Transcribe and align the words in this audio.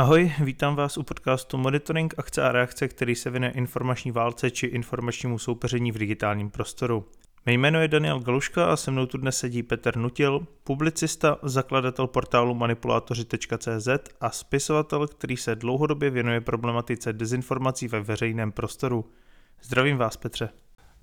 Ahoj, 0.00 0.32
vítám 0.40 0.76
vás 0.76 0.96
u 0.96 1.02
podcastu 1.02 1.56
Monitoring 1.58 2.14
akce 2.18 2.42
a 2.42 2.52
reakce, 2.52 2.88
který 2.88 3.14
se 3.14 3.30
věnuje 3.30 3.52
informační 3.52 4.10
válce 4.10 4.50
či 4.50 4.66
informačnímu 4.66 5.38
soupeření 5.38 5.92
v 5.92 5.98
digitálním 5.98 6.50
prostoru. 6.50 7.04
Mé 7.46 7.52
jméno 7.52 7.80
je 7.80 7.88
Daniel 7.88 8.20
Galuška 8.20 8.72
a 8.72 8.76
se 8.76 8.90
mnou 8.90 9.06
tu 9.06 9.18
dnes 9.18 9.38
sedí 9.38 9.62
Petr 9.62 9.96
Nutil, 9.96 10.46
publicista, 10.64 11.38
zakladatel 11.42 12.06
portálu 12.06 12.54
manipulátoři.cz 12.54 13.88
a 14.20 14.30
spisovatel, 14.30 15.06
který 15.06 15.36
se 15.36 15.56
dlouhodobě 15.56 16.10
věnuje 16.10 16.40
problematice 16.40 17.12
dezinformací 17.12 17.88
ve 17.88 18.00
veřejném 18.00 18.52
prostoru. 18.52 19.04
Zdravím 19.62 19.96
vás, 19.96 20.16
Petře. 20.16 20.48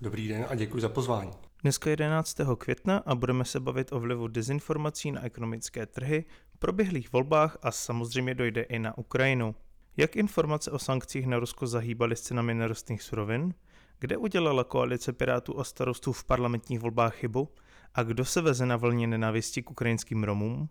Dobrý 0.01 0.27
den 0.27 0.45
a 0.49 0.55
děkuji 0.55 0.79
za 0.79 0.89
pozvání. 0.89 1.31
Dneska 1.63 1.89
je 1.89 1.91
11. 1.91 2.37
května 2.57 3.03
a 3.05 3.15
budeme 3.15 3.45
se 3.45 3.59
bavit 3.59 3.91
o 3.91 3.99
vlivu 3.99 4.27
dezinformací 4.27 5.11
na 5.11 5.25
ekonomické 5.25 5.85
trhy, 5.85 6.25
proběhlých 6.59 7.13
volbách 7.13 7.57
a 7.61 7.71
samozřejmě 7.71 8.35
dojde 8.35 8.61
i 8.61 8.79
na 8.79 8.97
Ukrajinu. 8.97 9.55
Jak 9.97 10.15
informace 10.15 10.71
o 10.71 10.79
sankcích 10.79 11.27
na 11.27 11.39
Rusko 11.39 11.67
zahýbaly 11.67 12.15
s 12.15 12.21
cenami 12.21 12.53
nerostných 12.53 13.03
surovin? 13.03 13.53
Kde 13.99 14.17
udělala 14.17 14.63
koalice 14.63 15.13
Pirátů 15.13 15.59
a 15.59 15.63
starostů 15.63 16.13
v 16.13 16.23
parlamentních 16.23 16.79
volbách 16.79 17.15
chybu? 17.15 17.49
A 17.93 18.03
kdo 18.03 18.25
se 18.25 18.41
veze 18.41 18.65
na 18.65 18.77
vlně 18.77 19.07
nenávisti 19.07 19.63
k 19.63 19.71
ukrajinským 19.71 20.23
Romům? 20.23 20.69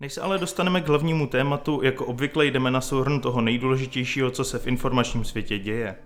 Než 0.00 0.12
se 0.12 0.20
ale 0.20 0.38
dostaneme 0.38 0.80
k 0.80 0.88
hlavnímu 0.88 1.26
tématu, 1.26 1.82
jako 1.82 2.06
obvykle 2.06 2.46
jdeme 2.46 2.70
na 2.70 2.80
souhrn 2.80 3.20
toho 3.20 3.40
nejdůležitějšího, 3.40 4.30
co 4.30 4.44
se 4.44 4.58
v 4.58 4.66
informačním 4.66 5.24
světě 5.24 5.58
děje. 5.58 5.96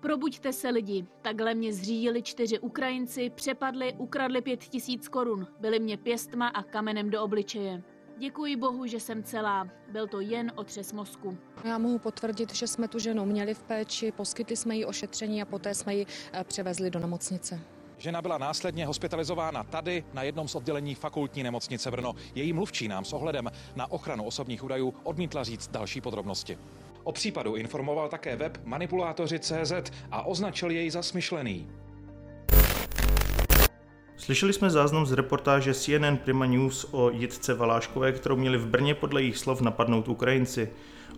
Probuďte 0.00 0.52
se 0.52 0.68
lidi. 0.68 1.06
Takhle 1.22 1.54
mě 1.54 1.72
zřídili 1.72 2.22
čtyři 2.22 2.58
Ukrajinci, 2.58 3.30
přepadli, 3.30 3.94
ukradli 3.98 4.40
pět 4.40 4.60
tisíc 4.60 5.08
korun. 5.08 5.46
Byli 5.60 5.80
mě 5.80 5.96
pěstma 5.96 6.48
a 6.48 6.62
kamenem 6.62 7.10
do 7.10 7.22
obličeje. 7.22 7.82
Děkuji 8.18 8.56
bohu, 8.56 8.86
že 8.86 9.00
jsem 9.00 9.22
celá. 9.22 9.68
Byl 9.92 10.06
to 10.06 10.20
jen 10.20 10.52
otřes 10.54 10.92
mozku. 10.92 11.38
Já 11.64 11.78
mohu 11.78 11.98
potvrdit, 11.98 12.54
že 12.54 12.66
jsme 12.66 12.88
tu 12.88 12.98
ženu 12.98 13.24
měli 13.24 13.54
v 13.54 13.62
péči, 13.62 14.12
poskytli 14.12 14.56
jsme 14.56 14.76
jí 14.76 14.84
ošetření 14.84 15.42
a 15.42 15.44
poté 15.44 15.74
jsme 15.74 15.94
ji 15.94 16.06
eh, 16.32 16.44
převezli 16.44 16.90
do 16.90 16.98
nemocnice. 17.00 17.60
Žena 18.04 18.22
byla 18.22 18.38
následně 18.38 18.86
hospitalizována 18.86 19.62
tady 19.64 20.04
na 20.12 20.22
jednom 20.22 20.48
z 20.48 20.54
oddělení 20.54 20.94
fakultní 20.94 21.42
nemocnice 21.42 21.90
Brno. 21.90 22.14
Její 22.34 22.52
mluvčí 22.52 22.88
nám 22.88 23.04
s 23.04 23.12
ohledem 23.12 23.50
na 23.76 23.90
ochranu 23.92 24.24
osobních 24.24 24.64
údajů 24.64 24.94
odmítla 25.02 25.44
říct 25.44 25.70
další 25.70 26.00
podrobnosti. 26.00 26.58
O 27.04 27.12
případu 27.12 27.54
informoval 27.54 28.08
také 28.08 28.36
web 28.36 28.58
manipulátoři.cz 28.64 29.72
a 30.10 30.22
označil 30.22 30.70
jej 30.70 30.90
za 30.90 31.02
smyšlený. 31.02 31.68
Slyšeli 34.16 34.52
jsme 34.52 34.70
záznam 34.70 35.06
z 35.06 35.12
reportáže 35.12 35.74
CNN 35.74 36.16
Prima 36.24 36.46
News 36.46 36.86
o 36.90 37.10
Jitce 37.10 37.54
Valáškové, 37.54 38.12
kterou 38.12 38.36
měli 38.36 38.58
v 38.58 38.66
Brně 38.66 38.94
podle 38.94 39.22
jejich 39.22 39.38
slov 39.38 39.60
napadnout 39.60 40.08
Ukrajinci. 40.08 40.68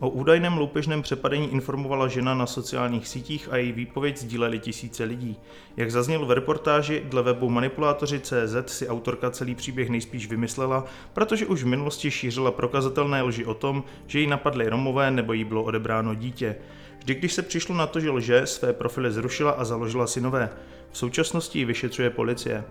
O 0.01 0.09
údajném 0.09 0.59
loupežném 0.59 1.03
přepadení 1.03 1.53
informovala 1.53 2.09
žena 2.09 2.35
na 2.35 2.47
sociálních 2.47 3.09
sítích 3.09 3.49
a 3.51 3.57
její 3.57 3.73
výpověď 3.73 4.17
sdíleli 4.17 4.59
tisíce 4.59 5.05
lidí. 5.05 5.37
Jak 5.77 5.91
zaznělo 5.91 6.27
v 6.27 6.33
reportáži, 6.33 7.03
dle 7.05 7.23
webu 7.23 7.51
manipulátoři.cz 7.51 8.57
si 8.67 8.89
autorka 8.89 9.31
celý 9.31 9.55
příběh 9.55 9.91
nejspíš 9.91 10.29
vymyslela, 10.29 10.85
protože 11.13 11.47
už 11.47 11.63
v 11.63 11.67
minulosti 11.67 12.11
šířila 12.11 12.51
prokazatelné 12.51 13.23
lži 13.23 13.45
o 13.45 13.55
tom, 13.55 13.85
že 14.07 14.21
jí 14.21 14.27
napadly 14.27 14.69
Romové 14.69 15.11
nebo 15.11 15.33
jí 15.33 15.45
bylo 15.45 15.63
odebráno 15.63 16.15
dítě. 16.15 16.57
Vždy, 16.99 17.15
když 17.15 17.33
se 17.33 17.43
přišlo 17.43 17.75
na 17.75 17.87
to, 17.87 18.01
že 18.01 18.11
lže, 18.11 18.47
své 18.47 18.73
profily 18.73 19.11
zrušila 19.11 19.51
a 19.51 19.65
založila 19.65 20.07
si 20.07 20.21
nové. 20.21 20.51
V 20.91 20.99
současnosti 20.99 21.59
ji 21.59 21.65
vyšetřuje 21.65 22.11
policie. 22.11 22.65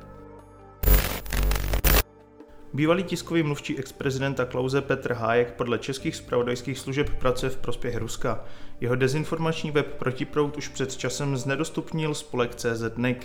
Bývalý 2.75 3.03
tiskový 3.03 3.43
mluvčí 3.43 3.79
ex-prezidenta 3.79 4.45
Klauze 4.45 4.81
Petr 4.81 5.13
Hájek 5.13 5.53
podle 5.53 5.79
českých 5.79 6.15
spravodajských 6.15 6.79
služeb 6.79 7.09
pracuje 7.19 7.49
v 7.49 7.57
prospěch 7.57 7.97
Ruska. 7.97 8.43
Jeho 8.81 8.95
dezinformační 8.95 9.71
web 9.71 9.93
Protiprout 9.93 10.57
už 10.57 10.67
před 10.67 10.95
časem 10.95 11.37
znedostupnil 11.37 12.13
spolek 12.13 12.55
CZ.NIC. 12.55 13.17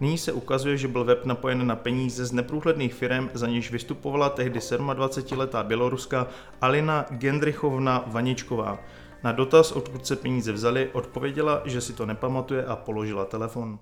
Nyní 0.00 0.18
se 0.18 0.32
ukazuje, 0.32 0.76
že 0.76 0.88
byl 0.88 1.04
web 1.04 1.24
napojen 1.24 1.66
na 1.66 1.76
peníze 1.76 2.26
z 2.26 2.32
neprůhledných 2.32 2.94
firm, 2.94 3.30
za 3.34 3.46
něž 3.46 3.70
vystupovala 3.70 4.28
tehdy 4.28 4.58
27-letá 4.58 5.62
Běloruska 5.62 6.26
Alina 6.60 7.06
Gendrichovna 7.10 8.04
Vaničková. 8.06 8.78
Na 9.24 9.32
dotaz, 9.32 9.72
odkud 9.72 10.06
se 10.06 10.16
peníze 10.16 10.52
vzaly, 10.52 10.90
odpověděla, 10.92 11.62
že 11.64 11.80
si 11.80 11.92
to 11.92 12.06
nepamatuje 12.06 12.64
a 12.64 12.76
položila 12.76 13.24
telefon. 13.24 13.78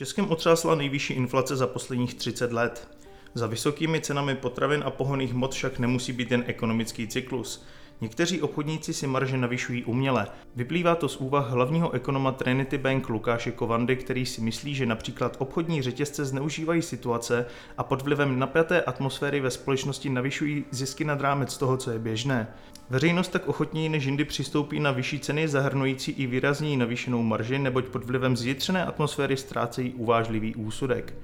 Českem 0.00 0.30
otřásla 0.30 0.74
nejvyšší 0.74 1.14
inflace 1.14 1.56
za 1.56 1.66
posledních 1.66 2.14
30 2.14 2.52
let. 2.52 2.88
Za 3.34 3.46
vysokými 3.46 4.00
cenami 4.00 4.34
potravin 4.34 4.82
a 4.86 4.90
pohoných 4.90 5.32
hmot 5.32 5.54
však 5.54 5.78
nemusí 5.78 6.12
být 6.12 6.30
jen 6.30 6.44
ekonomický 6.46 7.08
cyklus. 7.08 7.64
Někteří 8.00 8.42
obchodníci 8.42 8.94
si 8.94 9.06
marže 9.06 9.36
navyšují 9.36 9.84
uměle. 9.84 10.26
Vyplývá 10.56 10.94
to 10.94 11.08
z 11.08 11.16
úvah 11.16 11.50
hlavního 11.50 11.92
ekonoma 11.92 12.32
Trinity 12.32 12.78
Bank 12.78 13.08
Lukáše 13.08 13.50
Kovandy, 13.50 13.96
který 13.96 14.26
si 14.26 14.40
myslí, 14.40 14.74
že 14.74 14.86
například 14.86 15.36
obchodní 15.38 15.82
řetězce 15.82 16.24
zneužívají 16.24 16.82
situace 16.82 17.46
a 17.78 17.84
pod 17.84 18.02
vlivem 18.02 18.38
napjaté 18.38 18.82
atmosféry 18.82 19.40
ve 19.40 19.50
společnosti 19.50 20.10
navyšují 20.10 20.64
zisky 20.70 21.04
nad 21.04 21.20
rámec 21.20 21.58
toho, 21.58 21.76
co 21.76 21.90
je 21.90 21.98
běžné. 21.98 22.48
Veřejnost 22.90 23.28
tak 23.28 23.48
ochotněji 23.48 23.88
než 23.88 24.04
jindy 24.04 24.24
přistoupí 24.24 24.80
na 24.80 24.90
vyšší 24.90 25.20
ceny 25.20 25.48
zahrnující 25.48 26.12
i 26.12 26.26
výrazněji 26.26 26.76
navýšenou 26.76 27.22
marži, 27.22 27.58
neboť 27.58 27.84
pod 27.84 28.04
vlivem 28.04 28.36
zjitřené 28.36 28.84
atmosféry 28.84 29.36
ztrácejí 29.36 29.94
uvážlivý 29.94 30.54
úsudek. 30.54 31.14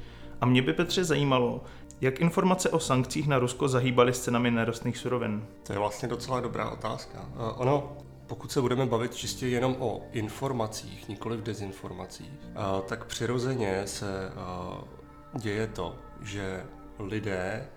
A 0.41 0.47
mě 0.47 0.63
by 0.63 0.73
Petře 0.73 1.05
zajímalo, 1.05 1.65
jak 2.01 2.21
informace 2.21 2.71
o 2.71 2.81
sankcích 2.81 3.29
na 3.29 3.39
Rusko 3.39 3.69
zahýbaly 3.69 4.13
s 4.13 4.21
cenami 4.21 4.51
nerostných 4.51 4.97
surovin? 4.97 5.45
To 5.63 5.73
je 5.73 5.79
vlastně 5.79 6.09
docela 6.09 6.41
dobrá 6.41 6.71
otázka. 6.71 7.21
Uh, 7.21 7.61
ono, 7.61 7.97
pokud 8.27 8.53
se 8.53 8.61
budeme 8.61 8.87
bavit 8.87 9.15
čistě 9.15 9.47
jenom 9.47 9.77
o 9.79 10.01
informacích, 10.13 11.09
nikoli 11.09 11.37
v 11.37 11.43
dezinformacích, 11.43 12.31
uh, 12.31 12.81
tak 12.81 13.05
přirozeně 13.05 13.83
se 13.87 14.33
uh, 15.35 15.41
děje 15.41 15.67
to, 15.67 15.95
že 16.23 16.65
lidé 16.99 17.69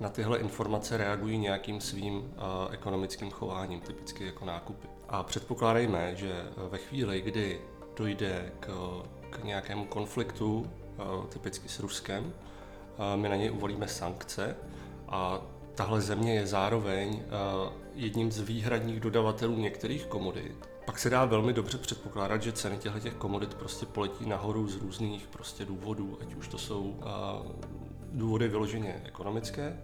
na 0.00 0.08
tyhle 0.08 0.38
informace 0.38 0.96
reagují 0.96 1.38
nějakým 1.38 1.80
svým 1.80 2.16
uh, 2.16 2.24
ekonomickým 2.70 3.30
chováním, 3.30 3.80
typicky 3.80 4.26
jako 4.26 4.44
nákupy. 4.44 4.88
A 5.08 5.22
předpokládejme, 5.22 6.16
že 6.16 6.44
ve 6.70 6.78
chvíli, 6.78 7.20
kdy 7.20 7.60
dojde 7.96 8.52
k, 8.60 8.66
k 9.30 9.44
nějakému 9.44 9.84
konfliktu, 9.84 10.58
uh, 10.58 11.26
typicky 11.26 11.68
s 11.68 11.80
Ruskem, 11.80 12.32
my 13.16 13.28
na 13.28 13.36
něj 13.36 13.50
uvolíme 13.50 13.88
sankce 13.88 14.56
a 15.08 15.40
tahle 15.74 16.00
země 16.00 16.34
je 16.34 16.46
zároveň 16.46 17.22
jedním 17.94 18.32
z 18.32 18.40
výhradních 18.40 19.00
dodavatelů 19.00 19.56
některých 19.56 20.06
komodit. 20.06 20.68
Pak 20.86 20.98
se 20.98 21.10
dá 21.10 21.24
velmi 21.24 21.52
dobře 21.52 21.78
předpokládat, 21.78 22.42
že 22.42 22.52
ceny 22.52 22.76
těchto 22.76 23.00
těch 23.00 23.14
komodit 23.14 23.54
prostě 23.54 23.86
poletí 23.86 24.28
nahoru 24.28 24.68
z 24.68 24.76
různých 24.76 25.26
prostě 25.26 25.64
důvodů, 25.64 26.18
ať 26.20 26.34
už 26.34 26.48
to 26.48 26.58
jsou 26.58 27.00
důvody 28.12 28.48
vyloženě 28.48 29.02
ekonomické, 29.04 29.76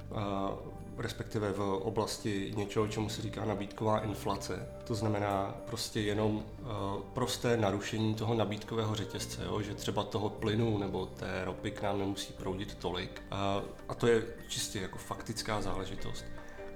respektive 0.99 1.53
v 1.53 1.61
oblasti 1.61 2.53
něčeho, 2.57 2.89
čemu 2.89 3.09
se 3.09 3.23
říká 3.23 3.45
nabídková 3.45 3.99
inflace. 3.99 4.69
To 4.85 4.95
znamená 4.95 5.55
prostě 5.67 6.01
jenom 6.01 6.37
uh, 6.37 6.43
prosté 7.15 7.57
narušení 7.57 8.15
toho 8.15 8.35
nabídkového 8.35 8.95
řetězce, 8.95 9.45
jo? 9.45 9.63
že 9.63 9.75
třeba 9.75 10.05
toho 10.05 10.31
plynu 10.31 10.79
nebo 10.79 11.07
té 11.07 11.45
ropy 11.45 11.71
k 11.71 11.83
nám 11.83 11.99
nemusí 11.99 12.33
proudit 12.33 12.75
tolik. 12.75 13.23
A 13.89 13.95
to 13.95 14.07
je 14.07 14.23
čistě 14.49 14.81
jako 14.81 14.99
faktická 14.99 15.61
záležitost. 15.61 16.25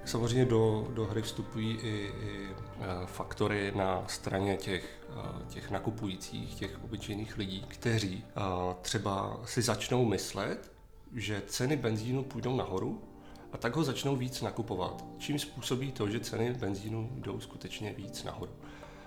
Samozřejmě 0.05 0.45
do, 0.45 0.87
do 0.93 1.05
hry 1.05 1.21
vstupují 1.21 1.79
i, 1.81 2.11
i 2.21 2.47
uh, 2.49 2.85
faktory 3.05 3.71
na 3.75 4.03
straně 4.07 4.57
těch, 4.57 4.99
uh, 5.15 5.47
těch 5.47 5.71
nakupujících, 5.71 6.55
těch 6.55 6.83
obyčejných 6.83 7.37
lidí, 7.37 7.65
kteří 7.67 8.23
třeba 8.81 9.39
si 9.45 9.61
začnou 9.61 10.05
myslet, 10.05 10.76
že 11.13 11.41
ceny 11.47 11.77
benzínu 11.77 12.23
půjdou 12.23 12.55
nahoru, 12.55 13.01
a 13.53 13.57
tak 13.57 13.75
ho 13.75 13.83
začnou 13.83 14.15
víc 14.15 14.41
nakupovat. 14.41 15.05
Čím 15.17 15.39
způsobí 15.39 15.91
to, 15.91 16.09
že 16.09 16.19
ceny 16.19 16.53
benzínu 16.53 17.09
jdou 17.15 17.39
skutečně 17.39 17.93
víc 17.93 18.23
nahoru. 18.23 18.51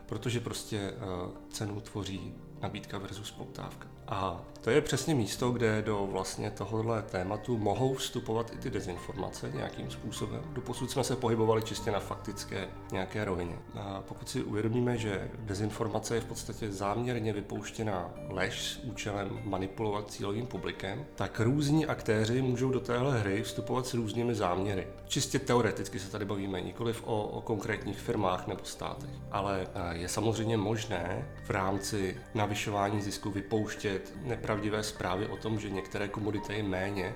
Protože 0.06 0.40
prostě 0.40 0.92
uh, 0.92 1.30
cenu 1.50 1.80
tvoří 1.80 2.34
nabídka 2.62 2.98
versus 2.98 3.30
poptávka. 3.30 3.88
A 4.06 4.44
to 4.60 4.70
je 4.70 4.80
přesně 4.80 5.14
místo, 5.14 5.50
kde 5.50 5.82
do 5.82 6.08
vlastně 6.12 6.50
tohohle 6.50 7.02
tématu 7.02 7.58
mohou 7.58 7.94
vstupovat 7.94 8.52
i 8.52 8.56
ty 8.56 8.70
dezinformace 8.70 9.50
nějakým 9.54 9.90
způsobem. 9.90 10.42
Doposud 10.52 10.90
jsme 10.90 11.04
se 11.04 11.16
pohybovali 11.16 11.62
čistě 11.62 11.90
na 11.90 12.00
faktické 12.00 12.68
nějaké 12.92 13.24
rovině. 13.24 13.58
A 13.74 14.02
pokud 14.08 14.28
si 14.28 14.42
uvědomíme, 14.42 14.98
že 14.98 15.30
dezinformace 15.38 16.14
je 16.14 16.20
v 16.20 16.24
podstatě 16.24 16.72
záměrně 16.72 17.32
vypouštěná 17.32 18.10
lež 18.28 18.62
s 18.62 18.84
účelem 18.84 19.40
manipulovat 19.44 20.10
cílovým 20.10 20.46
publikem, 20.46 21.06
tak 21.14 21.40
různí 21.40 21.86
aktéři 21.86 22.42
můžou 22.42 22.70
do 22.70 22.80
téhle 22.80 23.20
hry 23.20 23.42
vstupovat 23.42 23.86
s 23.86 23.94
různými 23.94 24.34
záměry. 24.34 24.86
Čistě 25.06 25.38
teoreticky 25.38 25.98
se 25.98 26.10
tady 26.10 26.24
bavíme, 26.24 26.60
nikoliv 26.60 27.02
o, 27.06 27.22
o 27.22 27.40
konkrétních 27.40 27.98
firmách 27.98 28.46
nebo 28.46 28.60
státech. 28.64 29.10
Ale 29.30 29.66
je 29.92 30.08
samozřejmě 30.08 30.56
možné 30.56 31.28
v 31.44 31.50
rámci 31.50 32.16
navyšování 32.34 33.02
zisku 33.02 33.30
vypouštět 33.30 34.12
nepravdivé 34.22 34.49
zprávy 34.82 35.26
o 35.26 35.36
tom, 35.36 35.60
že 35.60 35.70
některé 35.70 36.08
komodity 36.08 36.54
je 36.54 36.62
méně 36.62 37.14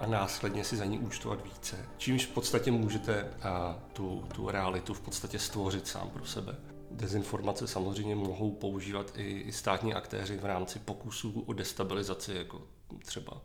a 0.00 0.06
následně 0.06 0.64
si 0.64 0.76
za 0.76 0.84
ní 0.84 0.98
účtovat 0.98 1.44
více. 1.44 1.88
Čímž 1.96 2.26
v 2.26 2.30
podstatě 2.30 2.70
můžete 2.70 3.30
a, 3.42 3.78
tu, 3.92 4.24
tu 4.34 4.50
realitu 4.50 4.94
v 4.94 5.00
podstatě 5.00 5.38
stvořit 5.38 5.86
sám 5.86 6.10
pro 6.10 6.24
sebe. 6.24 6.56
Dezinformace 6.90 7.66
samozřejmě 7.66 8.14
mohou 8.14 8.52
používat 8.52 9.12
i, 9.16 9.40
i 9.40 9.52
státní 9.52 9.94
aktéři 9.94 10.36
v 10.36 10.44
rámci 10.44 10.78
pokusů 10.78 11.44
o 11.46 11.52
destabilizaci, 11.52 12.34
jako 12.34 12.62
třeba 13.04 13.42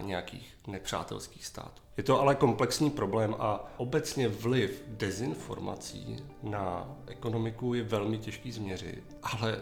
nějakých 0.00 0.56
nepřátelských 0.66 1.46
států. 1.46 1.84
Je 1.96 2.02
to 2.02 2.20
ale 2.20 2.34
komplexní 2.34 2.90
problém 2.90 3.36
a 3.38 3.72
obecně 3.76 4.28
vliv 4.28 4.82
dezinformací 4.88 6.16
na 6.42 6.96
ekonomiku 7.06 7.74
je 7.74 7.82
velmi 7.82 8.18
těžký 8.18 8.52
změřit, 8.52 9.16
ale 9.22 9.52
eh, 9.52 9.60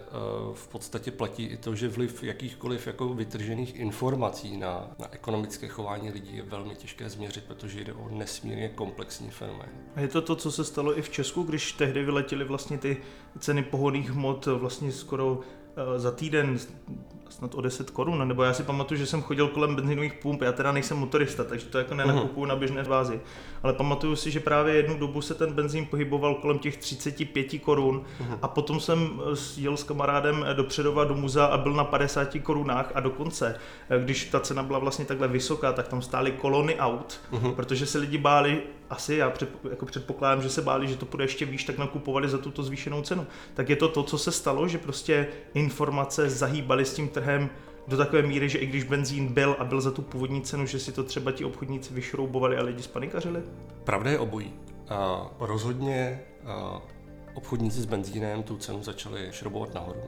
v 0.54 0.68
podstatě 0.68 1.10
platí 1.10 1.44
i 1.44 1.56
to, 1.56 1.74
že 1.74 1.88
vliv 1.88 2.22
jakýchkoliv 2.22 2.86
jako 2.86 3.08
vytržených 3.08 3.76
informací 3.76 4.56
na, 4.56 4.90
na 4.98 5.08
ekonomické 5.10 5.68
chování 5.68 6.10
lidí 6.10 6.36
je 6.36 6.42
velmi 6.42 6.74
těžké 6.74 7.10
změřit, 7.10 7.44
protože 7.44 7.84
jde 7.84 7.92
o 7.92 8.08
nesmírně 8.10 8.68
komplexní 8.68 9.30
fenomén. 9.30 9.68
A 9.94 10.00
je 10.00 10.08
to 10.08 10.22
to, 10.22 10.36
co 10.36 10.52
se 10.52 10.64
stalo 10.64 10.98
i 10.98 11.02
v 11.02 11.10
Česku, 11.10 11.42
když 11.42 11.72
tehdy 11.72 12.04
vyletěly 12.04 12.44
vlastně 12.44 12.78
ty 12.78 12.96
ceny 13.38 13.62
pohodných 13.62 14.10
hmot 14.10 14.46
vlastně 14.46 14.92
skoro 14.92 15.40
za 15.96 16.10
týden 16.10 16.58
snad 17.32 17.54
o 17.54 17.60
10 17.60 17.90
korun, 17.90 18.28
nebo 18.28 18.42
já 18.42 18.52
si 18.54 18.62
pamatuju, 18.62 18.98
že 18.98 19.06
jsem 19.06 19.22
chodil 19.22 19.48
kolem 19.48 19.76
benzinových 19.76 20.12
pump, 20.12 20.42
já 20.42 20.52
teda 20.52 20.72
nejsem 20.72 20.98
motorista, 20.98 21.44
takže 21.44 21.66
to 21.66 21.78
jako 21.78 21.94
nenakupuju 21.94 22.46
na 22.46 22.56
běžné 22.56 22.84
bázi, 22.84 23.20
ale 23.62 23.72
pamatuju 23.72 24.16
si, 24.16 24.30
že 24.30 24.40
právě 24.40 24.74
jednu 24.74 24.98
dobu 24.98 25.20
se 25.20 25.34
ten 25.34 25.52
benzín 25.52 25.86
pohyboval 25.86 26.34
kolem 26.34 26.58
těch 26.58 26.76
35 26.76 27.58
korun 27.58 28.04
a 28.42 28.48
potom 28.48 28.80
jsem 28.80 29.20
eh, 29.20 29.60
jel 29.60 29.76
s 29.76 29.82
kamarádem 29.84 30.46
do 30.52 30.64
Předova 30.64 31.04
do 31.04 31.14
muzea 31.14 31.44
a 31.44 31.58
byl 31.58 31.72
na 31.72 31.84
50 31.84 32.28
korunách 32.42 32.92
a 32.94 33.00
dokonce, 33.00 33.56
eh, 33.90 34.00
když 34.04 34.24
ta 34.24 34.40
cena 34.40 34.62
byla 34.62 34.78
vlastně 34.78 35.04
takhle 35.04 35.28
vysoká, 35.28 35.72
tak 35.72 35.88
tam 35.88 36.02
stály 36.02 36.32
kolony 36.32 36.76
aut, 36.78 37.20
protože 37.56 37.86
se 37.86 37.98
lidi 37.98 38.18
báli, 38.18 38.62
asi 38.92 39.14
já 39.14 39.30
před, 39.30 39.48
jako 39.70 39.86
předpokládám, 39.86 40.42
že 40.42 40.50
se 40.50 40.62
báli, 40.62 40.88
že 40.88 40.96
to 40.96 41.06
půjde 41.06 41.24
ještě 41.24 41.44
výš, 41.44 41.64
tak 41.64 41.78
nakupovali 41.78 42.28
za 42.28 42.38
tuto 42.38 42.62
zvýšenou 42.62 43.02
cenu. 43.02 43.26
Tak 43.54 43.68
je 43.68 43.76
to 43.76 43.88
to, 43.88 44.02
co 44.02 44.18
se 44.18 44.32
stalo, 44.32 44.68
že 44.68 44.78
prostě 44.78 45.28
informace 45.54 46.30
zahýbaly 46.30 46.84
s 46.84 46.94
tím 46.94 47.08
trhem 47.08 47.50
do 47.88 47.96
takové 47.96 48.22
míry, 48.22 48.48
že 48.48 48.58
i 48.58 48.66
když 48.66 48.84
benzín 48.84 49.28
byl 49.28 49.56
a 49.58 49.64
byl 49.64 49.80
za 49.80 49.90
tu 49.90 50.02
původní 50.02 50.42
cenu, 50.42 50.66
že 50.66 50.78
si 50.78 50.92
to 50.92 51.04
třeba 51.04 51.32
ti 51.32 51.44
obchodníci 51.44 51.94
vyšroubovali 51.94 52.56
a 52.56 52.62
lidi 52.62 52.82
spanikařili? 52.82 53.42
Pravda 53.84 54.10
je 54.10 54.18
obojí. 54.18 54.52
A 54.88 55.26
rozhodně 55.40 56.20
a 56.46 56.82
obchodníci 57.34 57.80
s 57.80 57.86
benzínem 57.86 58.42
tu 58.42 58.56
cenu 58.56 58.82
začali 58.82 59.28
šroubovat 59.30 59.74
nahoru. 59.74 60.00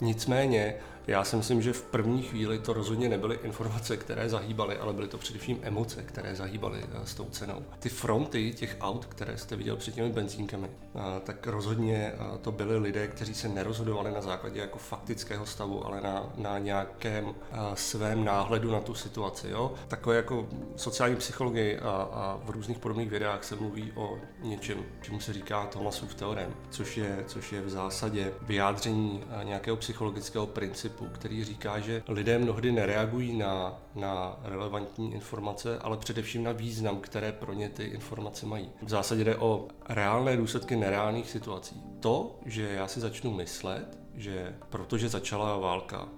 Nicméně 0.00 0.74
já 1.06 1.24
si 1.24 1.36
myslím, 1.36 1.62
že 1.62 1.72
v 1.72 1.82
první 1.82 2.22
chvíli 2.22 2.58
to 2.58 2.72
rozhodně 2.72 3.08
nebyly 3.08 3.38
informace, 3.42 3.96
které 3.96 4.28
zahýbaly, 4.28 4.78
ale 4.78 4.92
byly 4.92 5.08
to 5.08 5.18
především 5.18 5.58
emoce, 5.62 6.02
které 6.02 6.34
zahýbaly 6.34 6.80
eh, 6.82 7.06
s 7.06 7.14
tou 7.14 7.24
cenou. 7.24 7.62
Ty 7.78 7.88
fronty 7.88 8.52
těch 8.52 8.76
aut, 8.80 9.06
které 9.06 9.38
jste 9.38 9.56
viděl 9.56 9.76
před 9.76 9.94
těmi 9.94 10.10
benzínkami, 10.10 10.68
eh, 10.68 11.00
tak 11.24 11.46
rozhodně 11.46 12.12
eh, 12.14 12.38
to 12.38 12.52
byli 12.52 12.78
lidé, 12.78 13.08
kteří 13.08 13.34
se 13.34 13.48
nerozhodovali 13.48 14.12
na 14.12 14.20
základě 14.20 14.60
jako 14.60 14.78
faktického 14.78 15.46
stavu, 15.46 15.86
ale 15.86 16.00
na, 16.00 16.32
na 16.36 16.58
nějakém 16.58 17.34
svém 17.74 18.24
náhledu 18.24 18.70
na 18.70 18.80
tu 18.80 18.94
situaci. 18.94 19.48
Jo? 19.50 19.74
Takové 19.88 20.16
jako 20.16 20.48
sociální 20.76 21.16
psychologii 21.16 21.78
a, 21.78 21.90
a 21.90 22.40
v 22.44 22.50
různých 22.50 22.78
podobných 22.78 23.10
videách 23.10 23.44
se 23.44 23.56
mluví 23.56 23.92
o 23.94 24.18
něčem, 24.42 24.84
čemu 25.02 25.20
se 25.20 25.32
říká 25.32 25.66
Thomasův 25.66 26.14
teorem, 26.14 26.54
což 26.70 26.96
je, 26.96 27.24
což 27.26 27.52
je 27.52 27.60
v 27.60 27.70
zásadě 27.70 28.32
vyjádření 28.42 29.24
nějakého 29.42 29.76
psychologického 29.76 30.46
principu 30.46 30.95
principu, 30.96 31.14
který 31.14 31.44
říká, 31.44 31.78
že 31.80 32.02
lidé 32.08 32.38
mnohdy 32.38 32.72
nereagují 32.72 33.36
na, 33.36 33.78
na 33.94 34.36
relevantní 34.42 35.14
informace, 35.14 35.78
ale 35.78 35.96
především 35.96 36.44
na 36.44 36.52
význam, 36.52 37.00
které 37.00 37.32
pro 37.32 37.52
ně 37.52 37.68
ty 37.68 37.84
informace 37.84 38.46
mají. 38.46 38.70
V 38.82 38.88
zásadě 38.88 39.24
jde 39.24 39.36
o 39.36 39.68
reálné 39.88 40.36
důsledky 40.36 40.76
nereálných 40.76 41.30
situací. 41.30 41.82
To, 42.00 42.38
že 42.46 42.62
já 42.62 42.88
si 42.88 43.00
začnu 43.00 43.30
myslet, 43.30 43.98
že 44.14 44.54
protože 44.70 45.08
začala 45.08 45.58
válka 45.58 46.08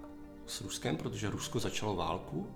s 0.46 0.60
Ruskem, 0.60 0.96
protože 0.96 1.30
Rusko 1.30 1.58
začalo 1.58 1.96
válku, 1.96 2.46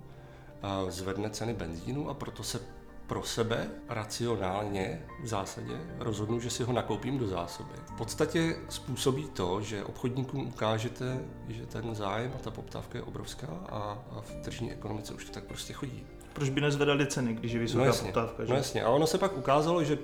zvedne 0.89 1.29
ceny 1.29 1.53
benzínu 1.53 2.09
a 2.09 2.13
proto 2.13 2.43
se 2.43 2.59
pro 3.07 3.23
sebe 3.23 3.69
racionálně 3.89 5.05
v 5.23 5.27
zásadě 5.27 5.73
rozhodnu, 5.99 6.39
že 6.39 6.49
si 6.49 6.63
ho 6.63 6.73
nakoupím 6.73 7.17
do 7.17 7.27
zásoby. 7.27 7.73
V 7.85 7.97
podstatě 7.97 8.55
způsobí 8.69 9.27
to, 9.33 9.61
že 9.61 9.83
obchodníkům 9.83 10.47
ukážete, 10.47 11.19
že 11.47 11.65
ten 11.65 11.95
zájem 11.95 12.31
a 12.35 12.37
ta 12.37 12.51
poptávka 12.51 12.97
je 12.97 13.03
obrovská 13.03 13.47
a, 13.47 14.03
v 14.21 14.35
tržní 14.35 14.71
ekonomice 14.71 15.13
už 15.13 15.25
to 15.25 15.31
tak 15.31 15.43
prostě 15.43 15.73
chodí. 15.73 16.05
Proč 16.33 16.49
by 16.49 16.61
nezvedali 16.61 17.07
ceny, 17.07 17.33
když 17.33 17.51
je 17.51 17.59
vysoká 17.59 17.79
no 17.79 17.85
jasně, 17.85 18.05
poptávka? 18.05 18.45
Že? 18.45 18.51
No 18.51 18.57
jasně, 18.57 18.83
a 18.83 18.89
ono 18.89 19.07
se 19.07 19.17
pak 19.17 19.37
ukázalo, 19.37 19.83
že 19.83 19.97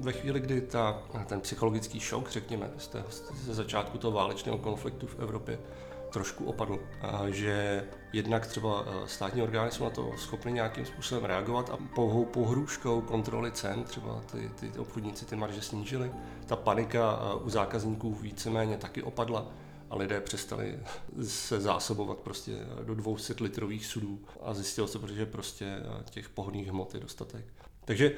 ve 0.00 0.12
chvíli, 0.12 0.40
kdy 0.40 0.60
ta, 0.60 1.02
ten 1.26 1.40
psychologický 1.40 2.00
šok, 2.00 2.30
řekněme, 2.30 2.70
ze 3.44 3.54
začátku 3.54 3.98
toho 3.98 4.12
válečného 4.12 4.58
konfliktu 4.58 5.06
v 5.06 5.18
Evropě, 5.18 5.58
trošku 6.10 6.44
opadl. 6.44 6.78
A 7.00 7.30
že 7.30 7.84
jednak 8.12 8.46
třeba 8.46 8.84
e, 8.86 9.08
státní 9.08 9.42
orgány 9.42 9.70
jsou 9.70 9.84
na 9.84 9.90
to 9.90 10.12
schopny 10.16 10.52
nějakým 10.52 10.86
způsobem 10.86 11.24
reagovat 11.24 11.70
a 11.70 11.78
pohou 11.94 12.24
pohrůžkou 12.24 13.00
kontroly 13.00 13.52
cen 13.52 13.84
třeba 13.84 14.20
ty, 14.32 14.50
ty, 14.60 14.78
obchodníci 14.78 15.24
ty 15.24 15.36
marže 15.36 15.62
snížili. 15.62 16.10
Ta 16.46 16.56
panika 16.56 17.18
e, 17.20 17.44
u 17.44 17.50
zákazníků 17.50 18.14
víceméně 18.14 18.76
taky 18.76 19.02
opadla 19.02 19.46
a 19.90 19.96
lidé 19.96 20.20
přestali 20.20 20.78
se 21.22 21.60
zásobovat 21.60 22.18
prostě 22.18 22.52
do 22.84 22.94
200 22.94 23.34
litrových 23.40 23.86
sudů 23.86 24.20
a 24.42 24.54
zjistilo 24.54 24.86
se, 24.86 24.98
protože 24.98 25.26
prostě 25.26 25.64
e, 25.64 25.82
těch 26.10 26.28
pohonných 26.28 26.68
hmot 26.68 26.94
je 26.94 27.00
dostatek. 27.00 27.44
Takže 27.84 28.16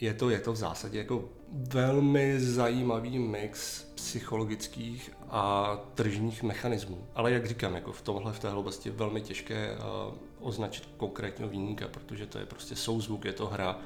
je 0.00 0.14
to, 0.14 0.30
je 0.30 0.40
to 0.40 0.52
v 0.52 0.56
zásadě 0.56 0.98
jako 0.98 1.28
velmi 1.52 2.40
zajímavý 2.40 3.18
mix 3.18 3.82
psychologických 3.94 5.10
a 5.28 5.76
tržních 5.94 6.42
mechanismů. 6.42 7.06
Ale 7.14 7.32
jak 7.32 7.46
říkám, 7.46 7.74
jako 7.74 7.92
v 7.92 8.02
tomhle, 8.02 8.32
v 8.32 8.38
téhle 8.38 8.58
oblasti 8.58 8.88
je 8.88 8.92
velmi 8.92 9.20
těžké 9.20 9.76
uh, 9.76 10.14
označit 10.40 10.88
konkrétního 10.96 11.50
výjimka, 11.50 11.88
protože 11.88 12.26
to 12.26 12.38
je 12.38 12.46
prostě 12.46 12.76
souzvuk, 12.76 13.24
je 13.24 13.32
to 13.32 13.46
hra 13.46 13.78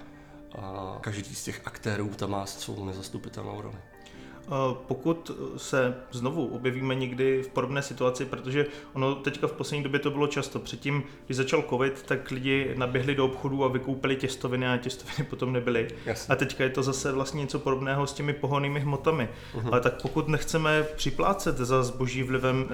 a 0.58 0.98
každý 1.00 1.34
z 1.34 1.44
těch 1.44 1.60
aktérů 1.64 2.08
tam 2.08 2.30
má 2.30 2.46
svou 2.46 2.84
nezastupitelnou 2.84 3.60
roli. 3.60 3.78
Pokud 4.86 5.30
se 5.56 5.94
znovu 6.10 6.46
objevíme 6.46 6.94
někdy 6.94 7.42
v 7.42 7.48
podobné 7.48 7.82
situaci, 7.82 8.24
protože 8.24 8.66
ono 8.92 9.14
teďka 9.14 9.46
v 9.46 9.52
poslední 9.52 9.82
době 9.82 10.00
to 10.00 10.10
bylo 10.10 10.26
často. 10.26 10.58
Předtím, 10.58 11.02
když 11.26 11.36
začal 11.36 11.64
covid, 11.68 12.02
tak 12.02 12.30
lidi 12.30 12.74
naběhli 12.76 13.14
do 13.14 13.24
obchodu 13.24 13.64
a 13.64 13.68
vykoupili 13.68 14.16
těstoviny 14.16 14.68
a 14.68 14.76
těstoviny 14.76 15.24
potom 15.30 15.52
nebyly. 15.52 15.88
Jasně. 16.06 16.32
A 16.32 16.36
teďka 16.36 16.64
je 16.64 16.70
to 16.70 16.82
zase 16.82 17.12
vlastně 17.12 17.40
něco 17.40 17.58
podobného 17.58 18.06
s 18.06 18.12
těmi 18.12 18.32
pohonnými 18.32 18.80
hmotami. 18.80 19.28
Uh-huh. 19.54 19.68
Ale 19.72 19.80
tak 19.80 20.02
pokud 20.02 20.28
nechceme 20.28 20.82
připlácet 20.82 21.58
za 21.58 21.82
zboží 21.82 22.22
vlivem 22.22 22.68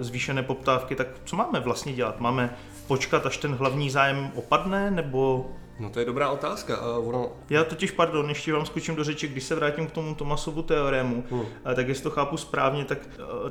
e, 0.00 0.04
zvýšené 0.04 0.42
poptávky, 0.42 0.94
tak 0.94 1.06
co 1.24 1.36
máme 1.36 1.60
vlastně 1.60 1.92
dělat? 1.92 2.20
Máme 2.20 2.56
počkat, 2.86 3.26
až 3.26 3.36
ten 3.36 3.54
hlavní 3.54 3.90
zájem 3.90 4.30
opadne, 4.34 4.90
nebo 4.90 5.50
No 5.80 5.90
to 5.90 5.98
je 5.98 6.04
dobrá 6.04 6.30
otázka. 6.30 6.98
Uh, 6.98 7.08
ono... 7.08 7.32
Já 7.50 7.64
totiž, 7.64 7.90
pardon, 7.90 8.28
ještě 8.28 8.52
vám 8.52 8.66
skočím 8.66 8.96
do 8.96 9.04
řeči, 9.04 9.28
když 9.28 9.44
se 9.44 9.54
vrátím 9.54 9.86
k 9.86 9.92
tomu 9.92 10.14
Tomasovu 10.14 10.62
teorému, 10.62 11.24
hmm. 11.30 11.44
tak 11.74 11.88
jestli 11.88 12.02
to 12.02 12.10
chápu 12.10 12.36
správně, 12.36 12.84
tak 12.84 12.98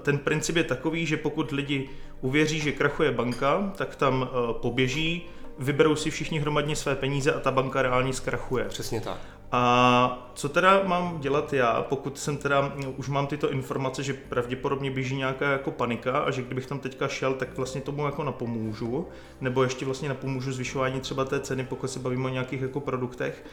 ten 0.02 0.18
princip 0.18 0.56
je 0.56 0.64
takový, 0.64 1.06
že 1.06 1.18
pokud 1.18 1.52
lidi 1.52 1.90
uvěří, 2.22 2.60
že 2.60 2.72
krachuje 2.72 3.12
banka, 3.12 3.72
tak 3.76 3.96
tam 3.96 4.30
poběží, 4.52 5.26
vyberou 5.60 5.96
si 5.96 6.10
všichni 6.10 6.40
hromadně 6.40 6.76
své 6.76 6.96
peníze 6.96 7.34
a 7.34 7.40
ta 7.40 7.52
banka 7.52 7.82
reálně 7.82 8.14
zkrachuje. 8.14 8.66
Přesně 8.66 9.02
tak. 9.02 9.18
A 9.52 10.32
co 10.34 10.50
teda 10.50 10.84
mám 10.84 11.20
dělat 11.20 11.54
já, 11.54 11.82
pokud 11.90 12.20
jsem 12.20 12.38
teda, 12.38 12.74
už 12.98 13.10
mám 13.10 13.28
tyto 13.28 13.52
informace, 13.52 14.04
že 14.04 14.14
pravděpodobně 14.14 14.92
běží 14.92 15.16
nějaká 15.16 15.52
jako 15.52 15.72
panika 15.72 16.20
a 16.20 16.32
že 16.32 16.42
kdybych 16.42 16.66
tam 16.66 16.80
teďka 16.80 17.08
šel, 17.08 17.34
tak 17.34 17.58
vlastně 17.58 17.82
tomu 17.82 18.06
jako 18.06 18.24
napomůžu, 18.24 19.08
nebo 19.42 19.64
ještě 19.64 19.86
vlastně 19.86 20.10
napomůžu 20.10 20.52
zvyšování 20.52 21.00
třeba 21.00 21.26
té 21.26 21.40
ceny, 21.40 21.66
pokud 21.66 21.88
se 21.88 22.00
bavíme 22.00 22.26
o 22.26 22.30
nějakých 22.30 22.62
jako 22.62 22.80
produktech, 22.80 23.46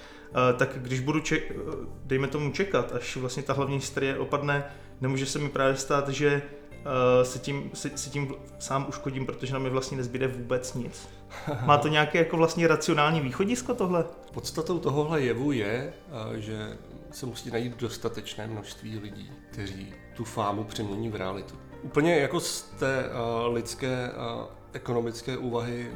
tak 0.56 0.78
když 0.82 1.00
budu, 1.00 1.20
ček, 1.20 1.52
dejme 2.04 2.28
tomu 2.28 2.52
čekat, 2.52 2.92
až 2.92 3.16
vlastně 3.16 3.42
ta 3.42 3.52
hlavní 3.52 3.76
hysterie 3.76 4.18
opadne, 4.18 4.64
nemůže 5.00 5.26
se 5.26 5.38
mi 5.38 5.48
právě 5.48 5.76
stát, 5.76 6.08
že 6.08 6.42
se 7.23 7.38
tím, 7.38 7.71
se, 7.75 7.90
se 7.95 8.11
tím 8.11 8.35
sám 8.59 8.87
uškodím, 8.88 9.26
protože 9.26 9.52
nám 9.52 9.62
mi 9.62 9.71
vlastně 9.71 9.97
nezbyde 9.97 10.28
vůbec 10.28 10.75
nic. 10.75 11.09
Má 11.64 11.78
to 11.78 11.88
nějaké 11.88 12.19
jako 12.19 12.37
vlastně 12.37 12.69
racionální 12.69 13.21
východisko 13.21 13.75
tohle? 13.75 14.05
Podstatou 14.33 14.78
tohohle 14.78 15.23
jevu 15.23 15.52
je, 15.52 15.93
eh, 16.09 16.40
že 16.40 16.76
se 17.11 17.26
musí 17.26 17.50
najít 17.50 17.76
dostatečné 17.76 18.47
množství 18.47 18.99
lidí, 18.99 19.33
kteří 19.50 19.95
tu 20.16 20.25
fámu 20.25 20.64
přemění 20.64 21.09
v 21.09 21.16
realitu. 21.16 21.55
Úplně 21.83 22.16
jako 22.16 22.40
z 22.40 22.62
té 22.62 23.05
uh, 23.05 23.55
lidské 23.55 24.11
uh, 24.11 24.45
ekonomické 24.73 25.37
úvahy 25.37 25.93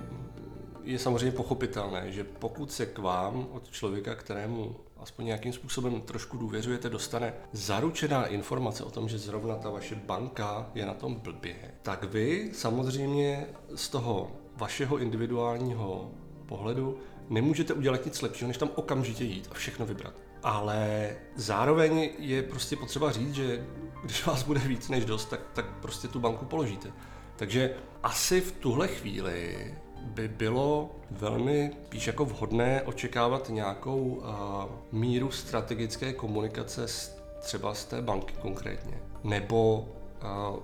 je 0.82 0.98
samozřejmě 0.98 1.32
pochopitelné, 1.32 2.12
že 2.12 2.24
pokud 2.24 2.72
se 2.72 2.86
k 2.86 2.98
vám 2.98 3.46
od 3.52 3.70
člověka, 3.70 4.14
kterému 4.14 4.76
aspoň 5.02 5.24
nějakým 5.24 5.52
způsobem 5.52 6.00
trošku 6.00 6.38
důvěřujete, 6.38 6.90
dostane 6.90 7.34
zaručená 7.52 8.26
informace 8.26 8.84
o 8.84 8.90
tom, 8.90 9.08
že 9.08 9.18
zrovna 9.18 9.56
ta 9.56 9.70
vaše 9.70 9.94
banka 9.94 10.70
je 10.74 10.86
na 10.86 10.94
tom 10.94 11.14
blbě, 11.14 11.56
tak 11.82 12.04
vy 12.04 12.50
samozřejmě 12.52 13.46
z 13.74 13.88
toho 13.88 14.30
vašeho 14.56 14.98
individuálního 14.98 16.10
pohledu 16.46 16.98
nemůžete 17.28 17.74
udělat 17.74 18.04
nic 18.04 18.22
lepšího, 18.22 18.48
než 18.48 18.58
tam 18.58 18.70
okamžitě 18.74 19.24
jít 19.24 19.48
a 19.50 19.54
všechno 19.54 19.86
vybrat. 19.86 20.14
Ale 20.42 21.10
zároveň 21.36 22.10
je 22.18 22.42
prostě 22.42 22.76
potřeba 22.76 23.12
říct, 23.12 23.34
že 23.34 23.66
když 24.02 24.26
vás 24.26 24.42
bude 24.42 24.60
víc 24.60 24.88
než 24.88 25.04
dost, 25.04 25.24
tak, 25.24 25.40
tak 25.52 25.80
prostě 25.80 26.08
tu 26.08 26.20
banku 26.20 26.44
položíte. 26.44 26.92
Takže 27.36 27.74
asi 28.02 28.40
v 28.40 28.52
tuhle 28.52 28.88
chvíli 28.88 29.74
by 30.04 30.28
bylo 30.28 30.90
velmi 31.10 31.72
spíš 31.86 32.06
jako 32.06 32.24
vhodné 32.24 32.82
očekávat 32.82 33.48
nějakou 33.48 33.98
uh, 33.98 34.64
míru 34.92 35.30
strategické 35.30 36.12
komunikace 36.12 36.88
s, 36.88 37.16
třeba 37.40 37.74
z 37.74 37.84
té 37.84 38.02
banky 38.02 38.34
konkrétně, 38.42 38.98
nebo 39.24 39.88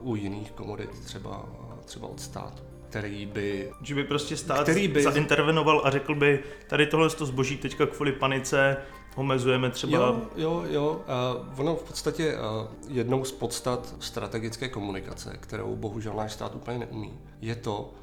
uh, 0.00 0.10
u 0.10 0.16
jiných 0.16 0.50
komodit 0.50 0.90
třeba, 0.90 1.44
uh, 1.44 1.78
třeba 1.84 2.08
od 2.08 2.20
státu 2.20 2.62
který 2.88 3.26
by... 3.26 3.72
Že 3.82 3.94
by 3.94 4.04
prostě 4.04 4.36
stát 4.36 4.62
který 4.62 4.88
by... 4.88 5.02
zaintervenoval 5.02 5.82
a 5.84 5.90
řekl 5.90 6.14
by, 6.14 6.42
tady 6.66 6.86
tohle 6.86 7.10
to 7.10 7.26
zboží 7.26 7.56
teďka 7.56 7.86
kvůli 7.86 8.12
panice 8.12 8.76
omezujeme 9.16 9.70
třeba... 9.70 9.98
Jo, 9.98 10.22
jo, 10.36 10.64
jo. 10.68 11.02
Uh, 11.48 11.60
ono 11.60 11.76
v 11.76 11.82
podstatě 11.82 12.34
uh, 12.34 12.40
jednou 12.88 13.24
z 13.24 13.32
podstat 13.32 13.94
strategické 14.00 14.68
komunikace, 14.68 15.36
kterou 15.40 15.76
bohužel 15.76 16.14
náš 16.14 16.32
stát 16.32 16.54
úplně 16.54 16.78
neumí, 16.78 17.18
je 17.40 17.54
to, 17.54 17.94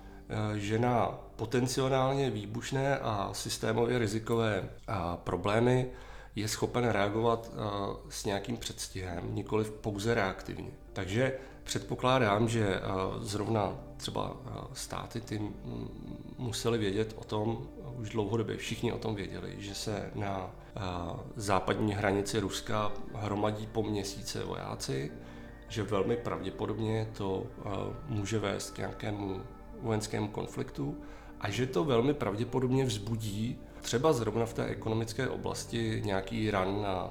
že 0.56 0.80
na 0.80 1.20
potenciálně 1.36 2.30
výbušné 2.30 3.00
a 3.00 3.30
systémově 3.34 4.00
rizikové 4.00 4.62
uh, 4.62 4.96
problémy 5.16 5.90
je 6.36 6.48
schopen 6.48 6.90
reagovat 6.90 7.52
uh, 7.54 7.96
s 8.10 8.26
nějakým 8.26 8.58
předstihem, 8.58 9.36
nikoli 9.36 9.66
pouze 9.66 10.14
reaktivně. 10.14 10.72
Takže 10.94 11.34
předpokládám, 11.64 12.50
že 12.50 12.82
zrovna 13.20 13.74
třeba 13.98 14.38
státy 14.74 15.22
ty 15.22 15.42
museli 16.38 16.78
vědět 16.78 17.16
o 17.18 17.24
tom, 17.24 17.68
už 17.98 18.10
dlouhodobě 18.10 18.58
všichni 18.58 18.94
o 18.94 18.98
tom 18.98 19.16
věděli, 19.16 19.56
že 19.58 19.76
se 19.76 20.12
na 20.16 20.52
západní 21.36 21.94
hranici 21.94 22.40
Ruska 22.40 22.92
hromadí 23.14 23.68
po 23.68 23.84
měsíce 23.84 24.44
vojáci, 24.44 25.12
že 25.70 25.84
velmi 25.84 26.18
pravděpodobně 26.18 27.08
to 27.18 27.44
může 28.08 28.40
vést 28.40 28.72
k 28.72 28.78
nějakému 28.78 29.42
vojenskému 29.84 30.28
konfliktu 30.28 30.98
a 31.40 31.50
že 31.50 31.68
to 31.68 31.84
velmi 31.84 32.14
pravděpodobně 32.14 32.86
vzbudí 32.86 33.60
třeba 33.82 34.14
zrovna 34.14 34.46
v 34.46 34.54
té 34.54 34.66
ekonomické 34.66 35.30
oblasti 35.30 36.02
nějaký 36.06 36.52
ran 36.52 36.82
na 36.82 37.10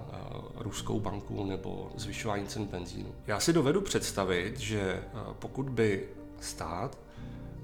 ruskou 0.56 1.00
banku 1.00 1.44
nebo 1.44 1.92
zvyšování 1.96 2.46
cen 2.46 2.64
benzínu. 2.64 3.14
Já 3.26 3.40
si 3.40 3.52
dovedu 3.52 3.80
představit, 3.80 4.58
že 4.58 5.02
pokud 5.38 5.68
by 5.68 6.08
stát 6.40 6.98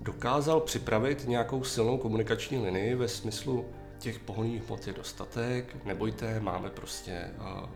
dokázal 0.00 0.60
připravit 0.60 1.28
nějakou 1.28 1.64
silnou 1.64 1.98
komunikační 1.98 2.58
linii 2.58 2.94
ve 2.94 3.08
smyslu 3.08 3.64
těch 3.98 4.18
pohonných 4.18 4.62
hmot 4.66 4.86
je 4.86 4.92
dostatek, 4.92 5.84
nebojte, 5.84 6.40
máme 6.40 6.70
prostě 6.70 7.30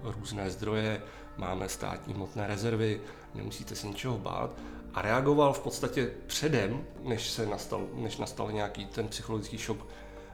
uh, 0.04 0.12
různé 0.12 0.50
zdroje, 0.50 1.02
máme 1.36 1.68
státní 1.68 2.14
hmotné 2.14 2.46
rezervy, 2.46 3.00
nemusíte 3.34 3.74
se 3.74 3.86
ničeho 3.86 4.18
bát. 4.18 4.50
A 4.94 5.02
reagoval 5.02 5.52
v 5.52 5.60
podstatě 5.60 6.10
předem, 6.26 6.84
než, 7.02 7.30
se 7.30 7.46
nastal, 7.46 7.86
než 7.94 8.16
nastal 8.16 8.52
nějaký 8.52 8.86
ten 8.86 9.08
psychologický 9.08 9.58
šok 9.58 9.86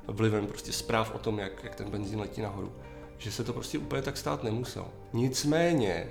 vlivem 0.09 0.47
prostě 0.47 0.73
zpráv 0.73 1.15
o 1.15 1.19
tom, 1.19 1.39
jak, 1.39 1.65
jak 1.65 1.75
ten 1.75 1.91
benzín 1.91 2.21
letí 2.21 2.41
nahoru. 2.41 2.73
Že 3.19 3.33
se 3.33 3.45
to 3.45 3.53
prostě 3.53 3.79
úplně 3.79 4.03
tak 4.03 4.17
stát 4.17 4.43
nemusel. 4.43 4.89
Nicméně 5.13 6.09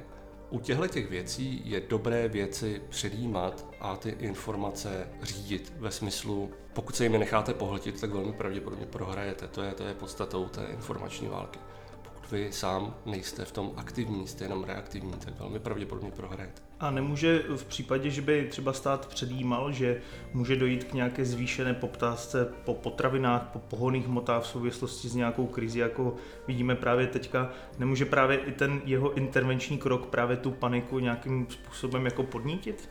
u 0.50 0.60
těchto 0.60 0.88
těch 0.88 1.10
věcí 1.10 1.62
je 1.66 1.82
dobré 1.82 2.28
věci 2.28 2.82
předjímat 2.90 3.66
a 3.80 3.96
ty 3.96 4.10
informace 4.10 5.08
řídit 5.22 5.74
ve 5.78 5.92
smyslu, 5.92 6.52
pokud 6.74 6.96
se 6.96 7.04
jimi 7.04 7.18
necháte 7.18 7.54
pohltit, 7.54 8.02
tak 8.02 8.10
velmi 8.10 8.34
pravděpodobně 8.34 8.86
prohrajete. 8.86 9.48
To 9.48 9.62
je, 9.62 9.72
to 9.72 9.84
je 9.84 9.94
podstatou 9.94 10.46
té 10.46 10.66
informační 10.66 11.28
války. 11.28 11.60
Pokud 12.04 12.32
vy 12.32 12.52
sám 12.52 12.96
nejste 13.06 13.46
v 13.46 13.52
tom 13.52 13.74
aktivní, 13.76 14.28
jste 14.28 14.46
jenom 14.46 14.64
reaktivní, 14.64 15.14
tak 15.14 15.40
velmi 15.40 15.60
pravděpodobně 15.60 16.12
prohrajete. 16.12 16.67
A 16.80 16.92
nemůže 16.92 17.44
v 17.56 17.66
případě, 17.66 18.10
že 18.10 18.22
by 18.22 18.48
třeba 18.52 18.74
stát 18.74 19.06
předjímal, 19.06 19.72
že 19.72 20.02
může 20.34 20.56
dojít 20.56 20.84
k 20.84 20.94
nějaké 20.94 21.26
zvýšené 21.26 21.74
poptávce 21.74 22.54
po 22.66 22.74
potravinách, 22.74 23.50
po 23.54 23.60
pohoných 23.60 24.08
hmotách 24.08 24.44
v 24.44 24.48
souvislosti 24.48 25.10
s 25.10 25.16
nějakou 25.16 25.48
krizi, 25.48 25.80
jako 25.80 26.16
vidíme 26.48 26.76
právě 26.76 27.08
teďka, 27.08 27.50
nemůže 27.80 28.06
právě 28.06 28.38
i 28.38 28.52
ten 28.52 28.82
jeho 28.86 29.14
intervenční 29.14 29.78
krok 29.78 30.06
právě 30.06 30.38
tu 30.38 30.52
paniku 30.52 31.00
nějakým 31.00 31.48
způsobem 31.50 32.06
jako 32.06 32.24
podnítit? 32.24 32.90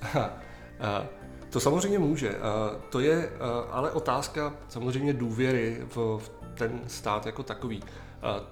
to 1.51 1.61
samozřejmě 1.61 1.99
může. 1.99 2.35
To 2.91 3.01
je 3.01 3.33
ale 3.71 3.91
otázka 3.91 4.55
samozřejmě 4.69 5.13
důvěry 5.13 5.87
v 5.95 6.31
ten 6.55 6.81
stát 6.87 7.27
jako 7.27 7.43
takový. 7.43 7.83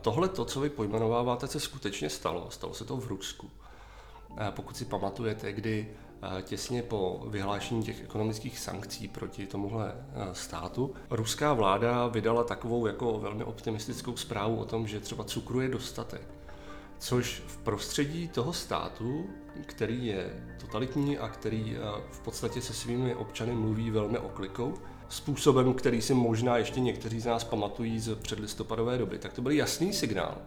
Tohle, 0.00 0.28
to, 0.28 0.44
co 0.44 0.60
vy 0.60 0.70
pojmenováváte, 0.70 1.46
se 1.46 1.60
skutečně 1.60 2.10
stalo. 2.10 2.50
Stalo 2.50 2.74
se 2.74 2.84
to 2.84 2.96
v 2.96 3.06
Rusku. 3.06 3.50
Pokud 4.50 4.76
si 4.76 4.84
pamatujete, 4.84 5.52
kdy 5.52 5.88
těsně 6.42 6.82
po 6.82 7.26
vyhlášení 7.28 7.82
těch 7.82 8.02
ekonomických 8.02 8.58
sankcí 8.58 9.08
proti 9.08 9.46
tomuhle 9.46 9.94
státu, 10.32 10.94
ruská 11.10 11.52
vláda 11.52 12.06
vydala 12.06 12.44
takovou 12.44 12.86
jako 12.86 13.18
velmi 13.18 13.44
optimistickou 13.44 14.16
zprávu 14.16 14.56
o 14.56 14.64
tom, 14.64 14.86
že 14.86 15.00
třeba 15.00 15.24
cukru 15.24 15.60
je 15.60 15.68
dostatek. 15.68 16.28
Což 16.98 17.42
v 17.46 17.56
prostředí 17.56 18.28
toho 18.28 18.52
státu, 18.52 19.26
který 19.66 20.06
je 20.06 20.46
totalitní 20.60 21.18
a 21.18 21.28
který 21.28 21.76
v 22.10 22.20
podstatě 22.20 22.60
se 22.60 22.74
svými 22.74 23.14
občany 23.14 23.52
mluví 23.52 23.90
velmi 23.90 24.18
oklikou, 24.18 24.74
způsobem, 25.08 25.74
který 25.74 26.02
si 26.02 26.14
možná 26.14 26.56
ještě 26.56 26.80
někteří 26.80 27.20
z 27.20 27.26
nás 27.26 27.44
pamatují 27.44 28.00
z 28.00 28.14
předlistopadové 28.14 28.98
doby, 28.98 29.18
tak 29.18 29.32
to 29.32 29.42
byl 29.42 29.52
jasný 29.52 29.92
signál, 29.92 30.38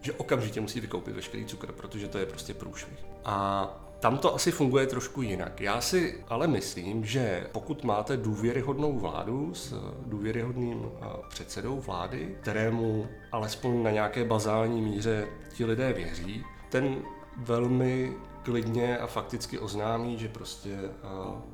že 0.00 0.12
okamžitě 0.12 0.60
musí 0.60 0.80
vykoupit 0.80 1.14
veškerý 1.14 1.46
cukr, 1.46 1.72
protože 1.72 2.08
to 2.08 2.18
je 2.18 2.26
prostě 2.26 2.54
průšvih. 2.54 2.98
A 3.24 3.68
tam 4.00 4.18
to 4.18 4.34
asi 4.34 4.50
funguje 4.50 4.86
trošku 4.86 5.22
jinak. 5.22 5.60
Já 5.60 5.80
si 5.80 6.24
ale 6.28 6.46
myslím, 6.46 7.04
že 7.04 7.46
pokud 7.52 7.84
máte 7.84 8.16
důvěryhodnou 8.16 8.98
vládu 8.98 9.54
s 9.54 9.74
důvěryhodným 10.06 10.90
předsedou 11.28 11.80
vlády, 11.80 12.36
kterému 12.40 13.06
alespoň 13.32 13.82
na 13.82 13.90
nějaké 13.90 14.24
bazální 14.24 14.82
míře 14.82 15.28
ti 15.54 15.64
lidé 15.64 15.92
věří, 15.92 16.44
ten 16.70 17.02
velmi 17.36 18.12
klidně 18.42 18.98
a 18.98 19.06
fakticky 19.06 19.58
oznámí, 19.58 20.18
že 20.18 20.28
prostě 20.28 20.78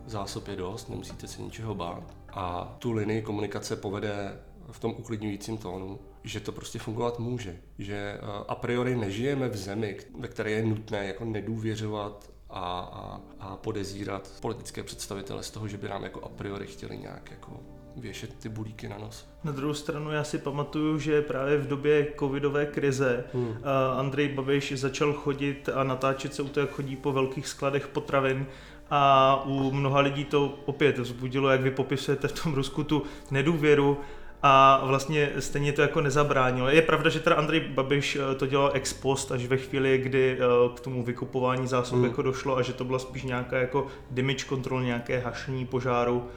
zásob 0.06 0.48
je 0.48 0.56
dost, 0.56 0.90
nemusíte 0.90 1.28
se 1.28 1.42
ničeho 1.42 1.74
bát 1.74 2.14
a 2.32 2.76
tu 2.78 2.92
linii 2.92 3.22
komunikace 3.22 3.76
povede 3.76 4.38
v 4.70 4.80
tom 4.80 4.94
uklidňujícím 4.98 5.58
tónu, 5.58 5.98
že 6.24 6.40
to 6.40 6.52
prostě 6.52 6.78
fungovat 6.78 7.18
může. 7.18 7.56
Že 7.78 7.94
eh, 7.94 8.20
a 8.48 8.54
priori 8.54 8.96
nežijeme 8.96 9.48
v 9.48 9.56
zemi, 9.56 9.96
ve 10.18 10.28
které 10.28 10.50
je 10.50 10.64
nutné 10.64 11.06
jako 11.06 11.24
nedůvěřovat 11.24 12.30
a, 12.50 12.60
a, 12.60 13.20
a 13.40 13.56
podezírat 13.56 14.30
politické 14.40 14.82
představitele 14.82 15.42
z 15.42 15.50
toho, 15.50 15.68
že 15.68 15.76
by 15.76 15.88
nám 15.88 16.02
jako 16.02 16.20
a 16.24 16.28
priori 16.28 16.66
chtěli 16.66 16.98
nějak 16.98 17.30
jako 17.30 17.60
věšet 17.96 18.34
ty 18.34 18.48
bulíky 18.48 18.88
na 18.88 18.98
nos. 18.98 19.28
Na 19.44 19.52
druhou 19.52 19.74
stranu 19.74 20.10
já 20.10 20.24
si 20.24 20.38
pamatuju, 20.38 20.98
že 20.98 21.22
právě 21.22 21.58
v 21.58 21.68
době 21.68 22.12
covidové 22.18 22.66
krize 22.66 23.24
hmm. 23.34 23.56
Andrej 23.98 24.28
Babiš 24.28 24.72
začal 24.72 25.12
chodit 25.12 25.68
a 25.74 25.84
natáčet 25.84 26.34
se 26.34 26.42
u 26.42 26.48
toho, 26.48 26.66
jak 26.66 26.74
chodí 26.74 26.96
po 26.96 27.12
velkých 27.12 27.48
skladech 27.48 27.88
potravin 27.88 28.46
a 28.90 29.42
u 29.46 29.70
mnoha 29.70 30.00
lidí 30.00 30.24
to 30.24 30.58
opět 30.64 30.98
vzbudilo, 30.98 31.50
jak 31.50 31.60
vy 31.60 31.70
popisujete 31.70 32.28
v 32.28 32.42
tom 32.42 32.54
Rusku, 32.54 32.84
tu 32.84 33.02
nedůvěru 33.30 33.98
a 34.46 34.80
vlastně 34.84 35.30
stejně 35.38 35.72
to 35.72 35.82
jako 35.82 36.00
nezabránilo. 36.00 36.68
Je 36.68 36.82
pravda, 36.82 37.10
že 37.10 37.20
teda 37.20 37.36
Andrej 37.36 37.60
Babiš 37.60 38.16
eh, 38.16 38.34
to 38.34 38.46
dělal 38.46 38.70
ex 38.74 38.92
post 38.92 39.32
až 39.32 39.46
ve 39.46 39.56
chvíli, 39.56 39.98
kdy 39.98 40.38
eh, 40.38 40.76
k 40.76 40.80
tomu 40.80 41.02
vykupování 41.02 41.66
zásob 41.66 41.96
hmm. 41.96 42.04
jako 42.04 42.22
došlo 42.22 42.56
a 42.56 42.62
že 42.62 42.72
to 42.72 42.84
byla 42.84 42.98
spíš 42.98 43.22
nějaká 43.22 43.58
jako 43.58 43.86
damage 44.10 44.44
control, 44.48 44.82
nějaké 44.82 45.18
hašení 45.18 45.66
požáru. 45.66 46.28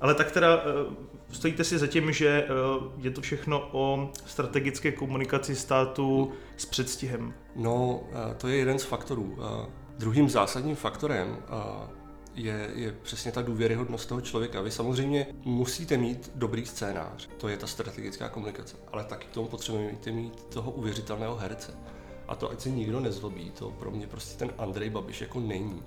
Ale 0.00 0.14
tak 0.14 0.30
teda 0.30 0.56
eh, 0.56 0.94
stojíte 1.32 1.64
si 1.64 1.78
za 1.78 1.86
tím, 1.86 2.12
že 2.12 2.46
je 2.98 3.10
to 3.10 3.20
všechno 3.20 3.68
o 3.72 4.10
strategické 4.26 4.92
komunikaci 4.92 5.56
státu 5.56 6.32
s 6.56 6.66
předstihem? 6.66 7.34
No, 7.56 8.00
to 8.36 8.48
je 8.48 8.56
jeden 8.56 8.78
z 8.78 8.84
faktorů. 8.84 9.38
Druhým 9.98 10.30
zásadním 10.30 10.76
faktorem 10.76 11.36
je, 12.34 12.70
je 12.74 12.92
přesně 12.92 13.32
ta 13.32 13.42
důvěryhodnost 13.42 14.08
toho 14.08 14.20
člověka. 14.20 14.60
Vy 14.60 14.70
samozřejmě 14.70 15.26
musíte 15.44 15.96
mít 15.96 16.30
dobrý 16.34 16.66
scénář, 16.66 17.28
to 17.36 17.48
je 17.48 17.56
ta 17.56 17.66
strategická 17.66 18.28
komunikace, 18.28 18.76
ale 18.92 19.04
taky 19.04 19.26
k 19.26 19.30
tomu 19.30 19.48
potřebujete 19.48 20.10
mít 20.10 20.44
toho 20.44 20.70
uvěřitelného 20.70 21.36
herce. 21.36 21.78
A 22.28 22.34
to 22.34 22.50
ať 22.50 22.60
se 22.60 22.70
nikdo 22.70 23.00
nezlobí, 23.00 23.50
to 23.50 23.70
pro 23.70 23.90
mě 23.90 24.06
prostě 24.06 24.38
ten 24.38 24.52
Andrej 24.58 24.90
Babiš 24.90 25.20
jako 25.20 25.40
není. 25.40 25.82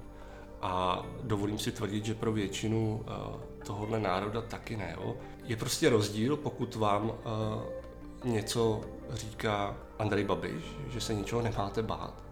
A 0.62 1.06
dovolím 1.24 1.60
si 1.60 1.72
tvrdit, 1.72 2.06
že 2.06 2.16
pro 2.16 2.32
většinu 2.32 2.96
uh, 2.96 3.42
tohohle 3.66 4.00
národa 4.00 4.42
taky 4.42 4.78
ne. 4.78 4.96
Jo. 4.98 5.16
Je 5.44 5.56
prostě 5.58 5.90
rozdíl, 5.90 6.38
pokud 6.38 6.76
vám 6.76 7.10
uh, 7.10 7.14
něco 8.32 8.82
říká 9.10 9.78
Andrej 10.00 10.24
Babiš, 10.24 10.64
že 10.90 11.02
se 11.02 11.14
ničeho 11.14 11.42
nemáte 11.42 11.84
bát, 11.84 12.24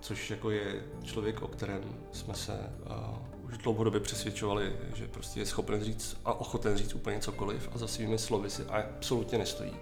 což 0.00 0.30
jako 0.30 0.50
je 0.50 0.84
člověk, 1.02 1.42
o 1.42 1.48
kterém 1.48 1.82
jsme 2.12 2.34
se 2.34 2.72
uh, 2.86 3.27
už 3.48 3.58
dlouhodobě 3.58 4.00
přesvědčovali, 4.00 4.72
že 4.94 5.08
prostě 5.08 5.40
je 5.40 5.46
schopen 5.46 5.84
říct 5.84 6.16
a 6.24 6.40
ochoten 6.40 6.76
říct 6.76 6.94
úplně 6.94 7.20
cokoliv 7.20 7.68
a 7.74 7.78
za 7.78 7.86
svými 7.86 8.18
slovy 8.18 8.50
si 8.50 8.62
absolutně 8.64 9.38
nestojí. 9.38 9.76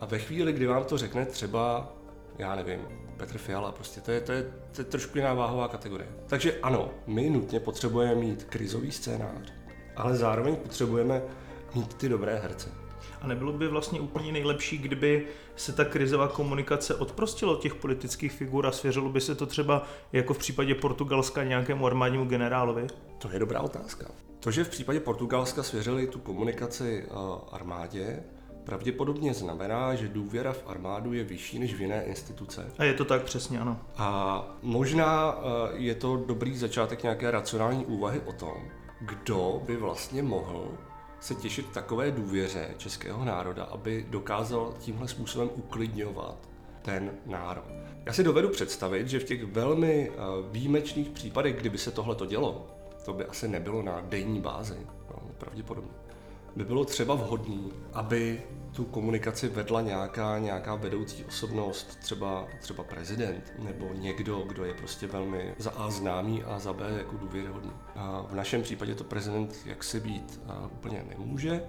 A 0.00 0.06
ve 0.06 0.18
chvíli, 0.18 0.52
kdy 0.52 0.66
vám 0.66 0.84
to 0.84 0.98
řekne 0.98 1.26
třeba, 1.26 1.92
já 2.38 2.54
nevím, 2.54 2.80
Petr 3.16 3.38
Fiala, 3.38 3.72
prostě 3.72 4.00
to 4.00 4.10
je, 4.10 4.20
to, 4.20 4.32
je, 4.32 4.42
to 4.72 4.80
je 4.80 4.84
trošku 4.84 5.18
jiná 5.18 5.34
váhová 5.34 5.68
kategorie. 5.68 6.08
Takže 6.26 6.60
ano, 6.60 6.90
my 7.06 7.30
nutně 7.30 7.60
potřebujeme 7.60 8.14
mít 8.14 8.44
krizový 8.44 8.92
scénář, 8.92 9.52
ale 9.96 10.16
zároveň 10.16 10.56
potřebujeme 10.56 11.22
mít 11.74 11.94
ty 11.94 12.08
dobré 12.08 12.38
herce. 12.38 12.83
A 13.24 13.26
nebylo 13.26 13.52
by 13.52 13.68
vlastně 13.68 14.00
úplně 14.00 14.32
nejlepší, 14.32 14.78
kdyby 14.78 15.26
se 15.56 15.72
ta 15.72 15.84
krizová 15.84 16.28
komunikace 16.28 16.94
odprostila 16.94 17.52
od 17.52 17.62
těch 17.62 17.74
politických 17.74 18.32
figur 18.32 18.66
a 18.66 18.72
svěřilo 18.72 19.08
by 19.08 19.20
se 19.20 19.34
to 19.34 19.46
třeba 19.46 19.86
jako 20.12 20.34
v 20.34 20.38
případě 20.38 20.74
Portugalska 20.74 21.44
nějakému 21.44 21.86
armádnímu 21.86 22.24
generálovi? 22.24 22.86
To 23.18 23.30
je 23.30 23.38
dobrá 23.38 23.60
otázka. 23.60 24.06
To, 24.40 24.50
že 24.50 24.64
v 24.64 24.68
případě 24.68 25.00
Portugalska 25.00 25.62
svěřili 25.62 26.06
tu 26.06 26.18
komunikaci 26.18 27.04
uh, 27.10 27.16
armádě, 27.52 28.22
pravděpodobně 28.64 29.34
znamená, 29.34 29.94
že 29.94 30.08
důvěra 30.08 30.52
v 30.52 30.62
armádu 30.66 31.12
je 31.12 31.24
vyšší 31.24 31.58
než 31.58 31.74
v 31.74 31.80
jiné 31.80 32.04
instituce. 32.04 32.72
A 32.78 32.84
je 32.84 32.94
to 32.94 33.04
tak 33.04 33.22
přesně, 33.22 33.60
ano. 33.60 33.80
A 33.96 34.44
možná 34.62 35.36
uh, 35.36 35.42
je 35.74 35.94
to 35.94 36.16
dobrý 36.16 36.56
začátek 36.56 37.02
nějaké 37.02 37.30
racionální 37.30 37.86
úvahy 37.86 38.20
o 38.20 38.32
tom, 38.32 38.56
kdo 39.00 39.62
by 39.66 39.76
vlastně 39.76 40.22
mohl 40.22 40.68
se 41.24 41.34
těšit 41.34 41.66
takové 41.72 42.10
důvěře 42.10 42.70
českého 42.76 43.24
národa, 43.24 43.64
aby 43.64 44.06
dokázal 44.10 44.74
tímhle 44.78 45.08
způsobem 45.08 45.50
uklidňovat 45.54 46.48
ten 46.82 47.10
národ. 47.26 47.64
Já 48.06 48.12
si 48.12 48.24
dovedu 48.24 48.48
představit, 48.48 49.08
že 49.08 49.18
v 49.18 49.24
těch 49.24 49.44
velmi 49.44 50.10
eh, 50.10 50.16
výjimečných 50.50 51.08
případech, 51.08 51.56
kdyby 51.56 51.78
se 51.78 51.90
tohle 51.90 52.14
to 52.14 52.26
dělo, 52.26 52.66
to 53.04 53.12
by 53.12 53.24
asi 53.24 53.48
nebylo 53.48 53.82
na 53.82 54.00
denní 54.00 54.40
bázi, 54.40 54.76
no, 55.10 55.22
pravděpodobně 55.38 55.92
by 56.56 56.64
bylo 56.64 56.84
třeba 56.84 57.14
vhodné, 57.14 57.62
aby 57.92 58.42
tu 58.74 58.84
komunikaci 58.84 59.48
vedla 59.48 59.80
nějaká, 59.80 60.38
nějaká 60.38 60.74
vedoucí 60.74 61.24
osobnost, 61.24 61.98
třeba, 62.00 62.48
třeba 62.60 62.84
prezident, 62.84 63.52
nebo 63.58 63.90
někdo, 63.94 64.40
kdo 64.40 64.64
je 64.64 64.74
prostě 64.74 65.06
velmi 65.06 65.54
za 65.58 65.70
A 65.70 65.90
známý 65.90 66.44
a 66.44 66.58
za 66.58 66.72
B 66.72 66.84
jako 66.98 67.16
důvěryhodný. 67.16 67.72
A 67.96 68.26
v 68.30 68.34
našem 68.34 68.62
případě 68.62 68.94
to 68.94 69.04
prezident 69.04 69.56
jaksi 69.66 70.00
být 70.00 70.40
úplně 70.72 71.04
nemůže, 71.08 71.62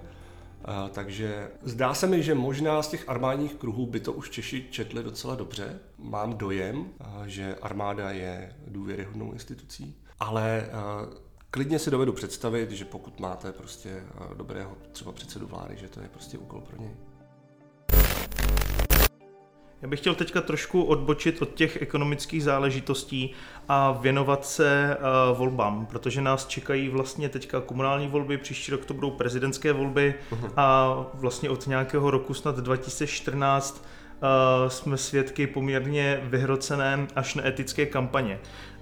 a, 0.64 0.88
takže 0.88 1.50
zdá 1.62 1.94
se 1.94 2.06
mi, 2.06 2.22
že 2.22 2.34
možná 2.34 2.82
z 2.82 2.88
těch 2.88 3.08
armádních 3.08 3.54
kruhů 3.54 3.86
by 3.86 4.00
to 4.00 4.12
už 4.12 4.30
Češi 4.30 4.66
četli 4.70 5.02
docela 5.02 5.34
dobře. 5.34 5.78
Mám 5.98 6.36
dojem, 6.36 6.88
a, 7.00 7.22
že 7.26 7.56
armáda 7.62 8.10
je 8.10 8.52
důvěryhodnou 8.66 9.32
institucí, 9.32 9.96
ale 10.20 10.70
a, 10.72 11.06
klidně 11.50 11.78
si 11.78 11.90
dovedu 11.90 12.12
představit, 12.12 12.70
že 12.70 12.84
pokud 12.84 13.20
máte 13.20 13.52
prostě 13.52 13.88
eh, 13.90 14.34
dobrého 14.34 14.76
třeba 14.92 15.12
předsedu 15.12 15.46
vlády, 15.46 15.76
že 15.76 15.88
to 15.88 16.00
je 16.00 16.08
prostě 16.08 16.38
úkol 16.38 16.60
pro 16.60 16.82
něj. 16.82 16.90
Já 19.82 19.88
bych 19.88 20.00
chtěl 20.00 20.14
teďka 20.14 20.40
trošku 20.40 20.82
odbočit 20.82 21.42
od 21.42 21.54
těch 21.54 21.82
ekonomických 21.82 22.44
záležitostí 22.44 23.34
a 23.68 23.92
věnovat 23.92 24.46
se 24.46 24.96
uh, 25.30 25.38
volbám, 25.38 25.86
protože 25.86 26.20
nás 26.20 26.46
čekají 26.46 26.88
vlastně 26.88 27.28
teďka 27.28 27.60
komunální 27.60 28.08
volby, 28.08 28.38
příští 28.38 28.72
rok 28.72 28.84
to 28.84 28.94
budou 28.94 29.10
prezidentské 29.10 29.72
volby 29.72 30.14
uh-huh. 30.30 30.50
a 30.56 30.96
vlastně 31.14 31.50
od 31.50 31.66
nějakého 31.66 32.10
roku 32.10 32.34
snad 32.34 32.56
2014 32.56 33.84
uh, 33.84 33.95
jsme 34.68 34.96
svědky 34.96 35.46
poměrně 35.46 36.20
vyhrocené 36.22 37.06
až 37.16 37.34
neetické 37.34 37.86
kampaně. 37.86 38.38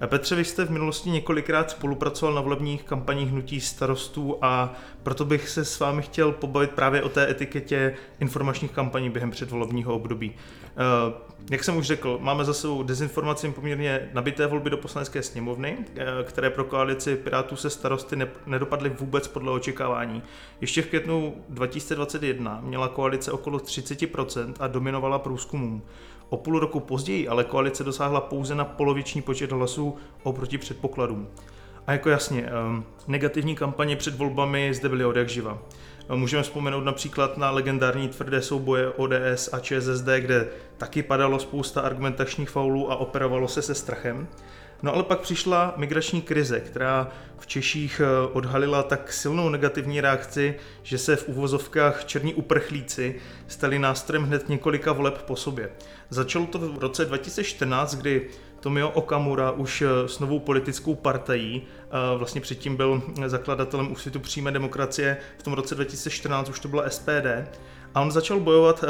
Petře, 0.07 0.35
vy 0.35 0.45
jste 0.45 0.65
v 0.65 0.71
minulosti 0.71 1.11
několikrát 1.11 1.71
spolupracoval 1.71 2.35
na 2.35 2.41
volebních 2.41 2.83
kampaních 2.83 3.31
hnutí 3.31 3.61
starostů 3.61 4.39
a 4.43 4.75
proto 5.03 5.25
bych 5.25 5.49
se 5.49 5.65
s 5.65 5.81
vámi 5.81 6.03
chtěl 6.03 6.33
pobavit 6.33 6.71
právě 6.71 7.03
o 7.03 7.09
té 7.09 7.31
etiketě 7.31 7.95
informačních 8.21 8.71
kampaní 8.71 9.11
během 9.11 9.31
předvolebního 9.31 9.95
období. 9.95 10.35
Uh, 10.77 11.15
jak 11.51 11.65
jsem 11.65 11.77
už 11.77 11.87
řekl, 11.87 12.19
máme 12.23 12.45
za 12.45 12.55
sebou 12.55 12.83
dezinformaci 12.83 13.51
poměrně 13.51 14.11
nabité 14.13 14.47
volby 14.47 14.71
do 14.71 14.77
poslanecké 14.77 15.23
sněmovny, 15.23 15.77
uh, 15.79 16.05
které 16.23 16.51
pro 16.51 16.65
koalici 16.65 17.17
Pirátů 17.17 17.57
se 17.57 17.71
starosty 17.71 18.17
ne- 18.17 18.29
nedopadly 18.47 18.91
vůbec 18.91 19.29
podle 19.29 19.53
očekávání. 19.53 20.23
Ještě 20.61 20.83
v 20.83 20.87
květnu 20.87 21.35
2021 21.49 22.61
měla 22.63 22.89
koalice 22.89 23.33
okolo 23.33 23.59
30% 23.59 24.55
a 24.61 24.67
dominovala 24.67 25.19
průzkumům. 25.19 25.83
O 26.29 26.37
půl 26.37 26.59
roku 26.59 26.81
později 26.81 27.29
ale 27.29 27.45
koalice 27.45 27.85
dosáhla 27.85 28.21
pouze 28.21 28.55
na 28.55 28.65
poloviční 28.65 29.23
počet 29.23 29.53
hlasů 29.53 29.97
oproti 30.23 30.59
předpokladům. 30.59 31.29
A 31.87 31.93
jako 31.93 32.11
jasně, 32.11 32.43
ehm, 32.43 32.85
negativní 33.09 33.55
kampaně 33.55 33.97
před 33.97 34.17
volbami 34.17 34.75
zde 34.75 34.89
byly 34.89 35.05
od 35.05 35.17
jak 35.17 35.29
živa. 35.29 35.59
Můžeme 36.09 36.43
vzpomenout 36.43 36.81
například 36.81 37.39
na 37.39 37.51
legendární 37.51 38.09
tvrdé 38.09 38.43
souboje 38.43 38.89
ODS 38.89 39.49
a 39.53 39.61
ČSSD, 39.61 40.09
kde 40.19 40.49
taky 40.77 41.03
padalo 41.03 41.39
spousta 41.39 41.81
argumentačních 41.81 42.51
faulů 42.51 42.93
a 42.93 42.97
operovalo 42.97 43.49
se 43.49 43.63
se 43.63 43.75
strachem. 43.75 44.29
No 44.83 44.95
ale 44.95 45.03
pak 45.03 45.21
přišla 45.21 45.75
migrační 45.77 46.23
krize, 46.23 46.61
která 46.61 47.09
v 47.39 47.47
Češích 47.47 48.01
eh, 48.01 48.29
odhalila 48.33 48.83
tak 48.83 49.13
silnou 49.13 49.49
negativní 49.49 50.01
reakci, 50.01 50.55
že 50.83 50.99
se 50.99 51.17
v 51.17 51.29
uvozovkách 51.29 52.05
černí 52.05 52.35
uprchlíci 52.35 53.21
stali 53.47 53.79
nástrojem 53.79 54.25
hned 54.25 54.49
několika 54.49 54.93
voleb 54.93 55.23
po 55.23 55.37
sobě. 55.37 55.71
Začalo 56.11 56.47
to 56.47 56.59
v 56.59 56.79
roce 56.79 57.05
2014, 57.05 57.95
kdy 57.95 58.29
Tomio 58.61 58.91
Okamura 58.91 59.51
už 59.51 59.83
eh, 59.83 60.09
s 60.09 60.19
novou 60.19 60.39
politickou 60.39 60.95
partají, 60.95 61.63
eh, 61.63 62.19
vlastně 62.19 62.41
předtím 62.41 62.77
byl 62.77 63.03
zakladatelem 63.27 63.93
Úsvitu 63.93 64.21
přímé 64.21 64.53
demokracie, 64.53 65.17
v 65.39 65.43
tom 65.43 65.53
roce 65.53 65.75
2014 65.75 66.49
už 66.49 66.61
to 66.61 66.69
byla 66.69 66.91
SPD, 66.91 67.27
a 67.95 68.01
on 68.01 68.11
začal 68.11 68.41
bojovat, 68.41 68.85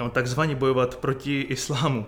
no, 0.00 0.10
takzvaně 0.10 0.54
bojovat 0.54 0.96
proti 0.96 1.40
islámu. 1.40 2.06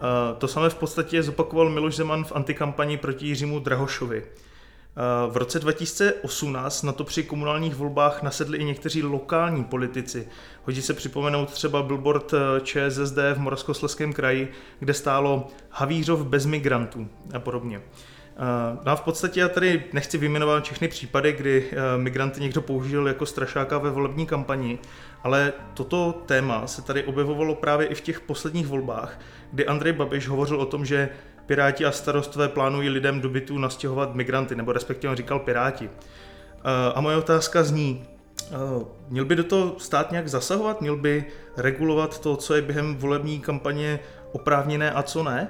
Eh, 0.00 0.34
to 0.38 0.48
samé 0.48 0.70
v 0.70 0.74
podstatě 0.74 1.22
zopakoval 1.22 1.70
Miloš 1.70 1.96
Zeman 1.96 2.24
v 2.24 2.32
antikampani 2.32 2.96
proti 2.96 3.26
Jiřímu 3.26 3.58
Drahošovi. 3.58 4.22
Eh, 4.22 5.30
v 5.30 5.36
roce 5.36 5.58
2018 5.58 6.82
na 6.82 6.92
to 6.92 7.04
při 7.04 7.22
komunálních 7.22 7.74
volbách 7.74 8.22
nasedli 8.22 8.58
i 8.58 8.64
někteří 8.64 9.02
lokální 9.02 9.64
politici. 9.64 10.28
Hodí 10.64 10.82
se 10.82 10.94
připomenout 10.94 11.52
třeba 11.52 11.82
billboard 11.82 12.34
eh, 12.34 12.60
ČSSD 12.60 13.16
v 13.34 13.38
Moravskoslezském 13.38 14.12
kraji, 14.12 14.52
kde 14.78 14.94
stálo 14.94 15.48
Havířov 15.70 16.24
bez 16.24 16.46
migrantů 16.46 17.08
a 17.34 17.38
podobně. 17.38 17.82
No 18.84 18.92
a 18.92 18.96
v 18.96 19.00
podstatě 19.00 19.40
já 19.40 19.48
tady 19.48 19.84
nechci 19.92 20.18
vyjmenovat 20.18 20.64
všechny 20.64 20.88
případy, 20.88 21.32
kdy 21.32 21.70
migranty 21.96 22.40
někdo 22.40 22.62
použil 22.62 23.08
jako 23.08 23.26
strašáka 23.26 23.78
ve 23.78 23.90
volební 23.90 24.26
kampani, 24.26 24.78
ale 25.22 25.52
toto 25.74 26.22
téma 26.26 26.66
se 26.66 26.82
tady 26.82 27.04
objevovalo 27.04 27.54
právě 27.54 27.86
i 27.86 27.94
v 27.94 28.00
těch 28.00 28.20
posledních 28.20 28.66
volbách, 28.66 29.18
kdy 29.54 29.66
Andrej 29.66 29.92
Babiš 29.92 30.28
hovořil 30.28 30.60
o 30.60 30.66
tom, 30.66 30.84
že 30.84 31.08
Piráti 31.46 31.84
a 31.84 31.92
starostové 31.92 32.48
plánují 32.48 32.88
lidem 32.88 33.20
do 33.20 33.28
bytů 33.28 33.58
nastěhovat 33.58 34.14
migranty, 34.14 34.54
nebo 34.54 34.72
respektive 34.72 35.10
on 35.10 35.16
říkal 35.16 35.38
Piráti. 35.38 35.90
A 36.94 37.00
moje 37.00 37.16
otázka 37.16 37.62
zní, 37.62 38.04
měl 39.08 39.24
by 39.24 39.36
do 39.36 39.44
toho 39.44 39.74
stát 39.78 40.10
nějak 40.10 40.28
zasahovat? 40.28 40.80
Měl 40.80 40.96
by 40.96 41.24
regulovat 41.56 42.20
to, 42.20 42.36
co 42.36 42.54
je 42.54 42.62
během 42.62 42.96
volební 42.96 43.40
kampaně 43.40 44.00
oprávněné 44.32 44.90
a 44.90 45.02
co 45.02 45.22
ne? 45.22 45.48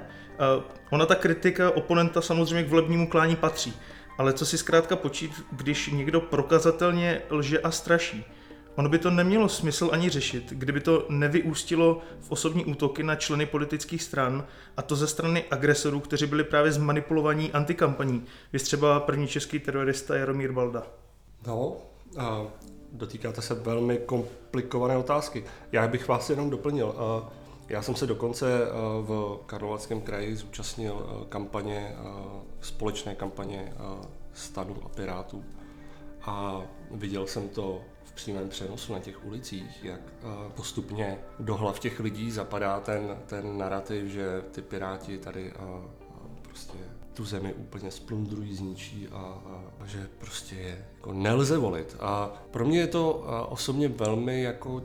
Ona 0.91 1.05
ta 1.05 1.15
kritika 1.15 1.71
oponenta 1.71 2.21
samozřejmě 2.21 2.63
k 2.63 2.69
volebnímu 2.69 3.07
klání 3.07 3.35
patří, 3.35 3.73
ale 4.17 4.33
co 4.33 4.45
si 4.45 4.57
zkrátka 4.57 4.95
počít, 4.95 5.31
když 5.51 5.87
někdo 5.87 6.21
prokazatelně 6.21 7.21
lže 7.29 7.59
a 7.59 7.71
straší? 7.71 8.25
Ono 8.75 8.89
by 8.89 8.99
to 8.99 9.09
nemělo 9.09 9.49
smysl 9.49 9.89
ani 9.91 10.09
řešit, 10.09 10.43
kdyby 10.49 10.81
to 10.81 11.05
nevyústilo 11.09 12.01
v 12.19 12.31
osobní 12.31 12.65
útoky 12.65 13.03
na 13.03 13.15
členy 13.15 13.45
politických 13.45 14.03
stran, 14.03 14.45
a 14.77 14.81
to 14.81 14.95
ze 14.95 15.07
strany 15.07 15.43
agresorů, 15.51 15.99
kteří 15.99 16.25
byli 16.25 16.43
právě 16.43 16.71
zmanipulovaní 16.71 17.51
antikampaní. 17.51 18.25
Vy 18.53 18.59
třeba 18.59 18.99
první 18.99 19.27
český 19.27 19.59
terorista 19.59 20.15
Jaromír 20.15 20.51
Balda. 20.51 20.83
No, 21.47 21.77
a 22.17 22.41
dotýkáte 22.91 23.41
se 23.41 23.53
velmi 23.53 23.97
komplikované 23.97 24.97
otázky. 24.97 25.43
Já 25.71 25.87
bych 25.87 26.07
vás 26.07 26.29
jenom 26.29 26.49
doplnil. 26.49 26.95
Já 27.69 27.81
jsem 27.81 27.95
se 27.95 28.07
dokonce 28.07 28.67
v 29.01 29.39
Karlovarském 29.45 30.01
kraji 30.01 30.35
zúčastnil 30.35 31.25
kampaně, 31.29 31.95
společné 32.61 33.15
kampaně 33.15 33.73
stanu 34.33 34.75
a 34.85 34.89
Pirátů 34.89 35.43
a 36.21 36.61
viděl 36.91 37.27
jsem 37.27 37.49
to 37.49 37.81
přímém 38.15 38.49
přenosu 38.49 38.93
na 38.93 38.99
těch 38.99 39.25
ulicích, 39.25 39.83
jak 39.83 40.01
postupně 40.55 41.17
do 41.39 41.55
hlav 41.55 41.79
těch 41.79 41.99
lidí 41.99 42.31
zapadá 42.31 42.79
ten, 42.79 43.17
ten 43.25 43.57
narrativ, 43.57 44.05
že 44.05 44.41
ty 44.51 44.61
Piráti 44.61 45.17
tady 45.17 45.53
prostě 46.41 46.77
tu 47.13 47.25
zemi 47.25 47.53
úplně 47.53 47.91
splundrují, 47.91 48.55
zničí 48.55 49.07
a, 49.11 49.17
a, 49.17 49.63
a 49.79 49.85
že 49.85 50.07
prostě 50.17 50.55
je 50.55 50.85
jako 50.95 51.13
nelze 51.13 51.57
volit. 51.57 51.95
A 51.99 52.43
pro 52.51 52.65
mě 52.65 52.79
je 52.79 52.87
to 52.87 53.13
osobně 53.49 53.87
velmi 53.87 54.41
jako 54.41 54.81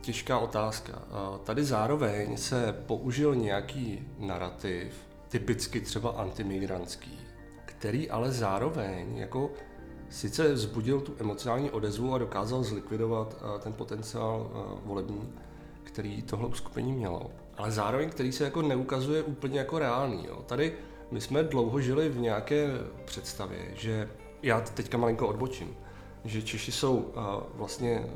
těžká 0.00 0.38
otázka. 0.38 1.02
Tady 1.44 1.64
zároveň 1.64 2.36
se 2.36 2.76
použil 2.86 3.34
nějaký 3.34 4.08
narrativ, 4.18 4.94
typicky 5.28 5.80
třeba 5.80 6.10
antimigrantský, 6.10 7.18
který 7.64 8.10
ale 8.10 8.32
zároveň 8.32 9.16
jako 9.16 9.50
sice 10.12 10.52
vzbudil 10.52 11.00
tu 11.00 11.14
emocionální 11.18 11.70
odezvu 11.70 12.14
a 12.14 12.18
dokázal 12.18 12.62
zlikvidovat 12.62 13.44
ten 13.62 13.72
potenciál 13.72 14.50
volební, 14.84 15.32
který 15.84 16.22
tohle 16.22 16.48
uskupení 16.48 16.92
mělo, 16.92 17.30
ale 17.56 17.70
zároveň 17.70 18.10
který 18.10 18.32
se 18.32 18.44
jako 18.44 18.62
neukazuje 18.62 19.22
úplně 19.22 19.58
jako 19.58 19.78
reálný. 19.78 20.26
Jo. 20.26 20.42
Tady 20.46 20.74
my 21.10 21.20
jsme 21.20 21.42
dlouho 21.42 21.80
žili 21.80 22.08
v 22.08 22.18
nějaké 22.18 22.68
představě, 23.04 23.58
že 23.74 24.08
já 24.42 24.60
teďka 24.60 24.98
malinko 24.98 25.28
odbočím, 25.28 25.76
že 26.24 26.42
Češi 26.42 26.72
jsou 26.72 27.12
vlastně 27.54 28.06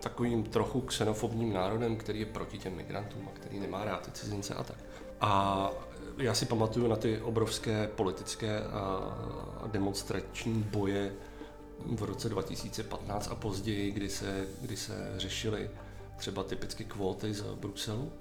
takovým 0.00 0.44
trochu 0.44 0.80
xenofobním 0.80 1.52
národem, 1.52 1.96
který 1.96 2.20
je 2.20 2.26
proti 2.26 2.58
těm 2.58 2.76
migrantům 2.76 3.28
a 3.28 3.30
který 3.34 3.60
nemá 3.60 3.84
rád 3.84 4.06
ty 4.06 4.10
cizince 4.10 4.54
a 4.54 4.64
tak. 4.64 4.76
A 5.20 5.70
já 6.18 6.34
si 6.34 6.46
pamatuju 6.46 6.88
na 6.88 6.96
ty 6.96 7.20
obrovské 7.20 7.88
politické 7.96 8.60
a 8.64 9.14
demonstrační 9.66 10.62
boje 10.62 11.12
v 11.86 12.02
roce 12.02 12.28
2015 12.28 13.28
a 13.30 13.34
později, 13.34 13.90
kdy 13.90 14.08
se, 14.08 14.46
kdy 14.60 14.76
se 14.76 15.14
řešily 15.16 15.70
třeba 16.16 16.42
typicky 16.42 16.84
kvóty 16.84 17.34
z 17.34 17.42
Bruselu 17.42 18.12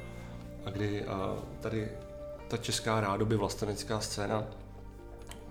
a 0.66 0.70
kdy 0.70 1.06
a 1.06 1.44
tady 1.62 1.90
ta 2.48 2.58
česká 2.58 3.00
rádoby 3.02 3.36
vlastenecká 3.36 4.00
scéna 4.00 4.44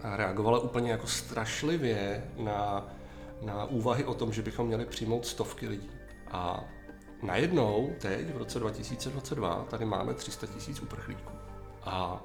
reagovala 0.02 0.58
úplně 0.58 0.90
jako 0.90 1.06
strašlivě 1.06 2.24
na, 2.38 2.88
na 3.42 3.64
úvahy 3.64 4.04
o 4.04 4.14
tom, 4.14 4.32
že 4.32 4.42
bychom 4.42 4.66
měli 4.66 4.86
přijmout 4.86 5.26
stovky 5.26 5.68
lidí. 5.68 5.90
A 6.30 6.64
najednou, 7.22 7.90
teď 8.00 8.34
v 8.34 8.36
roce 8.36 8.58
2022, 8.58 9.66
tady 9.70 9.84
máme 9.84 10.14
300 10.14 10.46
tisíc 10.46 10.82
uprchlíků. 10.82 11.32
A 11.84 12.22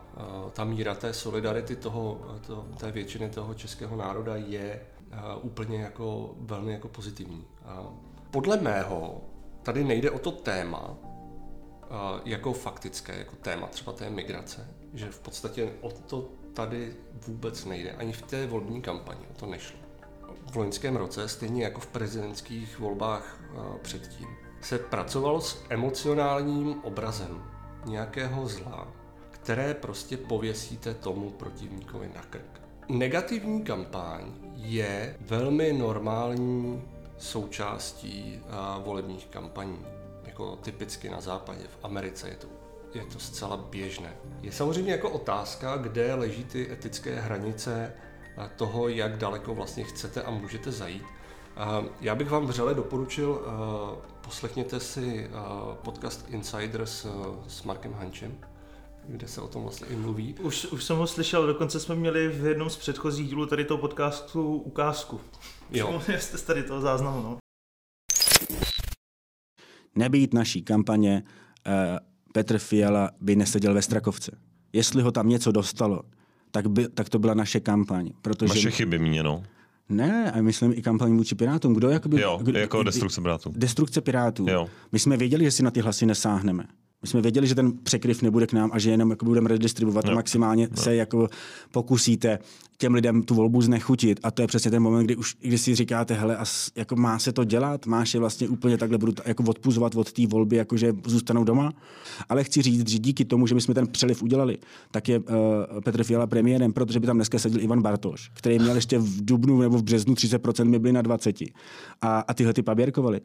ta 0.54 0.63
míra 0.63 0.95
té 0.95 1.13
solidarity 1.13 1.76
toho, 1.76 2.21
to, 2.47 2.65
té 2.78 2.91
většiny 2.91 3.30
toho 3.30 3.54
českého 3.54 3.95
národa 3.95 4.36
je 4.36 4.82
úplně 5.41 5.82
jako 5.82 6.36
velmi 6.39 6.72
jako 6.72 6.88
pozitivní. 6.88 7.48
Podle 8.32 8.58
mého 8.58 9.22
tady 9.63 9.84
nejde 9.84 10.12
o 10.12 10.20
to 10.20 10.32
téma, 10.32 10.98
jako 12.26 12.54
faktické, 12.54 13.17
jako 13.17 13.36
téma 13.36 13.67
třeba 13.67 13.91
té 13.91 14.10
migrace, 14.10 14.67
že 14.93 15.12
v 15.12 15.20
podstatě 15.20 15.72
o 15.82 15.91
to 15.91 16.30
tady 16.54 16.96
vůbec 17.28 17.65
nejde. 17.65 17.91
Ani 17.91 18.13
v 18.13 18.22
té 18.22 18.48
volební 18.48 18.82
kampani 18.82 19.28
o 19.32 19.39
to 19.39 19.46
nešlo 19.46 19.80
v 20.52 20.56
loňském 20.56 20.96
roce, 20.96 21.28
stejně 21.28 21.63
jako 21.63 21.82
v 21.82 21.88
prezidentských 21.88 22.80
volbách 22.80 23.39
předtím, 23.82 24.28
se 24.62 24.78
pracovalo 24.80 25.41
s 25.41 25.65
emocionálním 25.70 26.84
obrazem 26.84 27.43
nějakého 27.86 28.48
zla, 28.48 28.88
které 29.32 29.74
prostě 29.74 30.17
pověsíte 30.17 30.93
tomu 30.93 31.30
protivníkovi 31.30 32.12
na 32.15 32.22
krk. 32.22 32.62
Negativní 32.89 33.63
kampaň 33.63 34.21
je 34.56 35.15
velmi 35.21 35.73
normální 35.73 36.84
součástí 37.17 38.41
volebních 38.84 39.26
kampaní, 39.26 39.86
jako 40.26 40.56
typicky 40.56 41.10
na 41.10 41.21
západě, 41.21 41.60
v 41.63 41.86
Americe 41.86 42.30
je 42.30 42.36
to 42.36 42.47
je 42.93 43.06
to 43.06 43.19
zcela 43.19 43.58
běžné. 43.58 44.13
Je 44.41 44.52
samozřejmě 44.52 44.91
jako 44.91 45.10
otázka, 45.10 45.78
kde 45.78 46.13
leží 46.13 46.43
ty 46.43 46.71
etické 46.71 47.15
hranice 47.15 47.93
toho, 48.56 48.88
jak 48.88 49.17
daleko 49.17 49.56
vlastně 49.56 49.84
chcete 49.84 50.23
a 50.23 50.32
můžete 50.32 50.71
zajít. 50.71 51.04
Já 52.02 52.15
bych 52.15 52.30
vám 52.30 52.47
vřele 52.47 52.73
doporučil, 52.73 53.41
poslechněte 54.21 54.80
si 54.80 55.30
podcast 55.82 56.26
Insiders 56.30 57.06
s 57.47 57.63
Markem 57.63 57.93
Hančem, 57.93 58.38
kde 59.08 59.28
se 59.28 59.41
o 59.41 59.48
tom 59.48 59.62
vlastně 59.62 59.88
i 59.88 59.96
mluví. 59.96 60.36
Už, 60.41 60.65
už 60.65 60.84
jsem 60.84 60.98
ho 60.98 61.08
slyšel, 61.08 61.48
dokonce 61.48 61.80
jsme 61.80 61.96
měli 61.96 62.28
v 62.28 62.46
jednom 62.46 62.70
z 62.70 62.78
předchozích 62.78 63.28
dílů 63.28 63.46
tady 63.46 63.65
toho 63.65 63.78
podcastu 63.78 64.56
ukázku. 64.56 65.22
Jo. 65.72 66.02
Jste 66.20 66.38
tady 66.38 66.63
toho 66.63 66.82
záznamu, 66.82 67.22
no. 67.22 67.38
Nebýt 69.96 70.34
naší 70.34 70.62
kampaně, 70.62 71.24
Petr 72.34 72.58
Fiala 72.58 73.12
by 73.22 73.36
neseděl 73.36 73.74
ve 73.74 73.82
Strakovce. 73.82 74.32
Jestli 74.74 75.02
ho 75.02 75.12
tam 75.12 75.30
něco 75.30 75.52
dostalo, 75.52 76.02
tak, 76.52 76.67
by, 76.67 76.89
tak 76.89 77.10
to 77.10 77.20
byla 77.20 77.34
naše 77.34 77.60
kampaň. 77.60 78.12
Protože... 78.22 78.54
Vaše 78.54 78.72
chyby 78.72 79.00
míněno. 79.00 79.43
Ne, 79.89 80.32
a 80.32 80.41
myslím 80.41 80.74
i 80.74 80.82
kampaň 80.82 81.17
vůči 81.17 81.36
Pirátům. 81.36 81.74
Kdo 81.74 81.89
jakoby, 81.89 82.22
jo, 82.22 82.39
kdo, 82.41 82.60
jako 82.60 82.84
destrukce 82.84 83.22
Pirátů. 83.22 83.54
Destrukce 83.56 84.02
Pirátů. 84.02 84.46
Jo. 84.50 84.70
My 84.91 85.00
jsme 85.00 85.17
věděli, 85.17 85.43
že 85.43 85.52
si 85.52 85.63
na 85.63 85.72
ty 85.72 85.80
hlasy 85.80 86.06
nesáhneme. 86.06 86.63
My 87.01 87.07
jsme 87.07 87.21
věděli, 87.21 87.47
že 87.47 87.55
ten 87.55 87.71
překryv 87.83 88.21
nebude 88.21 88.47
k 88.47 88.53
nám 88.53 88.69
a 88.73 88.79
že 88.79 88.91
jenom 88.91 89.10
jako 89.10 89.25
budeme 89.25 89.49
redistribuovat 89.49 90.05
no. 90.05 90.12
a 90.12 90.15
maximálně 90.15 90.67
no. 90.71 90.77
se 90.77 90.95
jako 90.95 91.27
pokusíte 91.71 92.39
těm 92.77 92.93
lidem 92.93 93.23
tu 93.23 93.36
volbu 93.36 93.62
znechutit. 93.62 94.19
A 94.23 94.31
to 94.31 94.41
je 94.41 94.47
přesně 94.47 94.71
ten 94.71 94.83
moment, 94.83 95.05
kdy 95.05 95.15
už 95.15 95.36
kdy 95.39 95.57
si 95.57 95.75
říkáte, 95.75 96.13
hele, 96.13 96.38
a 96.38 96.45
jako 96.75 96.95
má 96.95 97.19
se 97.19 97.31
to 97.31 97.43
dělat, 97.43 97.86
máš 97.86 98.13
je 98.13 98.19
vlastně 98.19 98.49
úplně 98.49 98.77
takhle 98.77 98.97
budu 98.97 99.13
jako 99.25 99.43
odpuzovat 99.43 99.95
od 99.95 100.12
té 100.12 100.27
volby, 100.27 100.55
jakože 100.55 100.93
zůstanou 101.05 101.43
doma. 101.43 101.73
Ale 102.29 102.43
chci 102.43 102.62
říct, 102.62 102.89
že 102.89 102.99
díky 102.99 103.25
tomu, 103.25 103.47
že 103.47 103.55
my 103.55 103.62
jsme 103.62 103.73
ten 103.73 103.88
přeliv 103.88 104.23
udělali, 104.23 104.57
tak 104.91 105.10
je 105.10 105.19
uh, 105.19 105.25
Petr 105.83 106.03
Fiala 106.03 106.27
premiérem, 106.27 106.73
protože 106.73 106.99
by 106.99 107.07
tam 107.07 107.17
dneska 107.17 107.39
seděl 107.39 107.62
Ivan 107.62 107.81
Bartoš, 107.81 108.31
který 108.33 108.60
měl 108.60 108.75
ještě 108.75 108.99
v 108.99 109.25
dubnu 109.25 109.62
nebo 109.62 109.77
v 109.77 109.83
březnu 109.83 110.13
30%, 110.13 110.65
my 110.65 110.79
byli 110.79 110.93
na 110.93 111.01
20. 111.01 111.36
A, 112.01 112.19
a 112.19 112.33
tyhle 112.33 112.53
ty 112.53 112.62
paběrkovali. 112.62 113.21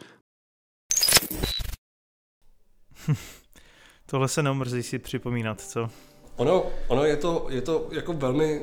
Tohle 4.12 4.28
se 4.28 4.42
neomrzí 4.42 4.82
si 4.82 4.98
připomínat, 4.98 5.60
co? 5.60 5.88
Ono, 6.36 6.64
ono 6.88 7.04
je, 7.04 7.16
to, 7.16 7.46
je 7.50 7.60
to 7.60 7.88
jako 7.92 8.12
velmi, 8.12 8.62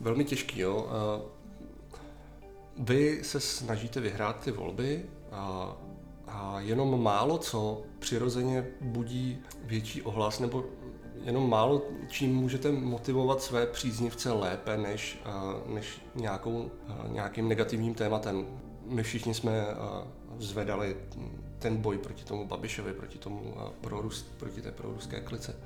velmi 0.00 0.24
těžký. 0.24 0.60
Jo? 0.60 0.86
Vy 2.78 3.24
se 3.24 3.40
snažíte 3.40 4.00
vyhrát 4.00 4.40
ty 4.44 4.50
volby 4.50 5.04
a, 5.32 5.76
a 6.28 6.60
jenom 6.60 7.02
málo 7.02 7.38
co 7.38 7.82
přirozeně 7.98 8.66
budí 8.80 9.38
větší 9.64 10.02
ohlas, 10.02 10.40
nebo 10.40 10.64
jenom 11.24 11.50
málo 11.50 11.82
čím 12.08 12.36
můžete 12.36 12.72
motivovat 12.72 13.42
své 13.42 13.66
příznivce 13.66 14.32
lépe 14.32 14.76
než, 14.76 15.18
než 15.66 16.00
nějakou, 16.14 16.70
nějakým 17.08 17.48
negativním 17.48 17.94
tématem. 17.94 18.46
My 18.86 19.02
všichni 19.02 19.34
jsme 19.34 19.66
zvedali 20.38 20.96
ten 21.58 21.76
boj 21.76 21.98
proti 21.98 22.24
tomu 22.24 22.46
Babišovi, 22.46 22.92
proti, 22.92 23.18
tomu 23.18 23.54
prorus, 23.80 24.22
proti 24.22 24.62
té 24.62 24.72
proruské 24.72 25.20
klice 25.20 25.56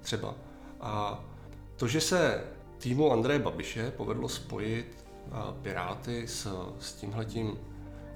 třeba. 0.00 0.34
A 0.80 1.24
to, 1.76 1.88
že 1.88 2.00
se 2.00 2.44
týmu 2.78 3.12
Andreje 3.12 3.38
Babiše 3.38 3.90
povedlo 3.90 4.28
spojit 4.28 5.04
Piráty 5.62 6.28
s, 6.28 6.48
s 6.78 6.92
tímhletím 6.92 7.58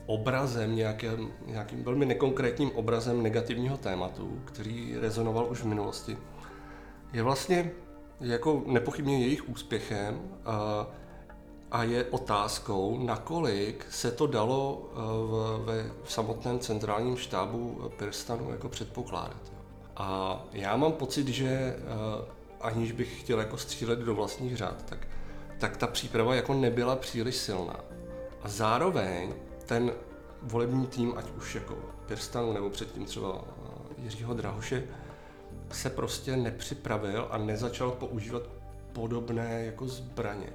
obrazem, 0.06 0.76
nějakým, 0.76 1.32
nějakým 1.46 1.84
velmi 1.84 2.06
nekonkrétním 2.06 2.70
obrazem 2.70 3.22
negativního 3.22 3.76
tématu, 3.76 4.40
který 4.44 4.96
rezonoval 4.96 5.46
už 5.50 5.60
v 5.60 5.66
minulosti, 5.66 6.16
je 7.12 7.22
vlastně 7.22 7.70
jako 8.20 8.62
nepochybně 8.66 9.20
jejich 9.20 9.48
úspěchem. 9.48 10.20
A 10.44 10.87
a 11.74 11.82
je 11.82 12.04
otázkou, 12.04 12.98
nakolik 12.98 13.87
se 13.90 14.10
to 14.10 14.26
dalo 14.26 14.82
eh, 14.82 14.96
v, 14.96 15.64
ve 15.64 15.90
v 16.04 16.12
samotném 16.12 16.58
centrálním 16.58 17.16
štábu 17.16 17.90
Pirstanu 17.96 18.50
jako 18.50 18.68
předpokládat. 18.68 19.52
A 19.96 20.38
já 20.52 20.76
mám 20.76 20.92
pocit, 20.92 21.28
že 21.28 21.48
eh, 21.48 21.76
aniž 22.60 22.92
bych 22.92 23.20
chtěl 23.20 23.38
jako 23.38 23.58
střílet 23.58 23.98
do 23.98 24.14
vlastních 24.14 24.56
řád, 24.56 24.82
tak, 24.84 25.08
tak 25.58 25.76
ta 25.76 25.87
příprava 25.87 26.34
jako 26.34 26.54
nebyla 26.54 26.96
příliš 26.96 27.37
silná. 27.37 27.80
A 28.42 28.48
zároveň 28.48 29.34
ten 29.66 29.92
volební 30.42 30.87
tým, 30.87 31.12
ať 31.16 31.30
už 31.30 31.54
jako 31.54 31.76
Pirstanu 32.06 32.52
nebo 32.52 32.70
předtím 32.70 33.04
třeba 33.04 33.44
eh, 33.44 34.02
Jiřího 34.02 34.34
Drahoše, 34.34 34.84
se 35.70 35.90
prostě 35.90 36.37
nepřipravil 36.37 37.28
a 37.30 37.38
nezačal 37.38 37.90
používat 37.90 38.42
podobné 38.92 39.64
jako 39.64 39.88
zbraně. 39.88 40.46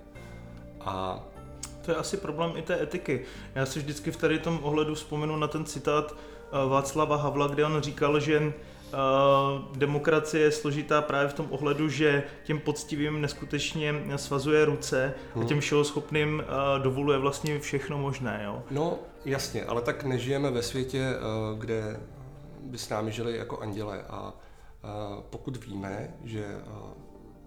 A 0.89 1.23
to 1.85 1.91
je 1.91 1.97
asi 1.97 2.17
problém 2.17 2.51
i 2.55 2.61
té 2.61 2.83
etiky. 2.83 3.21
Já 3.55 3.65
si 3.65 3.79
vždycky 3.79 4.11
v 4.11 4.17
tady 4.17 4.39
tom 4.39 4.59
ohledu 4.63 4.95
vzpomenu 4.95 5.35
na 5.35 5.47
ten 5.47 5.65
citát 5.65 6.15
eh, 6.15 6.69
Václava 6.69 7.15
Havla, 7.15 7.47
kde 7.47 7.65
on 7.65 7.81
říkal, 7.81 8.19
že 8.19 8.53
Uh, 8.89 9.77
demokracie 9.77 10.43
je 10.43 10.51
složitá 10.51 11.01
právě 11.01 11.29
v 11.29 11.33
tom 11.33 11.47
ohledu, 11.49 11.89
že 11.89 12.23
těm 12.43 12.59
poctivým 12.59 13.21
neskutečně 13.21 13.93
svazuje 14.15 14.65
ruce 14.65 15.13
hmm. 15.33 15.43
a 15.43 15.47
těm 15.47 15.61
schopným 15.61 16.43
uh, 16.43 16.83
dovoluje 16.83 17.17
vlastně 17.17 17.59
všechno 17.59 17.97
možné. 17.97 18.41
Jo? 18.45 18.63
No 18.71 18.99
jasně, 19.25 19.65
ale 19.65 19.81
tak 19.81 20.03
nežijeme 20.03 20.51
ve 20.51 20.61
světě, 20.61 21.13
kde 21.57 21.99
by 22.61 22.77
s 22.77 22.89
námi 22.89 23.11
žili 23.11 23.37
jako 23.37 23.57
anděle 23.59 24.03
a 24.09 24.33
pokud 25.29 25.65
víme, 25.65 26.13
že 26.23 26.45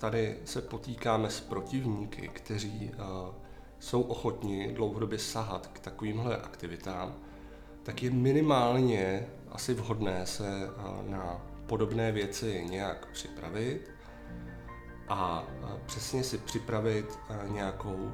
tady 0.02 0.36
se 0.44 0.62
potýkáme 0.62 1.30
s 1.30 1.40
protivníky, 1.40 2.28
kteří 2.28 2.90
uh, 2.94 3.34
jsou 3.78 4.02
ochotní 4.02 4.72
dlouhodobě 4.72 5.18
sahat 5.18 5.66
k 5.66 5.78
takovýmhle 5.78 6.36
aktivitám, 6.36 7.14
tak 7.82 8.02
je 8.02 8.10
minimálně 8.10 9.26
asi 9.50 9.74
vhodné 9.74 10.26
se 10.26 10.70
na 11.02 11.46
podobné 11.66 12.12
věci 12.12 12.66
nějak 12.70 13.06
připravit 13.12 13.90
a 15.08 15.44
přesně 15.86 16.24
si 16.24 16.38
připravit 16.38 17.18
nějakou 17.48 18.12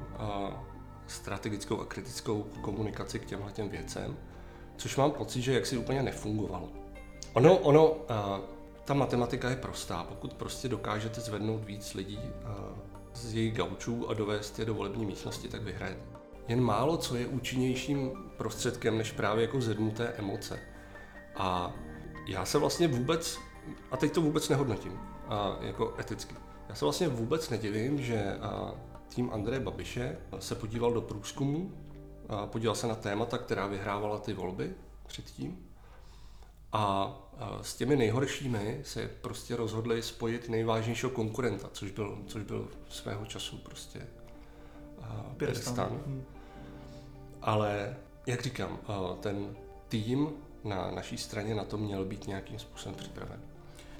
strategickou 1.07 1.81
a 1.81 1.85
kritickou 1.85 2.45
komunikaci 2.61 3.19
k 3.19 3.25
těmhle 3.25 3.51
těm 3.51 3.69
věcem, 3.69 4.17
což 4.77 4.97
mám 4.97 5.11
pocit, 5.11 5.41
že 5.41 5.53
jaksi 5.53 5.77
úplně 5.77 6.03
nefungovalo. 6.03 6.69
Ono, 7.33 7.57
ono, 7.57 7.95
ta 8.89 8.95
matematika 8.95 9.49
je 9.49 9.55
prostá. 9.55 10.03
Pokud 10.03 10.33
prostě 10.33 10.69
dokážete 10.69 11.21
zvednout 11.21 11.63
víc 11.63 11.93
lidí 11.93 12.19
z 13.13 13.33
jejich 13.33 13.53
gaučů 13.53 14.09
a 14.09 14.13
dovést 14.13 14.59
je 14.59 14.65
do 14.65 14.73
volební 14.73 15.05
místnosti, 15.05 15.47
tak 15.47 15.61
vyhrajete. 15.61 16.01
Jen 16.47 16.61
málo 16.61 16.97
co 16.97 17.15
je 17.15 17.27
účinnějším 17.27 18.11
prostředkem 18.37 18.97
než 18.97 19.11
právě 19.11 19.41
jako 19.41 19.61
zednuté 19.61 20.07
emoce. 20.07 20.59
A 21.35 21.73
já 22.27 22.45
se 22.45 22.57
vlastně 22.57 22.87
vůbec, 22.87 23.39
a 23.91 23.97
teď 23.97 24.13
to 24.13 24.21
vůbec 24.21 24.49
nehodnotím, 24.49 24.99
a 25.27 25.57
jako 25.61 25.95
eticky, 25.99 26.35
já 26.69 26.75
se 26.75 26.85
vlastně 26.85 27.07
vůbec 27.07 27.49
nedivím, 27.49 28.01
že 28.01 28.37
tým 29.15 29.29
Andreje 29.33 29.59
Babiše 29.59 30.17
se 30.39 30.55
podíval 30.55 30.93
do 30.93 31.01
průzkumu, 31.01 31.71
podíval 32.45 32.75
se 32.75 32.87
na 32.87 32.95
témata, 32.95 33.37
která 33.37 33.67
vyhrávala 33.67 34.17
ty 34.17 34.33
volby 34.33 34.73
předtím 35.07 35.65
a 36.71 37.13
s 37.61 37.75
těmi 37.75 37.95
nejhoršími 37.95 38.81
se 38.83 39.09
prostě 39.21 39.55
rozhodli 39.55 40.01
spojit 40.01 40.49
nejvážnějšího 40.49 41.09
konkurenta, 41.09 41.69
což 41.71 41.91
byl, 41.91 42.17
což 42.27 42.43
byl 42.43 42.67
svého 42.89 43.25
času 43.25 43.57
prostě 43.57 44.07
Pirstan. 45.37 46.01
Hmm. 46.05 46.23
Ale 47.41 47.95
jak 48.27 48.41
říkám, 48.41 48.79
ten 49.19 49.55
tým 49.87 50.29
na 50.63 50.91
naší 50.91 51.17
straně 51.17 51.55
na 51.55 51.63
to 51.63 51.77
měl 51.77 52.05
být 52.05 52.27
nějakým 52.27 52.59
způsobem 52.59 52.95
připraven. 52.95 53.41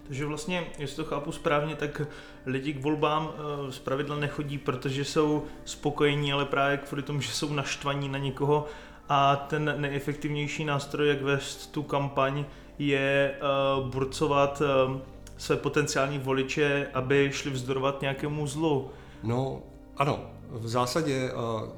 Takže 0.08 0.26
vlastně, 0.26 0.68
jestli 0.78 0.96
to 0.96 1.06
chápu 1.06 1.32
správně, 1.32 1.76
tak 1.76 2.02
lidi 2.46 2.74
k 2.74 2.84
volbám 2.84 3.34
z 3.70 3.80
pravidla 3.80 4.16
nechodí, 4.16 4.58
protože 4.58 5.06
jsou 5.06 5.46
spokojení, 5.66 6.34
ale 6.34 6.46
právě 6.46 6.78
kvůli 6.78 7.04
tomu, 7.04 7.22
že 7.22 7.32
jsou 7.32 7.54
naštvaní 7.54 8.10
na 8.10 8.18
někoho 8.18 8.66
a 9.10 9.36
ten 9.36 9.76
nejefektivnější 9.78 10.66
nástroj, 10.66 11.08
jak 11.08 11.22
vést 11.22 11.72
tu 11.72 11.84
kampaň, 11.84 12.46
je 12.80 13.36
uh, 13.80 13.88
burcovat 13.88 14.62
uh, 14.62 14.98
své 15.38 15.58
potenciální 15.58 16.20
voliče, 16.20 16.88
aby 16.94 17.30
šli 17.34 17.52
vzdorovat 17.52 18.02
nějakému 18.02 18.48
zlu. 18.48 18.90
No, 19.24 19.62
ano, 19.98 20.20
v 20.50 20.68
zásadě 20.68 21.32
uh, 21.34 21.70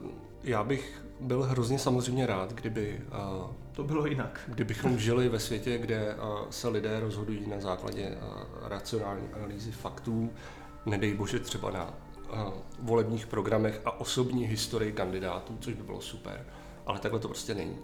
já 0.44 0.64
bych 0.64 1.02
byl 1.20 1.44
hrozně 1.44 1.80
samozřejmě 1.80 2.26
rád, 2.26 2.54
kdyby 2.54 3.02
uh, 3.40 3.46
to 3.72 3.84
bylo 3.84 4.06
jinak. 4.06 4.40
Kdybychom 4.48 5.00
žili 5.00 5.30
ve 5.30 5.40
světě, 5.40 5.78
kde 5.78 6.16
uh, 6.16 6.50
se 6.50 6.68
lidé 6.68 7.00
rozhodují 7.00 7.50
na 7.50 7.60
základě 7.60 8.10
uh, 8.10 8.68
racionální 8.68 9.28
analýzy 9.34 9.72
faktů, 9.72 10.30
nedej 10.86 11.14
bože 11.14 11.40
třeba 11.40 11.72
na 11.72 11.94
uh, 12.34 12.54
volebních 12.80 13.28
programech 13.28 13.82
a 13.86 14.00
osobní 14.00 14.46
historii 14.46 14.92
kandidátů, 14.92 15.58
což 15.60 15.74
by 15.74 15.84
bylo 15.84 16.02
super, 16.02 16.46
ale 16.86 17.00
takhle 17.00 17.20
to 17.20 17.28
prostě 17.28 17.56
není. 17.56 17.78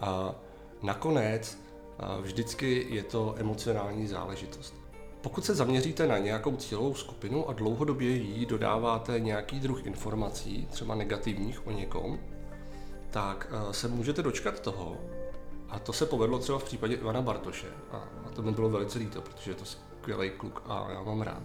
A 0.00 0.34
nakonec 0.82 1.58
vždycky 2.20 2.86
je 2.90 3.02
to 3.02 3.34
emocionální 3.38 4.06
záležitost. 4.06 4.74
Pokud 5.20 5.44
se 5.44 5.54
zaměříte 5.54 6.06
na 6.06 6.18
nějakou 6.18 6.56
cílovou 6.56 6.94
skupinu 6.94 7.48
a 7.48 7.52
dlouhodobě 7.52 8.10
jí 8.10 8.46
dodáváte 8.46 9.20
nějaký 9.20 9.60
druh 9.60 9.86
informací, 9.86 10.68
třeba 10.70 10.94
negativních 10.94 11.66
o 11.66 11.70
někom, 11.70 12.18
tak 13.10 13.48
eh, 13.50 13.72
se 13.72 13.88
můžete 13.88 14.22
dočkat 14.22 14.60
toho, 14.60 14.96
a 15.68 15.78
to 15.78 15.92
se 15.92 16.06
povedlo 16.06 16.38
třeba 16.38 16.58
v 16.58 16.64
případě 16.64 16.94
Ivana 16.94 17.22
Bartoše, 17.22 17.66
a, 17.92 18.08
to 18.34 18.42
mi 18.42 18.52
bylo 18.52 18.70
velice 18.70 18.98
líto, 18.98 19.20
protože 19.20 19.50
je 19.50 19.54
to 19.54 19.64
skvělý 19.64 20.30
kluk 20.30 20.62
a 20.66 20.86
já 20.90 21.02
mám 21.02 21.22
rád, 21.22 21.42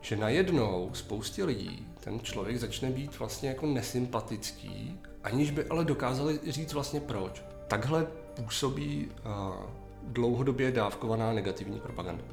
že 0.00 0.16
najednou 0.16 0.90
spoustě 0.92 1.44
lidí 1.44 1.88
ten 2.00 2.20
člověk 2.20 2.58
začne 2.58 2.90
být 2.90 3.18
vlastně 3.18 3.48
jako 3.48 3.66
nesympatický, 3.66 5.00
aniž 5.24 5.50
by 5.50 5.64
ale 5.64 5.84
dokázali 5.84 6.40
říct 6.48 6.72
vlastně 6.72 7.00
proč. 7.00 7.42
Takhle 7.68 8.06
působí 8.34 9.08
uh, 9.08 9.54
dlouhodobě 10.02 10.72
dávkovaná 10.72 11.32
negativní 11.32 11.80
propaganda. 11.80 12.24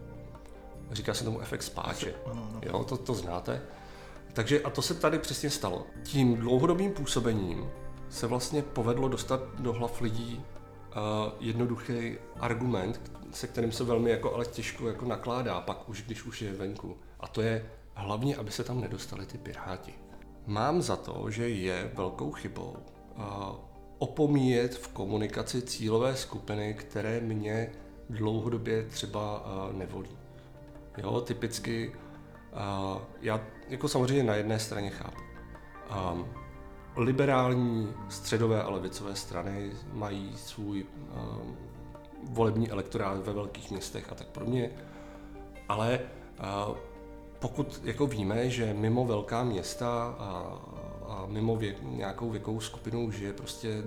Říká 0.92 1.14
se 1.14 1.24
tomu 1.24 1.42
efekt 1.42 1.64
spáče. 1.64 2.14
Jo, 2.62 2.84
to, 2.84 2.98
to 2.98 3.14
znáte. 3.14 3.62
Takže 4.34 4.62
a 4.62 4.70
to 4.70 4.82
se 4.82 4.94
tady 4.94 5.20
přesně 5.20 5.50
stalo. 5.50 5.86
Tím 6.04 6.36
dlouhodobým 6.36 6.92
působením 6.92 7.70
se 8.10 8.28
vlastně 8.28 8.62
povedlo 8.62 9.08
dostat 9.08 9.40
do 9.60 9.74
hlav 9.74 10.02
lidí 10.02 10.38
uh, 10.40 11.34
jednoduchý 11.40 12.18
argument, 12.40 13.12
se 13.32 13.48
kterým 13.48 13.72
se 13.72 13.84
velmi 13.84 14.10
jako 14.10 14.36
ale 14.36 14.46
těžko 14.46 14.88
jako 14.88 15.06
nakládá, 15.06 15.62
pak 15.62 15.90
už 15.90 16.02
když 16.02 16.26
už 16.26 16.42
je 16.42 16.54
venku. 16.54 16.98
A 17.20 17.28
to 17.28 17.42
je 17.42 17.70
hlavně, 17.94 18.36
aby 18.36 18.52
se 18.52 18.64
tam 18.64 18.82
nedostali 18.82 19.26
ty 19.26 19.38
piráti. 19.38 19.94
Mám 20.46 20.82
za 20.82 20.96
to, 20.96 21.32
že 21.32 21.50
je 21.50 21.92
velkou 21.94 22.32
chybou 22.32 22.78
uh, 23.18 23.24
opomíjet 24.00 24.76
v 24.76 24.88
komunikaci 24.88 25.62
cílové 25.62 26.16
skupiny, 26.16 26.74
které 26.74 27.20
mě 27.20 27.72
dlouhodobě 28.10 28.84
třeba 28.84 29.46
uh, 29.46 29.78
nevolí. 29.78 30.18
Jo, 30.98 31.22
typicky, 31.22 31.90
uh, 31.90 33.02
já 33.22 33.42
jako 33.70 33.88
samozřejmě 33.88 34.24
na 34.24 34.36
jedné 34.36 34.60
straně 34.60 34.90
chápu. 34.90 35.22
Um, 36.14 36.28
liberální, 36.96 37.94
středové 38.10 38.64
a 38.64 38.70
levicové 38.70 39.16
strany 39.16 39.72
mají 39.94 40.32
svůj 40.36 40.86
volební 42.24 42.72
elektorát 42.72 43.26
ve 43.26 43.34
velkých 43.34 43.72
městech 43.72 44.12
a 44.12 44.16
tak 44.16 44.28
podobně, 44.28 44.72
ale 45.70 46.00
pokud 47.40 47.82
jako 47.84 48.08
víme, 48.08 48.50
že 48.50 48.74
mimo 48.74 49.06
velká 49.06 49.44
města 49.44 50.18
a, 51.10 51.26
mimo 51.28 51.56
věk, 51.56 51.78
nějakou 51.82 52.30
věkovou 52.30 52.60
skupinu 52.60 53.12
žije 53.12 53.34
prostě 53.34 53.84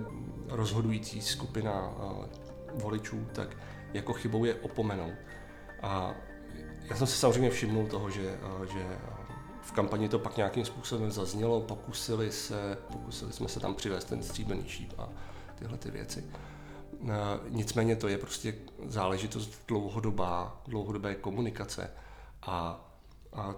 rozhodující 0.47 1.21
skupina 1.21 1.93
voličů, 2.73 3.27
tak 3.33 3.57
jako 3.93 4.13
chybou 4.13 4.45
je 4.45 4.55
opomenout. 4.55 5.13
A 5.81 6.15
já 6.89 6.95
jsem 6.95 7.07
si 7.07 7.17
samozřejmě 7.17 7.49
všimnul 7.49 7.87
toho, 7.87 8.09
že, 8.09 8.39
že 8.73 8.97
v 9.61 9.71
kampani 9.71 10.09
to 10.09 10.19
pak 10.19 10.37
nějakým 10.37 10.65
způsobem 10.65 11.11
zaznělo, 11.11 11.61
pokusili, 11.61 12.31
se, 12.31 12.77
pokusili 12.91 13.33
jsme 13.33 13.49
se 13.49 13.59
tam 13.59 13.75
přivést 13.75 14.05
ten 14.05 14.23
stříbený 14.23 14.63
šíp 14.67 14.93
a 14.97 15.09
tyhle 15.55 15.77
ty 15.77 15.91
věci. 15.91 16.25
Nicméně 17.49 17.95
to 17.95 18.07
je 18.07 18.17
prostě 18.17 18.55
záležitost 18.85 19.63
dlouhodobá, 19.67 20.61
dlouhodobé 20.67 21.15
komunikace 21.15 21.91
a, 22.41 22.85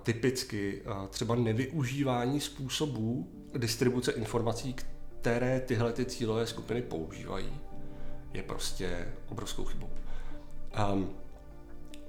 typicky 0.03 0.81
třeba 1.09 1.35
nevyužívání 1.35 2.39
způsobů 2.39 3.29
distribuce 3.57 4.11
informací, 4.11 4.73
které 4.73 5.59
tyhle 5.59 5.93
ty 5.93 6.05
cílové 6.05 6.47
skupiny 6.47 6.81
používají, 6.81 7.59
je 8.33 8.43
prostě 8.43 9.07
obrovskou 9.29 9.65
chybou. 9.65 9.89
Um, 10.93 11.09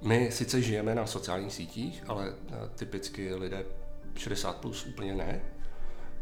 my 0.02 0.30
sice 0.32 0.62
žijeme 0.62 0.94
na 0.94 1.06
sociálních 1.06 1.52
sítích, 1.52 2.04
ale 2.06 2.34
typicky 2.74 3.34
lidé 3.34 3.64
60 4.14 4.56
plus 4.56 4.86
úplně 4.86 5.14
ne. 5.14 5.40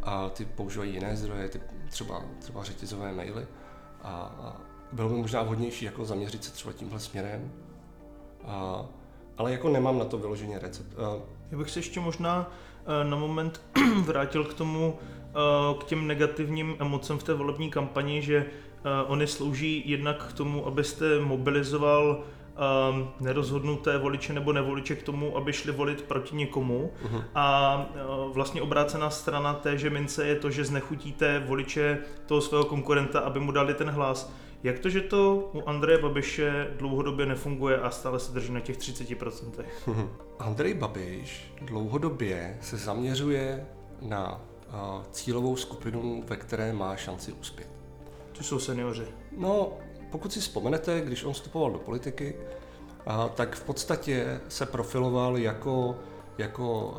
A 0.03 0.29
ty 0.29 0.45
používají 0.45 0.93
jiné 0.95 1.17
zdroje, 1.17 1.49
ty 1.49 1.61
třeba, 1.91 2.25
třeba 2.39 2.65
řetězové 2.65 3.13
maily. 3.13 3.47
A, 4.03 4.63
bylo 4.93 5.09
by 5.09 5.15
možná 5.15 5.43
vhodnější 5.43 5.85
jako 5.85 6.05
zaměřit 6.05 6.45
se 6.45 6.53
třeba 6.53 6.73
tímhle 6.73 7.01
směrem. 7.01 7.53
A, 8.45 8.87
ale 9.37 9.53
jako 9.53 9.69
nemám 9.69 9.99
na 9.99 10.05
to 10.05 10.19
vyloženě 10.19 10.59
recept. 10.59 10.99
A, 10.99 11.23
Já 11.51 11.59
bych 11.59 11.71
se 11.71 11.79
ještě 11.79 12.01
možná 12.01 12.51
eh, 12.87 13.05
na 13.05 13.17
moment 13.17 13.61
vrátil 14.05 14.45
k 14.45 14.55
tomu, 14.55 14.99
eh, 14.99 15.75
k 15.81 15.85
těm 15.85 16.07
negativním 16.07 16.77
emocem 16.79 17.19
v 17.19 17.23
té 17.23 17.35
volební 17.35 17.71
kampani, 17.71 18.23
že 18.23 18.37
eh, 18.37 19.05
oni 19.07 19.27
slouží 19.27 19.83
jednak 19.87 20.27
k 20.29 20.33
tomu, 20.33 20.67
abyste 20.67 21.21
mobilizoval 21.21 22.25
um, 22.55 23.09
nerozhodnuté 23.21 23.99
voliče 23.99 24.33
nebo 24.33 24.53
nevoliče 24.53 24.97
k 24.97 25.03
tomu, 25.03 25.37
aby 25.37 25.53
šli 25.53 25.73
volit 25.73 26.03
proti 26.03 26.37
někomu. 26.37 26.93
Uh-huh. 27.05 27.25
A 27.35 27.87
vlastně 28.33 28.63
obrácená 28.63 29.11
strana 29.11 29.55
té 29.55 29.79
že 29.79 29.91
mince 29.91 30.27
je 30.27 30.37
to, 30.37 30.51
že 30.51 30.65
znechutíte 30.65 31.45
voliče 31.47 31.99
toho 32.27 32.41
svého 32.41 32.65
konkurenta, 32.65 33.21
aby 33.21 33.41
mu 33.41 33.53
dali 33.53 33.75
ten 33.75 33.91
hlas. 33.91 34.33
Jak 34.65 34.79
to, 34.79 34.89
že 34.89 35.01
to 35.01 35.51
u 35.53 35.69
Andreje 35.69 35.99
Babiše 35.99 36.71
dlouhodobě 36.77 37.27
nefunguje 37.27 37.81
a 37.81 37.91
stále 37.91 38.21
se 38.21 38.33
drží 38.33 38.53
na 38.53 38.61
těch 38.61 38.79
30%? 38.79 39.65
Andrej 40.39 40.75
Babiš 40.75 41.53
dlouhodobě 41.63 42.59
se 42.61 42.77
zaměřuje 42.77 43.67
na 44.03 44.41
cílovou 45.11 45.57
skupinu, 45.57 46.25
ve 46.27 46.37
které 46.37 46.73
má 46.73 46.97
šanci 46.97 47.33
uspět. 47.33 47.69
To 48.33 48.43
jsou 48.43 48.59
seniori. 48.59 49.07
No, 49.37 49.73
pokud 50.11 50.33
si 50.33 50.41
vzpomenete, 50.41 51.01
když 51.01 51.25
on 51.25 51.33
vstupoval 51.33 51.71
do 51.71 51.79
politiky, 51.79 52.37
tak 53.35 53.57
v 53.57 53.65
podstatě 53.65 54.41
se 54.49 54.67
profiloval 54.67 55.39
jako, 55.39 55.97
jako 56.39 56.95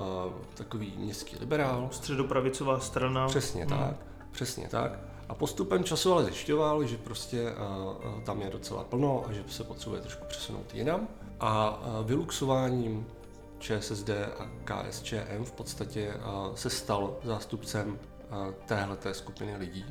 takový 0.53 0.93
městský 0.97 1.37
liberál. 1.39 1.89
Středopravicová 1.91 2.79
strana. 2.79 3.27
Přesně 3.27 3.65
hmm. 3.65 3.79
tak, 3.79 3.95
přesně 4.31 4.67
tak. 4.67 5.14
A 5.29 5.35
postupem 5.35 5.83
času 5.83 6.13
ale 6.13 6.23
zjišťoval, 6.23 6.83
že 6.83 6.97
prostě 6.97 7.53
tam 8.23 8.41
je 8.41 8.49
docela 8.49 8.83
plno 8.83 9.23
a 9.27 9.33
že 9.33 9.43
se 9.47 9.63
potřebuje 9.63 10.01
trošku 10.01 10.25
přesunout 10.25 10.73
jinam. 10.73 11.07
A 11.39 11.79
vyluxováním 12.03 13.07
ČSSD 13.59 14.09
a 14.09 14.49
KSČM 14.63 15.43
v 15.43 15.51
podstatě 15.51 16.13
se 16.55 16.69
stal 16.69 17.15
zástupcem 17.23 17.99
téhleté 18.65 19.13
skupiny 19.13 19.55
lidí 19.57 19.85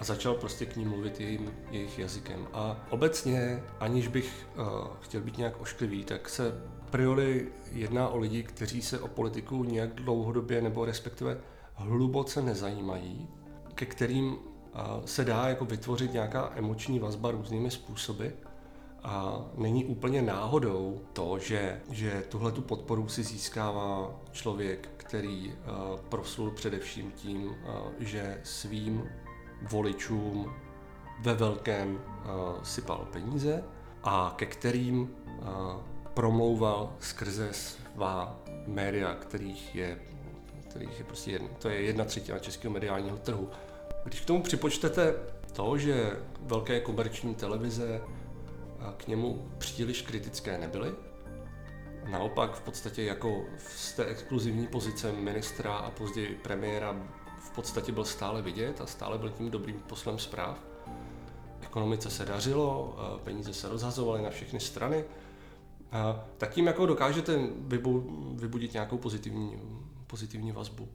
a 0.00 0.04
začal 0.04 0.34
prostě 0.34 0.66
k 0.66 0.76
ní 0.76 0.84
mluvit 0.84 1.20
jejím, 1.20 1.52
jejich 1.70 1.98
jazykem. 1.98 2.48
A 2.52 2.86
obecně, 2.90 3.62
aniž 3.80 4.08
bych 4.08 4.46
uh, 4.56 4.64
chtěl 5.00 5.20
být 5.20 5.38
nějak 5.38 5.60
ošklivý, 5.60 6.04
tak 6.04 6.28
se 6.28 6.54
priori 6.90 7.48
jedná 7.72 8.08
o 8.08 8.18
lidi, 8.18 8.42
kteří 8.42 8.82
se 8.82 9.00
o 9.00 9.08
politiku 9.08 9.64
nějak 9.64 9.94
dlouhodobě 9.94 10.62
nebo 10.62 10.84
respektive 10.84 11.38
hluboce 11.74 12.42
nezajímají, 12.42 13.28
ke 13.80 13.86
kterým 13.86 14.38
se 15.04 15.24
dá 15.24 15.48
jako 15.48 15.64
vytvořit 15.64 16.12
nějaká 16.12 16.52
emoční 16.56 16.98
vazba 16.98 17.30
různými 17.30 17.70
způsoby. 17.70 18.26
A 19.02 19.44
není 19.56 19.84
úplně 19.84 20.22
náhodou 20.22 21.00
to, 21.12 21.38
že, 21.38 21.80
že 21.90 22.24
tuhle 22.28 22.52
tu 22.52 22.62
podporu 22.62 23.08
si 23.08 23.22
získává 23.22 24.20
člověk, 24.32 24.88
který 24.96 25.54
proslul 26.08 26.50
především 26.50 27.12
tím, 27.12 27.56
že 27.98 28.40
svým 28.44 29.08
voličům 29.70 30.54
ve 31.20 31.34
velkém 31.34 32.00
sypal 32.62 33.08
peníze 33.12 33.64
a 34.02 34.34
ke 34.36 34.46
kterým 34.46 35.10
promlouval 36.14 36.92
skrze 36.98 37.48
svá 37.52 38.40
média, 38.66 39.14
kterých 39.14 39.74
je, 39.74 39.98
kterých 40.68 40.98
je 40.98 41.04
prostě 41.04 41.30
jedna, 41.30 41.48
to 41.58 41.68
je 41.68 41.82
jedna 41.82 42.04
třetina 42.04 42.38
českého 42.38 42.74
mediálního 42.74 43.16
trhu. 43.16 43.48
Když 44.04 44.20
k 44.20 44.24
tomu 44.24 44.42
připočtete 44.42 45.14
to, 45.52 45.78
že 45.78 46.16
velké 46.40 46.80
komerční 46.80 47.34
televize 47.34 48.00
k 48.96 49.06
němu 49.06 49.48
příliš 49.58 50.02
kritické 50.02 50.58
nebyly, 50.58 50.92
naopak 52.10 52.54
v 52.54 52.60
podstatě 52.60 53.02
jako 53.02 53.44
z 53.58 53.92
té 53.92 54.04
exkluzivní 54.04 54.66
pozice 54.66 55.12
ministra 55.12 55.76
a 55.76 55.90
později 55.90 56.40
premiéra 56.42 56.96
v 57.38 57.50
podstatě 57.50 57.92
byl 57.92 58.04
stále 58.04 58.42
vidět 58.42 58.80
a 58.80 58.86
stále 58.86 59.18
byl 59.18 59.30
tím 59.30 59.50
dobrým 59.50 59.80
poslem 59.80 60.18
zpráv. 60.18 60.58
Ekonomice 61.60 62.10
se 62.10 62.24
dařilo, 62.24 62.96
peníze 63.24 63.54
se 63.54 63.68
rozhazovaly 63.68 64.22
na 64.22 64.30
všechny 64.30 64.60
strany, 64.60 65.04
tak 66.38 66.50
tím 66.50 66.66
jako 66.66 66.86
dokážete 66.86 67.38
vybudit 68.34 68.72
nějakou 68.72 68.98
pozitivní, 68.98 69.60
pozitivní 70.06 70.52
vazbu. 70.52 70.88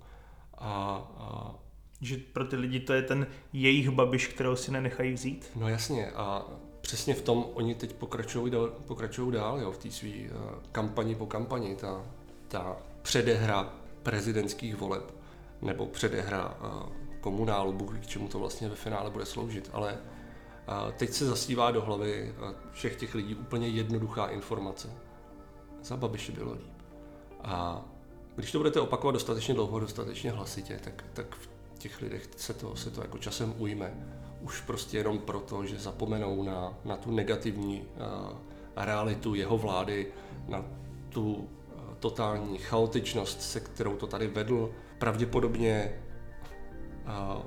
A, 0.58 0.72
a 1.18 1.56
že 2.01 2.17
pro 2.34 2.45
ty 2.45 2.55
lidi 2.55 2.79
to 2.79 2.93
je 2.93 3.01
ten 3.01 3.27
jejich 3.53 3.89
babiš, 3.89 4.27
kterého 4.27 4.55
si 4.55 4.71
nenechají 4.71 5.13
vzít? 5.13 5.51
No 5.55 5.69
jasně 5.69 6.12
a 6.12 6.45
přesně 6.81 7.13
v 7.13 7.21
tom 7.21 7.45
oni 7.53 7.75
teď 7.75 7.93
pokračují 7.93 8.51
dál, 8.51 8.67
pokračují 8.88 9.31
dál 9.31 9.60
jo, 9.60 9.71
v 9.71 9.77
té 9.77 9.91
své 9.91 10.10
uh, 10.10 10.39
kampani 10.71 11.15
po 11.15 11.25
kampani, 11.25 11.75
ta, 11.75 12.05
ta 12.47 12.77
předehra 13.01 13.73
prezidentských 14.03 14.75
voleb 14.75 15.13
nebo 15.62 15.86
předehra 15.86 16.58
komunálu, 17.21 17.73
Bůh 17.73 17.99
k 17.99 18.08
čemu 18.08 18.27
to 18.27 18.39
vlastně 18.39 18.69
ve 18.69 18.75
finále 18.75 19.10
bude 19.10 19.25
sloužit, 19.25 19.69
ale 19.73 19.97
teď 20.97 21.10
se 21.10 21.25
zasívá 21.25 21.71
do 21.71 21.81
hlavy 21.81 22.36
všech 22.71 22.95
těch 22.95 23.15
lidí 23.15 23.36
úplně 23.36 23.67
jednoduchá 23.67 24.27
informace. 24.27 24.91
Za 25.84 25.97
Babiše 25.97 26.31
bylo 26.31 26.53
líp. 26.53 26.73
A 27.43 27.86
když 28.36 28.51
to 28.51 28.58
budete 28.58 28.79
opakovat 28.79 29.12
dostatečně 29.12 29.53
dlouho, 29.53 29.79
dostatečně 29.79 30.31
hlasitě, 30.31 30.79
tak, 30.84 31.05
tak 31.13 31.36
v 31.36 31.47
těch 31.77 32.01
lidech 32.01 32.29
se 32.38 32.53
to, 32.53 32.75
se 32.75 32.91
to 32.91 33.01
jako 33.01 33.17
časem 33.17 33.53
ujme. 33.57 33.93
Už 34.41 34.61
prostě 34.61 34.97
jenom 34.97 35.19
proto, 35.19 35.65
že 35.65 35.79
zapomenou 35.79 36.43
na, 36.43 36.73
na 36.85 36.97
tu 36.97 37.11
negativní 37.11 37.81
uh, 37.81 38.38
realitu 38.75 39.35
jeho 39.35 39.57
vlády, 39.57 40.07
na 40.47 40.65
tu 41.09 41.33
uh, 41.33 41.45
totální 41.99 42.57
chaotičnost, 42.57 43.41
se 43.41 43.59
kterou 43.59 43.95
to 43.95 44.07
tady 44.07 44.27
vedl, 44.27 44.71
pravděpodobně 44.97 45.93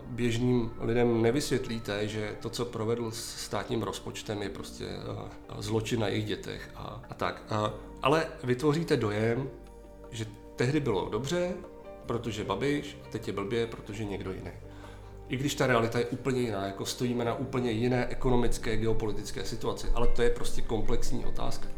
běžným 0.06 0.70
lidem 0.80 1.22
nevysvětlíte, 1.22 2.08
že 2.08 2.36
to, 2.40 2.50
co 2.50 2.64
provedl 2.64 3.10
s 3.10 3.36
státním 3.36 3.82
rozpočtem, 3.82 4.42
je 4.42 4.48
prostě 4.48 4.86
zločin 5.58 6.00
na 6.00 6.08
jejich 6.08 6.24
dětech 6.24 6.70
a, 6.74 7.02
a 7.10 7.14
tak. 7.14 7.42
A, 7.50 7.74
ale 8.02 8.26
vytvoříte 8.44 8.96
dojem, 8.96 9.50
že 10.10 10.26
tehdy 10.56 10.80
bylo 10.80 11.08
dobře, 11.08 11.54
protože 12.08 12.44
Babiš, 12.44 12.96
a 13.04 13.08
teď 13.12 13.26
je 13.26 13.32
blbě, 13.32 13.66
protože 13.66 14.04
někdo 14.04 14.32
jiný. 14.32 14.50
I 15.28 15.36
když 15.36 15.54
ta 15.54 15.66
realita 15.66 15.98
je 15.98 16.04
úplně 16.04 16.40
jiná, 16.40 16.66
jako 16.66 16.86
stojíme 16.86 17.24
na 17.24 17.34
úplně 17.34 17.70
jiné 17.70 18.06
ekonomické, 18.06 18.76
geopolitické 18.76 19.44
situaci, 19.44 19.86
ale 19.94 20.06
to 20.06 20.22
je 20.22 20.30
prostě 20.30 20.62
komplexní 20.62 21.24
otázka. 21.24 21.68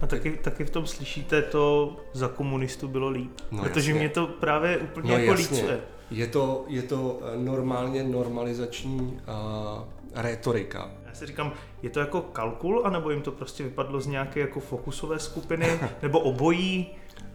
A 0.00 0.06
taky, 0.06 0.30
taky 0.30 0.64
v 0.64 0.70
tom 0.70 0.86
slyšíte 0.86 1.42
to, 1.42 1.96
za 2.12 2.28
komunistů 2.28 2.88
bylo 2.88 3.08
líp. 3.08 3.40
No 3.50 3.62
protože 3.62 3.90
jasně. 3.90 4.00
mě 4.00 4.08
to 4.08 4.26
právě 4.26 4.78
úplně 4.78 5.12
no 5.12 5.18
jako 5.18 5.30
jasně. 5.30 5.56
lícuje. 5.56 5.80
Je 6.10 6.26
to, 6.26 6.64
je 6.68 6.82
to 6.82 7.20
eh, 7.22 7.38
normálně 7.38 8.04
normalizační 8.04 9.00
uh, 9.00 9.84
retorika. 10.14 10.90
Já 11.06 11.14
si 11.14 11.26
říkám, 11.26 11.52
je 11.82 11.90
to 11.90 12.00
jako 12.00 12.20
kalkul, 12.20 12.82
anebo 12.84 13.10
jim 13.10 13.22
to 13.22 13.32
prostě 13.32 13.62
vypadlo 13.62 14.00
z 14.00 14.06
nějaké 14.06 14.40
jako 14.40 14.60
fokusové 14.60 15.18
skupiny, 15.18 15.66
nebo 16.02 16.20
obojí? 16.20 16.90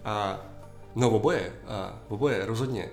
Uh, 0.06 0.57
no 0.95 1.10
oboje, 1.10 1.54
uh, 1.63 2.13
oboje, 2.13 2.45
rozhodně. 2.45 2.89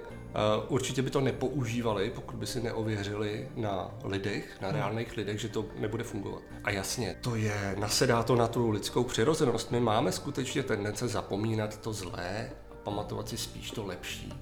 Určitě 0.68 1.02
by 1.02 1.10
to 1.10 1.20
nepoužívali, 1.20 2.10
pokud 2.14 2.36
by 2.36 2.46
si 2.46 2.62
neověřili 2.62 3.48
na 3.56 3.90
lidech, 4.04 4.60
na 4.60 4.68
hmm. 4.68 4.76
reálných 4.76 5.16
lidech, 5.16 5.40
že 5.40 5.48
to 5.48 5.64
nebude 5.78 6.04
fungovat. 6.04 6.42
A 6.64 6.70
jasně, 6.70 7.16
to 7.20 7.36
je, 7.36 7.76
nasedá 7.78 8.22
to 8.22 8.36
na 8.36 8.48
tu 8.48 8.70
lidskou 8.70 9.04
přirozenost. 9.04 9.70
My 9.70 9.80
máme 9.80 10.12
skutečně 10.12 10.62
tendence 10.62 11.08
zapomínat 11.08 11.80
to 11.80 11.92
zlé 11.92 12.50
a 12.70 12.74
pamatovat 12.74 13.28
si 13.28 13.36
spíš 13.36 13.70
to 13.70 13.86
lepší. 13.86 14.32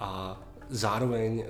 A 0.00 0.40
zároveň, 0.68 1.44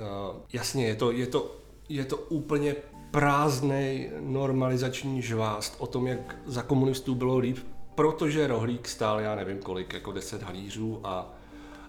jasně, 0.53 0.87
je 0.87 0.95
to, 0.95 1.11
je 1.13 1.27
to, 1.27 1.57
je 1.89 2.05
to 2.05 2.17
úplně 2.17 2.75
prázdný 3.11 4.11
normalizační 4.21 5.23
žvást 5.23 5.75
o 5.79 5.87
tom, 5.87 6.07
jak 6.07 6.39
za 6.47 6.63
komunistů 6.63 7.15
bylo 7.15 7.39
líp, 7.39 7.59
protože 7.95 8.47
rohlík 8.47 8.89
stál, 8.89 9.21
já 9.21 9.35
nevím 9.35 9.59
kolik, 9.59 9.93
jako 9.93 10.13
10 10.13 10.43
halířů 10.43 11.01
a 11.05 11.36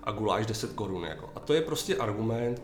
a 0.07 0.11
guláš 0.11 0.45
10 0.45 0.73
korun. 0.73 1.03
Jako. 1.03 1.29
A 1.35 1.39
to 1.39 1.53
je 1.53 1.61
prostě 1.61 1.97
argument, 1.97 2.61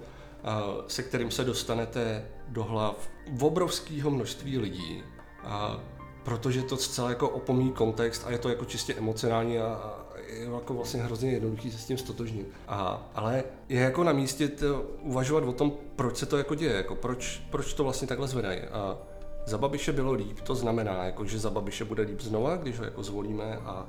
se 0.88 1.04
kterým 1.04 1.32
se 1.32 1.44
dostanete 1.44 2.26
do 2.48 2.64
hlav 2.64 3.10
obrovského 3.42 4.12
množství 4.12 4.58
lidí, 4.58 5.04
a 5.44 5.80
protože 6.24 6.62
to 6.62 6.78
zcela 6.78 7.10
jako 7.10 7.30
opomíjí 7.30 7.72
kontext 7.72 8.28
a 8.28 8.32
je 8.32 8.38
to 8.38 8.50
jako 8.50 8.66
čistě 8.66 8.94
emocionální 8.94 9.60
a, 9.60 9.66
a 9.66 10.04
je 10.28 10.50
jako 10.54 10.74
vlastně 10.74 11.04
hrozně 11.04 11.32
jednoduchý 11.32 11.72
se 11.72 11.78
s 11.78 11.86
tím 11.86 11.98
stotožnit. 11.98 12.48
A, 12.68 13.10
ale 13.16 13.44
je 13.70 13.82
jako 13.82 14.04
na 14.04 14.14
místě 14.14 14.48
to, 14.48 14.86
uvažovat 15.02 15.44
o 15.44 15.54
tom, 15.54 15.74
proč 15.96 16.18
se 16.18 16.26
to 16.26 16.38
jako 16.38 16.56
děje, 16.56 16.74
jako 16.74 16.96
proč, 16.96 17.44
proč 17.50 17.74
to 17.74 17.84
vlastně 17.84 18.08
takhle 18.08 18.28
zvedají. 18.28 18.60
A 18.62 18.98
za 19.46 19.58
Babiše 19.58 19.92
bylo 19.92 20.12
líp, 20.12 20.42
to 20.42 20.56
znamená, 20.56 21.04
jako, 21.04 21.26
že 21.26 21.40
za 21.40 21.50
Babiše 21.50 21.86
bude 21.86 22.04
líp 22.04 22.22
znova, 22.22 22.56
když 22.56 22.80
ho 22.80 22.86
jako 22.86 23.04
zvolíme 23.04 23.58
a, 23.58 23.88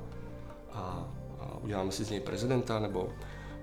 a, 0.72 1.08
a 1.40 1.58
uděláme 1.62 1.92
si 1.92 2.04
z 2.04 2.10
něj 2.10 2.20
prezidenta, 2.20 2.78
nebo 2.78 3.08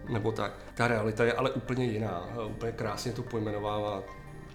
nebo 0.10 0.32
tak. 0.32 0.54
Ta 0.76 0.88
realita 0.88 1.26
je 1.26 1.34
ale 1.34 1.52
úplně 1.52 1.86
jiná. 1.86 2.28
Úplně 2.46 2.72
krásně 2.72 3.12
to 3.12 3.24
pojmenovává 3.24 4.04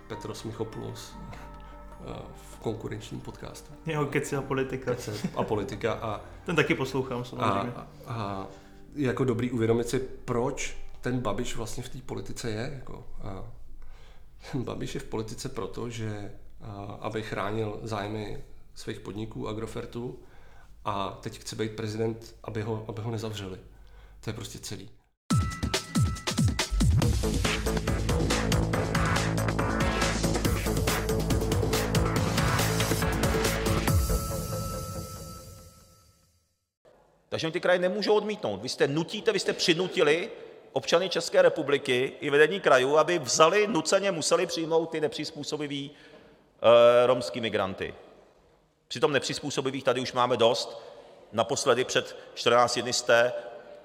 Petros 0.09 0.44
Michopoulos 0.44 1.12
eh, 1.12 2.12
v 2.35 2.59
konkurenčním 2.59 3.20
podcastu. 3.20 3.72
Jeho 3.87 4.06
keci 4.06 4.37
a 4.37 4.42
politika. 4.42 4.94
Keci 4.94 5.30
a 5.37 5.42
politika. 5.42 5.92
A, 5.92 6.20
ten 6.46 6.56
taky 6.56 6.74
poslouchám 6.74 7.24
samozřejmě. 7.24 7.72
A, 7.76 7.87
a, 8.06 8.12
a 8.12 8.46
jako 8.94 9.24
dobrý 9.24 9.51
uvědomit 9.51 9.88
si, 9.88 9.99
proč 9.99 10.76
ten 11.01 11.20
Babiš 11.20 11.57
vlastně 11.57 11.82
v 11.82 11.88
té 11.88 11.99
politice 11.99 12.51
je. 12.51 12.72
Jako, 12.74 13.07
a, 13.22 13.44
Babiš 14.55 14.94
je 14.94 15.01
v 15.01 15.05
politice 15.05 15.49
proto, 15.49 15.90
že 15.90 16.32
a, 16.61 16.99
aby 17.01 17.22
chránil 17.22 17.80
zájmy 17.82 18.44
svých 18.74 19.01
podniků, 19.01 19.49
Agrofertu, 19.49 20.18
a 20.84 21.18
teď 21.20 21.38
chce 21.38 21.57
být 21.57 21.72
prezident, 21.72 22.34
aby 22.44 22.62
ho, 22.62 22.84
aby 22.88 23.03
ho 23.03 23.11
nezavřeli. 23.11 23.59
To 24.20 24.30
je 24.30 24.34
prostě 24.34 24.59
celý. 24.59 24.90
Takže 37.37 37.51
ty 37.51 37.61
kraje 37.61 37.79
nemůžou 37.79 38.14
odmítnout, 38.14 38.62
vy 38.62 38.68
jste 38.68 38.89
nutíte, 38.89 39.33
vy 39.33 39.39
jste 39.39 39.53
přinutili 39.53 40.31
občany 40.72 41.09
České 41.09 41.43
republiky 41.43 42.12
i 42.20 42.31
vedení 42.31 42.61
krajů, 42.61 42.97
aby 42.97 43.18
vzali, 43.18 43.66
nuceně 43.66 44.12
museli 44.12 44.47
přijmout 44.47 44.91
ty 44.91 45.01
nepřizpůsobivý 45.01 45.91
e, 45.91 47.07
romský 47.07 47.41
migranty, 47.41 47.95
přitom 48.89 49.12
nepřizpůsobivých 49.12 49.85
tady 49.85 50.01
už 50.01 50.12
máme 50.12 50.37
dost, 50.37 50.83
naposledy 51.33 51.85
před 51.85 52.16
14 52.35 52.79
dny 52.79 52.93
jste 52.93 53.33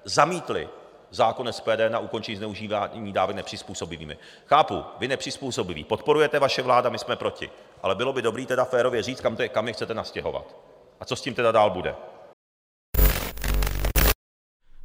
zamítli 0.04 0.68
zákon 1.12 1.52
SPD 1.52 1.88
na 1.88 1.98
ukončení 1.98 2.36
zneužívání 2.36 3.12
dávek 3.12 3.36
nepřizpůsobivými. 3.36 4.18
Chápu, 4.46 4.84
vy 4.98 5.08
nepřizpůsobiví 5.08 5.84
podporujete, 5.84 6.38
vaše 6.38 6.62
vláda, 6.62 6.90
my 6.90 6.98
jsme 6.98 7.16
proti. 7.16 7.50
Ale 7.82 7.94
bylo 7.94 8.12
by 8.12 8.22
dobré 8.22 8.46
teda 8.46 8.64
férově 8.64 9.02
říct, 9.02 9.20
kam, 9.20 9.66
je 9.66 9.72
chcete 9.72 9.94
nastěhovat. 9.94 10.56
A 11.00 11.04
co 11.04 11.16
s 11.16 11.22
tím 11.22 11.34
teda 11.34 11.52
dál 11.52 11.70
bude. 11.70 11.94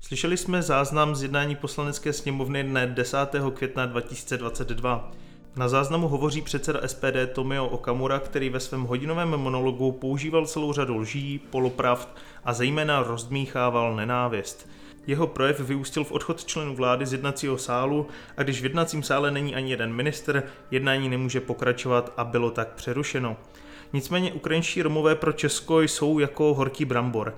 Slyšeli 0.02 0.38
jsme 0.38 0.62
záznam 0.62 1.16
z 1.16 1.24
jednání 1.24 1.56
poslanecké 1.56 2.14
sněmovny 2.14 2.64
dne 2.64 2.88
10. 2.88 3.18
května 3.54 3.86
2022. 3.86 5.12
Na 5.56 5.70
záznamu 5.70 6.08
hovoří 6.08 6.42
předseda 6.42 6.88
SPD 6.88 7.34
Tomio 7.34 7.66
Okamura, 7.66 8.20
který 8.20 8.50
ve 8.50 8.60
svém 8.60 8.84
hodinovém 8.84 9.30
monologu 9.30 9.92
používal 9.92 10.46
celou 10.46 10.74
řadu 10.74 10.98
lží, 10.98 11.40
polopravd 11.40 12.10
a 12.46 12.54
zejména 12.54 13.04
rozdmíchával 13.04 13.96
nenávist. 13.96 14.70
Jeho 15.08 15.28
projev 15.28 15.60
vyústil 15.60 16.04
v 16.04 16.12
odchod 16.12 16.46
členů 16.46 16.76
vlády 16.76 17.06
z 17.06 17.12
jednacího 17.12 17.58
sálu 17.58 18.08
a 18.38 18.44
když 18.44 18.62
v 18.62 18.64
jednacím 18.64 19.04
sále 19.04 19.32
není 19.32 19.56
ani 19.56 19.72
jeden 19.72 19.94
minister, 19.94 20.44
jednání 20.72 21.10
nemůže 21.10 21.42
pokračovat 21.42 22.14
a 22.18 22.24
bylo 22.24 22.52
tak 22.52 22.68
přerušeno. 22.68 23.38
Nicméně 23.94 24.34
ukrajinští 24.34 24.82
Romové 24.82 25.16
pro 25.16 25.32
Česko 25.32 25.82
jsou 25.82 26.20
jako 26.20 26.54
horký 26.54 26.86
brambor. 26.86 27.36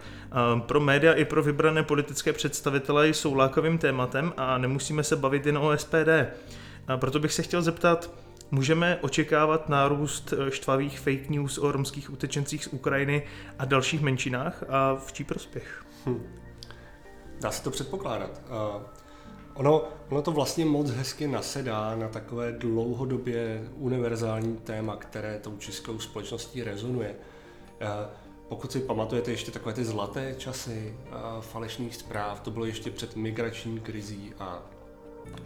Pro 0.60 0.80
média 0.80 1.14
i 1.14 1.26
pro 1.26 1.44
vybrané 1.44 1.84
politické 1.84 2.34
představitele 2.34 3.10
jsou 3.10 3.34
lákavým 3.34 3.78
tématem 3.78 4.34
a 4.38 4.58
nemusíme 4.58 5.04
se 5.04 5.16
bavit 5.16 5.46
jen 5.46 5.58
o 5.58 5.78
SPD. 5.78 6.10
A 6.88 6.98
proto 6.98 7.20
bych 7.20 7.34
se 7.34 7.44
chtěl 7.44 7.62
zeptat, 7.62 8.12
můžeme 8.52 8.98
očekávat 9.02 9.70
nárůst 9.70 10.34
e, 10.34 10.52
štvavých 10.52 11.00
fake 11.00 11.30
news 11.30 11.58
o 11.58 11.72
romských 11.72 12.14
utečencích 12.14 12.66
z 12.66 12.68
Ukrajiny 12.68 13.24
a 13.60 13.66
dalších 13.66 14.02
menšinách 14.02 14.64
a 14.70 14.96
v 14.96 15.14
čí 15.14 15.24
prospěch? 15.24 15.84
Hm. 16.06 16.49
Dá 17.40 17.52
se 17.52 17.64
to 17.64 17.72
předpokládat. 17.72 18.42
Ono, 19.54 19.84
ono 20.10 20.22
to 20.22 20.32
vlastně 20.32 20.66
moc 20.66 20.90
hezky 20.90 21.28
nasedá 21.28 21.96
na 21.96 22.08
takové 22.08 22.52
dlouhodobě 22.52 23.64
univerzální 23.76 24.58
téma, 24.58 24.96
které 24.96 25.40
tou 25.40 25.58
českou 25.58 26.00
společností 26.00 26.64
rezonuje. 26.64 27.16
Pokud 28.48 28.72
si 28.72 28.80
pamatujete 28.80 29.32
ještě 29.32 29.52
takové 29.52 29.74
ty 29.74 29.86
zlaté 29.86 30.36
časy 30.38 30.98
falešných 31.42 31.96
zpráv, 31.96 32.40
to 32.40 32.52
bylo 32.52 32.66
ještě 32.66 32.92
před 32.92 33.16
migrační 33.16 33.80
krizí 33.80 34.34
a, 34.40 34.64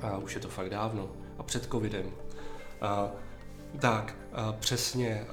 a 0.01 0.17
už 0.17 0.35
je 0.35 0.41
to 0.41 0.47
fakt 0.47 0.69
dávno. 0.69 1.09
A 1.37 1.43
před 1.43 1.65
covidem. 1.65 2.11
A, 2.81 3.11
tak, 3.79 4.15
přesně, 4.59 5.25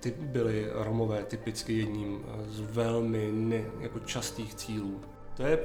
ty 0.00 0.10
byly 0.10 0.68
Romové 0.72 1.24
typicky 1.24 1.78
jedním 1.78 2.24
z 2.48 2.60
velmi 2.60 3.28
ne, 3.32 3.64
jako 3.80 3.98
častých 3.98 4.54
cílů. 4.54 5.00
To 5.36 5.42
je 5.42 5.58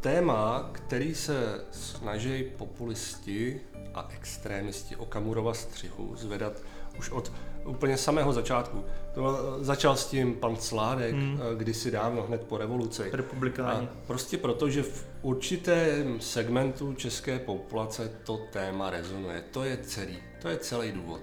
téma, 0.00 0.70
který 0.72 1.14
se 1.14 1.64
snaží 1.70 2.44
populisti 2.56 3.60
a 3.94 4.08
extrémisti 4.16 4.96
Okamurova 4.96 5.54
střihu 5.54 6.16
zvedat 6.16 6.52
už 6.98 7.10
od 7.10 7.32
úplně 7.64 7.96
samého 7.96 8.32
začátku. 8.32 8.84
To 9.14 9.56
začal 9.60 9.96
s 9.96 10.06
tím 10.06 10.34
pan 10.34 10.56
Sládek 10.56 11.14
hmm. 11.14 11.40
kdysi 11.56 11.90
dávno, 11.90 12.22
hned 12.22 12.42
po 12.42 12.58
revoluci. 12.58 13.10
Republikáni. 13.12 13.86
A 13.86 13.90
prostě 14.06 14.38
proto, 14.38 14.70
že 14.70 14.82
v 14.82 15.06
určitém 15.22 16.20
segmentu 16.20 16.94
české 16.94 17.38
populace 17.38 18.12
to 18.24 18.40
téma 18.52 18.90
rezonuje. 18.90 19.44
To 19.50 19.64
je 19.64 19.76
celý. 19.76 20.18
To 20.42 20.48
je 20.48 20.56
celý 20.56 20.92
důvod. 20.92 21.20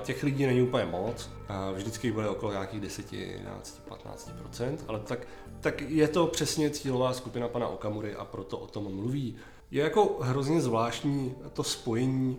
Těch 0.00 0.22
lidí 0.22 0.46
není 0.46 0.62
úplně 0.62 0.84
moc. 0.84 1.30
Vždycky 1.74 2.12
bude 2.12 2.28
okolo 2.28 2.52
nějakých 2.52 2.80
10, 2.80 3.12
11, 3.12 3.82
15% 3.88 4.76
ale 4.88 5.00
tak 5.00 5.26
tak 5.60 5.80
je 5.80 6.08
to 6.08 6.26
přesně 6.26 6.70
cílová 6.70 7.12
skupina 7.12 7.48
pana 7.48 7.68
Okamury 7.68 8.14
a 8.14 8.24
proto 8.24 8.58
o 8.58 8.66
tom 8.66 8.94
mluví. 8.94 9.36
Je 9.70 9.82
jako 9.82 10.18
hrozně 10.20 10.60
zvláštní 10.60 11.34
to 11.52 11.62
spojení, 11.62 12.38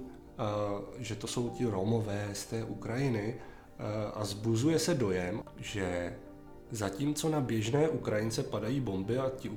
že 0.98 1.16
to 1.16 1.28
jsou 1.28 1.50
ti 1.50 1.66
Romové 1.66 2.30
z 2.34 2.46
té 2.46 2.64
Ukrajiny 2.64 3.36
a 4.14 4.26
zbuzuje 4.26 4.80
se 4.80 4.94
dojem, 4.94 5.44
že 5.58 6.16
zatímco 6.72 7.30
na 7.30 7.42
běžné 7.42 7.90
Ukrajince 7.90 8.44
padají 8.44 8.80
bomby 8.80 9.18
a 9.18 9.30
ti 9.30 9.52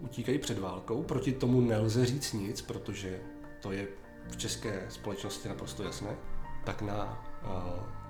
utíkají 0.00 0.38
před 0.38 0.58
válkou, 0.58 1.02
proti 1.02 1.32
tomu 1.32 1.60
nelze 1.60 2.06
říct 2.06 2.32
nic, 2.32 2.62
protože 2.62 3.20
to 3.60 3.72
je 3.72 3.88
v 4.28 4.36
české 4.36 4.86
společnosti 4.88 5.48
naprosto 5.48 5.82
jasné, 5.82 6.16
tak 6.64 6.82
na 6.82 7.24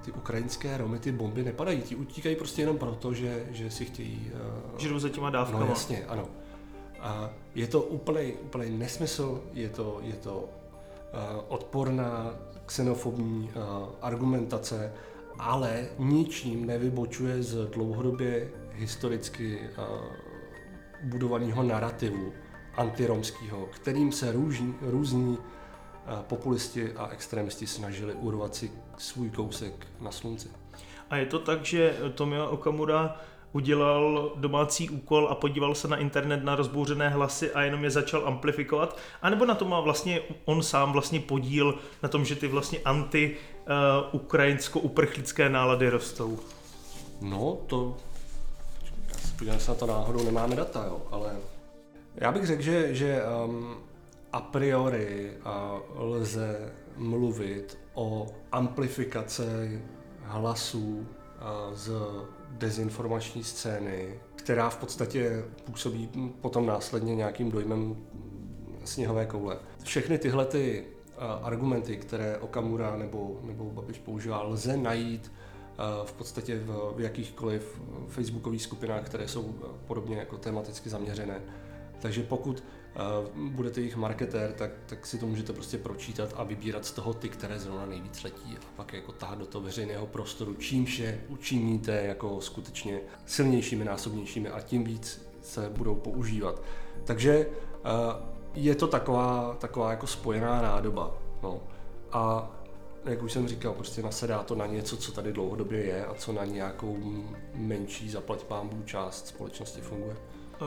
ty 0.03 0.13
ukrajinské 0.13 0.77
Romy 0.77 0.99
ty 0.99 1.13
bomby 1.13 1.43
nepadají, 1.43 1.83
ti 1.83 1.97
utíkají 1.97 2.37
prostě 2.37 2.63
jenom 2.63 2.79
proto, 2.79 3.15
že, 3.15 3.47
že 3.51 3.71
si 3.71 3.85
chtějí... 3.85 4.33
Uh, 4.73 4.79
že 4.79 4.89
jdou 4.89 4.99
za 4.99 5.09
těma 5.09 5.31
dávkama. 5.31 5.61
No 5.61 5.67
jasně, 5.67 6.05
ano. 6.07 6.29
A 7.01 7.31
je 7.55 7.67
to 7.67 7.83
úplný, 7.83 8.33
úplný 8.33 8.79
nesmysl, 8.79 9.43
je 9.53 9.69
to, 9.69 9.99
je 10.03 10.13
to 10.13 10.37
uh, 10.39 10.49
odporná 11.49 12.35
xenofobní 12.67 13.51
uh, 13.55 13.89
argumentace, 14.03 14.93
ale 15.39 15.87
ničím 15.99 16.67
nevybočuje 16.67 17.43
z 17.43 17.67
dlouhodobě 17.67 18.51
historicky 18.73 19.59
uh, 19.59 19.85
budovaného 21.03 21.63
narrativu 21.63 22.33
antiromského, 22.77 23.67
kterým 23.67 24.13
se 24.13 24.33
různí, 24.33 24.75
různí 24.81 25.39
populisti 26.17 26.93
a 26.93 27.09
extremisti 27.09 27.67
snažili 27.67 28.15
urvat 28.15 28.55
si 28.55 28.73
svůj 28.99 29.31
kousek 29.31 29.87
na 30.01 30.11
slunci. 30.11 30.49
A 31.11 31.17
je 31.17 31.27
to 31.27 31.39
tak, 31.39 31.65
že 31.65 31.97
Tomio 32.15 32.51
Okamura 32.51 33.17
udělal 33.53 34.33
domácí 34.37 34.91
úkol 34.91 35.29
a 35.31 35.35
podíval 35.35 35.75
se 35.75 35.89
na 35.89 35.97
internet 35.97 36.45
na 36.45 36.57
rozbouřené 36.57 37.09
hlasy 37.09 37.53
a 37.53 37.63
jenom 37.63 37.85
je 37.85 37.91
začal 37.91 38.27
amplifikovat, 38.27 38.99
anebo 39.23 39.45
na 39.45 39.55
to 39.55 39.65
má 39.65 39.81
vlastně 39.81 40.21
on 40.45 40.63
sám 40.63 40.93
vlastně 40.93 41.21
podíl 41.21 41.79
na 42.03 42.09
tom, 42.09 42.25
že 42.25 42.37
ty 42.37 42.49
vlastně 42.49 42.79
anti-ukrajinsko-uprchlické 42.79 45.49
nálady 45.49 45.89
rostou? 45.89 46.39
No, 47.21 47.59
to... 47.67 47.97
Já 49.45 49.59
se 49.59 49.71
na 49.71 49.75
to 49.75 49.87
náhodou, 49.87 50.25
nemáme 50.25 50.57
data, 50.57 50.85
jo, 50.85 51.03
ale... 51.11 51.37
Já 52.15 52.33
bych 52.33 52.47
řekl, 52.47 52.63
že, 52.63 52.95
že 52.95 53.23
um, 53.45 53.77
a 54.33 54.41
priori 54.41 55.33
lze 55.95 56.73
mluvit 56.97 57.79
o 57.95 58.27
amplifikaci 58.53 59.83
hlasů 60.23 61.07
z 61.75 61.93
dezinformační 62.51 63.45
scény, 63.45 64.21
která 64.35 64.71
v 64.71 64.77
podstatě 64.77 65.45
působí 65.65 66.09
potom 66.41 66.67
následně 66.67 67.15
nějakým 67.15 67.51
dojmem 67.51 67.97
sněhové 68.85 69.27
koule. 69.27 69.59
Všechny 69.83 70.19
tyhle 70.19 70.47
ty 70.47 70.85
argumenty, 71.43 71.97
které 71.97 72.39
Okamura 72.39 72.97
nebo, 72.97 73.41
nebo 73.43 73.65
Babiš 73.65 73.99
používá, 73.99 74.43
lze 74.43 74.77
najít 74.77 75.33
v 76.05 76.13
podstatě 76.13 76.59
v, 76.59 76.93
v 76.97 77.01
jakýchkoliv 77.01 77.81
facebookových 78.09 78.63
skupinách, 78.63 79.05
které 79.05 79.29
jsou 79.29 79.55
podobně 79.87 80.17
jako 80.17 80.39
tematicky 80.39 80.91
zaměřené. 80.91 81.41
Takže 82.01 82.23
pokud 82.23 82.65
budete 83.35 83.81
jejich 83.81 83.97
marketér, 83.97 84.53
tak, 84.53 84.71
tak 84.87 85.07
si 85.07 85.19
to 85.19 85.27
můžete 85.27 85.53
prostě 85.53 85.79
pročítat 85.79 86.35
a 86.37 86.45
vybírat 86.45 86.85
z 86.85 86.93
toho 86.93 87.15
ty, 87.15 87.29
které 87.29 87.59
zrovna 87.59 87.87
nejvíc 87.87 88.23
letí 88.23 88.57
a 88.57 88.65
pak 88.77 88.93
jako 88.93 89.13
tahat 89.13 89.39
do 89.39 89.47
toho 89.47 89.65
veřejného 89.65 90.07
prostoru, 90.07 90.55
čímž 90.55 90.99
je 90.99 91.21
učiníte 91.29 92.03
jako 92.03 92.41
skutečně 92.41 93.01
silnějšími, 93.27 93.85
násobnějšími 93.85 94.49
a 94.49 94.61
tím 94.61 94.85
víc 94.85 95.29
se 95.43 95.71
budou 95.77 95.95
používat. 95.95 96.63
Takže 97.05 97.47
je 98.55 98.75
to 98.75 98.87
taková, 98.87 99.57
taková 99.61 99.91
jako 99.91 100.07
spojená 100.07 100.63
nádoba. 100.63 101.15
No. 101.43 101.61
A 102.13 102.51
jak 103.05 103.23
už 103.23 103.33
jsem 103.33 103.49
říkal, 103.49 103.73
prostě 103.73 104.03
nasedá 104.03 104.43
to 104.43 104.55
na 104.55 104.67
něco, 104.67 104.97
co 104.97 105.13
tady 105.13 105.33
dlouhodobě 105.33 105.85
je 105.85 106.07
a 106.07 106.15
co 106.15 106.33
na 106.33 106.45
nějakou 106.45 107.25
menší 107.55 108.11
zaplať 108.11 108.45
pámbů 108.45 108.83
část 108.85 109.27
společnosti 109.27 109.81
funguje. 109.81 110.17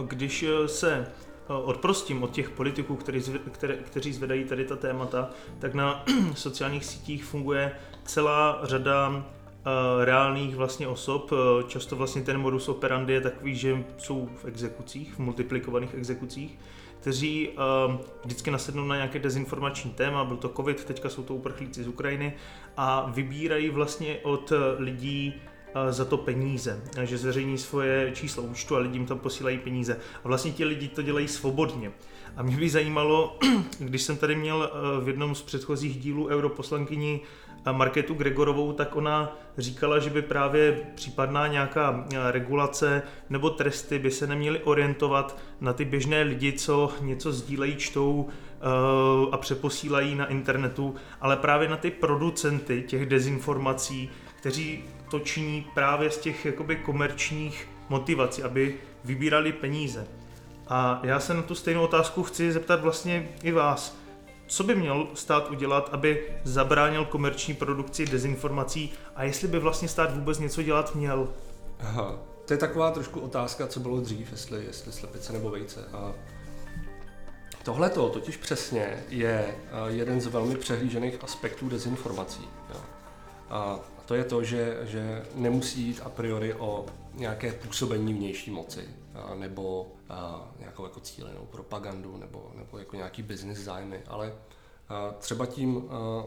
Když 0.07 0.45
se 0.65 1.07
Eh, 1.07 1.30
odprostím 1.47 2.23
od 2.23 2.31
těch 2.31 2.49
politiků, 2.49 2.95
který, 2.95 3.21
které, 3.51 3.75
kteří 3.75 4.13
zvedají 4.13 4.43
tady 4.43 4.65
ta 4.65 4.75
témata, 4.75 5.29
tak 5.59 5.73
na 5.73 6.05
sociálních 6.35 6.85
sítích 6.85 7.25
funguje 7.25 7.71
celá 8.05 8.59
řada 8.63 9.09
uh, 9.09 9.23
reálných 10.03 10.55
vlastně 10.55 10.87
osob. 10.87 11.31
Eh, 11.33 11.63
často 11.67 11.95
vlastně 11.95 12.21
ten 12.21 12.37
modus 12.37 12.69
operandi 12.69 13.13
je 13.13 13.21
takový, 13.21 13.55
že 13.55 13.83
jsou 13.97 14.29
v 14.35 14.45
exekucích, 14.45 15.13
v 15.13 15.19
multiplikovaných 15.19 15.93
exekucích, 15.93 16.59
kteří 16.99 17.49
vždycky 18.23 18.51
nasednou 18.51 18.85
na 18.85 18.95
nějaké 18.95 19.19
dezinformační 19.19 19.91
téma, 19.91 20.25
byl 20.25 20.37
to 20.37 20.49
covid, 20.49 20.85
teďka 20.85 21.09
jsou 21.09 21.23
to 21.23 21.35
uprchlíci 21.35 21.83
z 21.83 21.87
Ukrajiny 21.87 22.33
a 22.77 23.09
vybírají 23.09 23.69
vlastně 23.69 24.19
od 24.23 24.53
lidí 24.77 25.41
za 25.89 26.05
to 26.05 26.17
peníze, 26.17 26.81
že 27.03 27.17
zveřejní 27.17 27.57
svoje 27.57 28.11
číslo 28.13 28.43
účtu 28.43 28.75
a 28.75 28.79
lidím 28.79 29.05
tam 29.05 29.19
posílají 29.19 29.57
peníze. 29.57 29.97
A 30.23 30.27
vlastně 30.27 30.51
ti 30.51 30.65
lidi 30.65 30.87
to 30.87 31.01
dělají 31.01 31.27
svobodně. 31.27 31.91
A 32.37 32.43
mě 32.43 32.57
by 32.57 32.69
zajímalo, 32.69 33.39
když 33.79 34.01
jsem 34.01 34.17
tady 34.17 34.35
měl 34.35 34.71
v 35.03 35.07
jednom 35.07 35.35
z 35.35 35.41
předchozích 35.41 35.99
dílů 35.99 36.27
europoslankyni 36.27 37.21
Marketu 37.71 38.13
Gregorovou, 38.13 38.73
tak 38.73 38.95
ona 38.95 39.37
říkala, 39.57 39.99
že 39.99 40.09
by 40.09 40.21
právě 40.21 40.81
případná 40.95 41.47
nějaká 41.47 42.05
regulace 42.31 43.01
nebo 43.29 43.49
tresty 43.49 43.99
by 43.99 44.11
se 44.11 44.27
neměly 44.27 44.59
orientovat 44.59 45.37
na 45.61 45.73
ty 45.73 45.85
běžné 45.85 46.21
lidi, 46.21 46.53
co 46.53 46.93
něco 47.01 47.31
sdílejí, 47.31 47.75
čtou 47.75 48.29
a 49.31 49.37
přeposílají 49.37 50.15
na 50.15 50.25
internetu, 50.25 50.95
ale 51.21 51.37
právě 51.37 51.69
na 51.69 51.77
ty 51.77 51.91
producenty 51.91 52.83
těch 52.87 53.05
dezinformací, 53.05 54.09
kteří 54.35 54.83
to 55.11 55.19
činí 55.19 55.67
právě 55.73 56.11
z 56.11 56.17
těch 56.17 56.45
jakoby 56.45 56.75
komerčních 56.75 57.67
motivací, 57.89 58.43
aby 58.43 58.75
vybírali 59.03 59.51
peníze. 59.51 60.07
A 60.67 61.01
já 61.03 61.19
se 61.19 61.33
na 61.33 61.41
tu 61.41 61.55
stejnou 61.55 61.83
otázku 61.83 62.23
chci 62.23 62.51
zeptat 62.51 62.81
vlastně 62.81 63.29
i 63.43 63.51
vás. 63.51 63.97
Co 64.47 64.63
by 64.63 64.75
měl 64.75 65.07
stát 65.13 65.51
udělat, 65.51 65.89
aby 65.91 66.27
zabránil 66.43 67.05
komerční 67.05 67.53
produkci 67.53 68.05
dezinformací 68.05 68.93
a 69.15 69.23
jestli 69.23 69.47
by 69.47 69.59
vlastně 69.59 69.87
stát 69.87 70.15
vůbec 70.15 70.39
něco 70.39 70.63
dělat 70.63 70.95
měl? 70.95 71.27
Aha, 71.79 72.19
to 72.45 72.53
je 72.53 72.57
taková 72.57 72.91
trošku 72.91 73.19
otázka, 73.19 73.67
co 73.67 73.79
bylo 73.79 74.01
dřív, 74.01 74.31
jestli, 74.31 74.65
jestli 74.65 74.91
slepice 74.91 75.33
nebo 75.33 75.49
vejce. 75.49 75.85
A 75.93 76.13
tohle 77.63 77.89
totiž 77.89 78.37
přesně 78.37 79.03
je 79.09 79.45
eh, 79.47 79.91
jeden 79.91 80.21
z 80.21 80.27
velmi 80.27 80.55
přehlížených 80.55 81.23
aspektů 81.23 81.69
dezinformací. 81.69 82.47
A 83.49 83.79
to 84.11 84.15
je 84.15 84.23
to, 84.23 84.43
že, 84.43 84.77
že 84.83 85.25
nemusí 85.35 85.81
jít 85.81 86.01
a 86.03 86.09
priori 86.09 86.53
o 86.53 86.85
nějaké 87.13 87.51
působení 87.51 88.13
vnější 88.13 88.51
moci 88.51 88.89
a, 89.13 89.35
nebo 89.35 89.91
a, 90.09 90.51
nějakou 90.59 90.83
jako 90.83 90.99
cílenou 90.99 91.45
propagandu 91.51 92.17
nebo, 92.17 92.51
nebo 92.55 92.77
jako 92.77 92.95
nějaký 92.95 93.23
business 93.23 93.57
zájmy, 93.59 93.99
ale 94.07 94.33
a, 94.89 95.11
třeba 95.19 95.45
tím 95.45 95.83
a, 95.89 96.23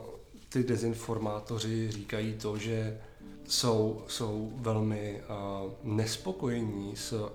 ty 0.49 0.63
dezinformátoři 0.63 1.91
říkají 1.91 2.35
to, 2.35 2.59
že 2.59 3.01
jsou, 3.49 4.05
jsou 4.09 4.53
velmi 4.57 5.21
a, 5.21 5.63
nespokojení 5.83 6.97
s, 6.97 7.33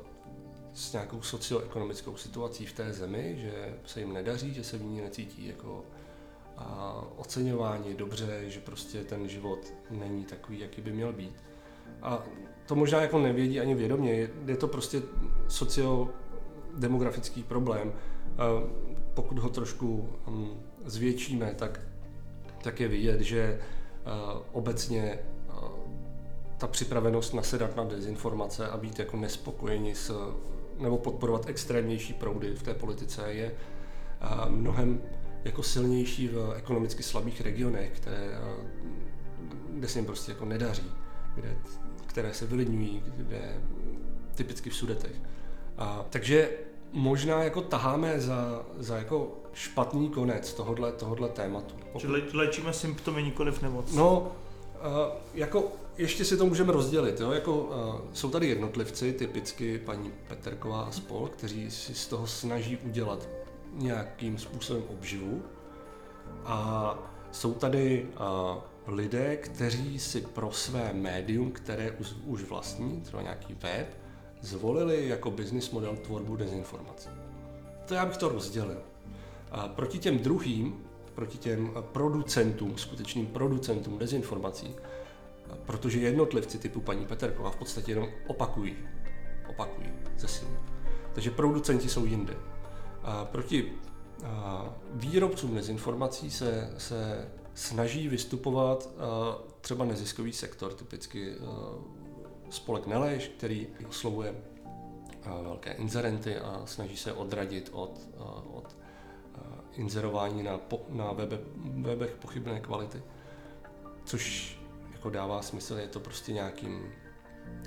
s 0.74 0.94
nějakou 0.94 1.22
socioekonomickou 1.22 2.18
situací 2.18 2.66
v 2.66 2.74
té 2.74 2.94
zemi, 2.94 3.36
že 3.42 3.78
se 3.86 4.00
jim 4.00 4.14
nedaří, 4.14 4.54
že 4.54 4.64
se 4.64 4.78
v 4.78 4.84
ní 4.84 5.02
necítí 5.02 5.48
jako 5.48 5.86
a 6.60 7.04
oceňování 7.18 7.94
dobře, 7.94 8.44
že 8.48 8.60
prostě 8.60 9.04
ten 9.04 9.28
život 9.28 9.74
není 9.90 10.26
takový, 10.26 10.60
jaký 10.60 10.82
by 10.82 10.92
měl 10.92 11.14
být. 11.14 11.44
A 12.02 12.24
to 12.66 12.76
možná 12.76 13.02
jako 13.02 13.20
nevědí 13.20 13.60
ani 13.60 13.76
vědomě, 13.76 14.30
je 14.46 14.58
to 14.58 14.68
prostě 14.68 15.02
sociodemografický 15.48 17.44
problém. 17.44 17.94
Pokud 19.14 19.38
ho 19.38 19.50
trošku 19.50 20.10
hm, 20.28 20.62
zvětšíme, 20.86 21.54
tak, 21.56 21.82
tak 22.64 22.80
je 22.80 22.88
vidět, 22.88 23.22
že 23.22 23.60
obecně 24.52 25.20
ta 26.58 26.68
připravenost 26.68 27.34
nasedat 27.34 27.76
na 27.76 27.84
dezinformace 27.84 28.68
a 28.68 28.78
být 28.78 29.00
jako 29.00 29.18
nespokojeni 29.18 29.96
s, 29.96 30.34
nebo 30.78 30.98
podporovat 30.98 31.50
extrémnější 31.50 32.14
proudy 32.14 32.56
v 32.56 32.64
té 32.64 32.74
politice 32.74 33.34
je 33.34 33.52
mnohem 34.48 35.02
jako 35.44 35.64
silnější 35.64 36.28
v 36.28 36.54
ekonomicky 36.58 37.04
slabých 37.04 37.42
regionech, 37.42 37.92
které, 37.96 38.38
kde 39.70 39.88
se 39.88 40.00
jim 40.00 40.06
prostě 40.06 40.32
jako 40.32 40.46
nedaří, 40.46 40.92
kde, 41.36 41.58
které 42.06 42.34
se 42.34 42.46
vylidňují, 42.46 43.04
kde 43.18 43.62
typicky 44.36 44.70
v 44.70 44.76
sudetech. 44.76 45.16
A, 45.78 46.06
takže 46.10 46.50
možná 46.92 47.44
jako 47.44 47.62
taháme 47.62 48.20
za, 48.20 48.66
za 48.78 48.98
jako 48.98 49.38
špatný 49.54 50.10
konec 50.10 50.54
tohodle, 50.54 50.92
tohodle 50.92 51.30
tématu. 51.30 51.76
Čili 51.98 52.24
léčíme 52.34 52.74
symptomy, 52.74 53.24
nikoliv 53.24 53.62
nemoc. 53.62 53.94
No, 53.94 54.32
Uh, 54.80 55.14
jako 55.34 55.72
ještě 55.98 56.26
si 56.26 56.38
to 56.38 56.46
můžeme 56.46 56.74
rozdělit. 56.74 57.20
Jo? 57.20 57.32
Jako, 57.32 57.58
uh, 57.58 57.96
jsou 58.14 58.30
tady 58.30 58.48
jednotlivci, 58.48 59.14
typicky 59.14 59.78
paní 59.78 60.12
Peterková 60.28 60.82
a 60.82 60.92
spol, 60.92 61.28
kteří 61.28 61.72
si 61.72 61.96
z 61.96 62.08
toho 62.08 62.28
snaží 62.28 62.78
udělat 62.78 63.30
nějakým 63.74 64.38
způsobem 64.38 64.84
obživu. 64.90 65.44
A 66.46 66.98
jsou 67.32 67.54
tady 67.54 68.08
uh, 68.86 68.96
lidé, 68.96 69.38
kteří 69.38 70.00
si 70.00 70.22
pro 70.22 70.52
své 70.52 70.94
médium, 70.94 71.52
které 71.52 71.92
už, 71.92 72.14
už 72.26 72.44
vlastní, 72.44 73.02
třeba 73.02 73.22
nějaký 73.22 73.54
web, 73.54 73.98
zvolili 74.42 75.08
jako 75.08 75.32
business 75.32 75.72
model 75.72 75.96
tvorbu 75.96 76.36
dezinformací. 76.36 77.10
To 77.86 77.94
já 77.94 78.06
bych 78.06 78.18
to 78.18 78.30
rozdělil. 78.30 78.82
A 79.52 79.68
proti 79.68 80.00
těm 80.00 80.20
druhým, 80.20 80.84
proti 81.16 81.38
těm 81.38 81.74
producentům, 81.92 82.78
skutečným 82.78 83.28
producentům 83.28 83.98
dezinformací, 83.98 84.76
protože 85.66 86.00
jednotlivci 86.00 86.60
typu 86.60 86.82
paní 86.82 87.06
Peterková 87.06 87.52
v 87.52 87.56
podstatě 87.56 87.92
jenom 87.92 88.10
opakují, 88.28 88.76
opakují 89.50 89.90
ze 90.18 90.28
silně. 90.28 90.58
Takže 91.14 91.32
producenti 91.32 91.90
jsou 91.90 92.06
jinde. 92.06 92.34
Proti 93.24 93.74
výrobcům 94.94 95.56
dezinformací 95.56 96.32
se, 96.32 96.74
se 96.78 97.32
snaží 97.54 98.08
vystupovat 98.08 98.90
třeba 99.62 99.86
neziskový 99.86 100.34
sektor, 100.34 100.74
typicky 100.74 101.36
spolek 102.50 102.88
Neleš, 102.88 103.28
který 103.28 103.68
oslovuje 103.90 104.36
velké 105.44 105.72
inzerenty 105.72 106.38
a 106.38 106.62
snaží 106.66 106.98
se 106.98 107.14
odradit 107.14 107.70
od, 107.74 108.00
od 108.54 108.76
inzerování 109.74 110.44
na, 110.44 110.58
po, 110.58 110.82
na 110.90 111.12
webe, 111.12 111.40
webech 111.82 112.16
pochybné 112.22 112.60
kvality. 112.60 113.02
Což 114.04 114.56
jako 114.92 115.10
dává 115.10 115.42
smysl, 115.42 115.76
je 115.76 115.88
to 115.88 116.00
prostě 116.00 116.34
nějakým 116.34 116.92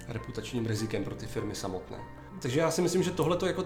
reputačním 0.09 0.67
rizikem 0.67 1.05
pro 1.05 1.15
ty 1.15 1.27
firmy 1.27 1.55
samotné. 1.55 1.99
Takže 2.43 2.61
já 2.61 2.71
si 2.71 2.83
myslím, 2.83 3.03
že 3.03 3.11
tohle 3.11 3.37
to 3.37 3.47
jako 3.47 3.65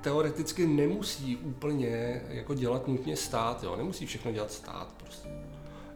teoreticky 0.00 0.66
nemusí 0.66 1.36
úplně 1.36 2.22
jako 2.28 2.54
dělat 2.54 2.88
nutně 2.88 3.16
stát, 3.16 3.62
jo? 3.62 3.76
nemusí 3.76 4.06
všechno 4.06 4.32
dělat 4.32 4.52
stát 4.52 4.94
prostě. 4.96 5.28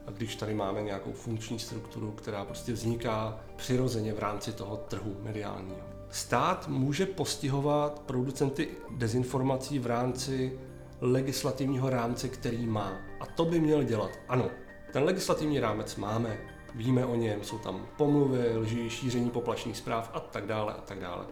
A 0.07 0.11
když 0.11 0.36
tady 0.36 0.55
máme 0.55 0.82
nějakou 0.82 1.12
funkční 1.12 1.59
strukturu, 1.59 2.11
která 2.11 2.44
prostě 2.44 2.72
vzniká 2.72 3.40
přirozeně 3.57 4.12
v 4.12 4.18
rámci 4.18 4.53
toho 4.53 4.76
trhu 4.76 5.16
mediálního. 5.22 5.80
Stát 6.11 6.68
může 6.68 7.07
postihovat 7.07 8.03
producenty 8.07 8.68
dezinformací 8.90 9.78
v 9.78 9.86
rámci 9.86 10.59
legislativního 11.00 11.90
rámce, 11.90 12.28
který 12.28 12.66
má. 12.66 12.92
A 13.20 13.26
to 13.26 13.44
by 13.44 13.61
měl 13.61 13.82
dělat. 13.82 14.11
Ano, 14.28 14.50
ten 14.92 15.05
legislativní 15.05 15.61
rámec 15.61 15.96
máme, 15.96 16.38
víme 16.74 17.07
o 17.07 17.14
něm, 17.14 17.44
jsou 17.44 17.59
tam 17.59 17.86
pomluvy, 17.96 18.57
lži, 18.57 18.90
šíření 18.90 19.30
poplašných 19.30 19.76
zpráv 19.76 20.11
a 20.14 20.20
tak 20.20 20.46
dále 20.46 20.72
a 20.72 20.80
tak 20.80 20.98
dále. 20.98 21.24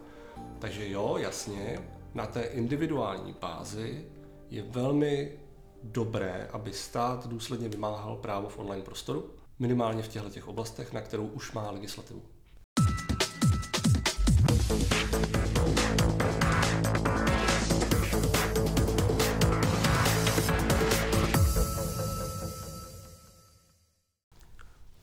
Takže 0.58 0.88
jo, 0.88 1.16
jasně, 1.18 1.78
na 2.14 2.26
té 2.26 2.42
individuální 2.42 3.34
bázi 3.40 4.06
je 4.50 4.62
velmi 4.62 5.32
dobré, 5.82 6.48
aby 6.52 6.72
stát 6.72 7.26
důsledně 7.26 7.68
vymáhal 7.68 8.16
právo 8.16 8.48
v 8.48 8.58
online 8.58 8.82
prostoru, 8.82 9.30
minimálně 9.58 10.02
v 10.02 10.08
těchto 10.08 10.30
těch 10.30 10.48
oblastech, 10.48 10.92
na 10.92 11.00
kterou 11.00 11.26
už 11.26 11.52
má 11.52 11.70
legislativu. 11.70 12.22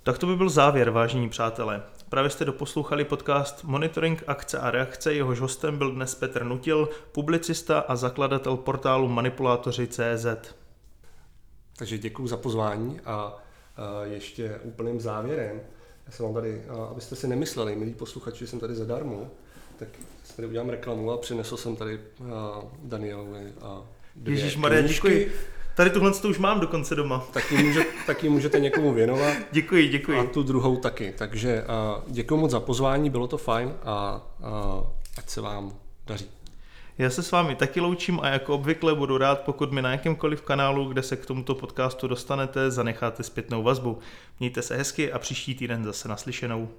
Tak 0.04 0.18
to 0.18 0.28
by 0.28 0.36
byl 0.36 0.50
závěr, 0.50 0.90
vážení 0.90 1.30
přátelé. 1.30 1.84
Právě 2.10 2.30
jste 2.30 2.46
doposlouchali 2.46 3.06
podcast 3.06 3.64
Monitoring 3.64 4.24
akce 4.28 4.60
a 4.60 4.72
reakce, 4.72 5.14
jehož 5.14 5.40
hostem 5.40 5.78
byl 5.78 5.92
dnes 5.92 6.16
Petr 6.16 6.44
Nutil, 6.44 6.90
publicista 7.12 7.80
a 7.80 7.96
zakladatel 7.96 8.58
portálu 8.58 9.08
Manipulátoři.cz. 9.08 10.54
Takže 11.78 11.98
děkuji 11.98 12.28
za 12.28 12.38
pozvání 12.38 13.00
a 13.06 13.38
ještě 14.04 14.60
úplným 14.64 15.02
závěrem. 15.02 15.62
Já 16.06 16.12
jsem 16.12 16.26
vám 16.26 16.34
tady, 16.36 16.64
abyste 16.92 17.16
si 17.16 17.28
nemysleli, 17.28 17.76
milí 17.76 17.94
posluchači, 17.94 18.40
že 18.40 18.48
jsem 18.48 18.60
tady 18.60 18.76
zadarmo, 18.76 19.32
tak 19.80 19.90
tady 20.36 20.48
udělám 20.48 20.70
reklamu 20.70 21.12
a 21.12 21.18
přinesl 21.18 21.58
jsem 21.58 21.76
tady 21.76 22.00
Danielovi 22.84 23.54
a 23.62 23.82
Ježíš 24.24 24.58
Maria, 24.58 24.82
děkuji. 24.82 25.32
Tady 25.78 25.90
tuhle 25.90 26.12
to 26.12 26.30
už 26.30 26.38
mám 26.38 26.60
dokonce 26.60 26.96
doma. 26.96 27.24
Taky, 27.34 27.64
může, 27.64 27.86
taky 28.06 28.30
můžete 28.30 28.60
někomu 28.60 28.94
věnovat. 28.94 29.34
děkuji, 29.52 29.88
děkuji. 29.88 30.20
A 30.20 30.24
tu 30.24 30.44
druhou 30.44 30.78
taky. 30.78 31.14
Takže 31.18 31.64
děkuji 32.08 32.38
moc 32.38 32.52
za 32.52 32.60
pozvání, 32.60 33.10
bylo 33.10 33.28
to 33.28 33.38
fajn 33.38 33.74
a 33.86 34.22
uh, 34.40 34.88
ať 35.18 35.30
se 35.30 35.42
vám 35.42 35.74
daří. 36.08 36.26
Já 36.98 37.10
se 37.10 37.24
s 37.24 37.32
vámi 37.32 37.56
taky 37.56 37.80
loučím 37.80 38.20
a 38.20 38.30
jako 38.30 38.56
obvykle 38.56 38.96
budu 38.96 39.18
rád, 39.18 39.42
pokud 39.42 39.72
mi 39.72 39.82
na 39.82 39.92
jakémkoliv 39.92 40.42
kanálu, 40.42 40.86
kde 40.86 41.04
se 41.04 41.16
k 41.16 41.26
tomuto 41.26 41.56
podcastu 41.56 42.08
dostanete, 42.08 42.72
zanecháte 42.72 43.24
zpětnou 43.24 43.64
vazbu. 43.64 44.00
Mějte 44.40 44.62
se 44.62 44.78
hezky 44.78 45.12
a 45.12 45.20
příští 45.20 45.56
týden 45.56 45.84
zase 45.84 46.08
naslyšenou. 46.08 46.70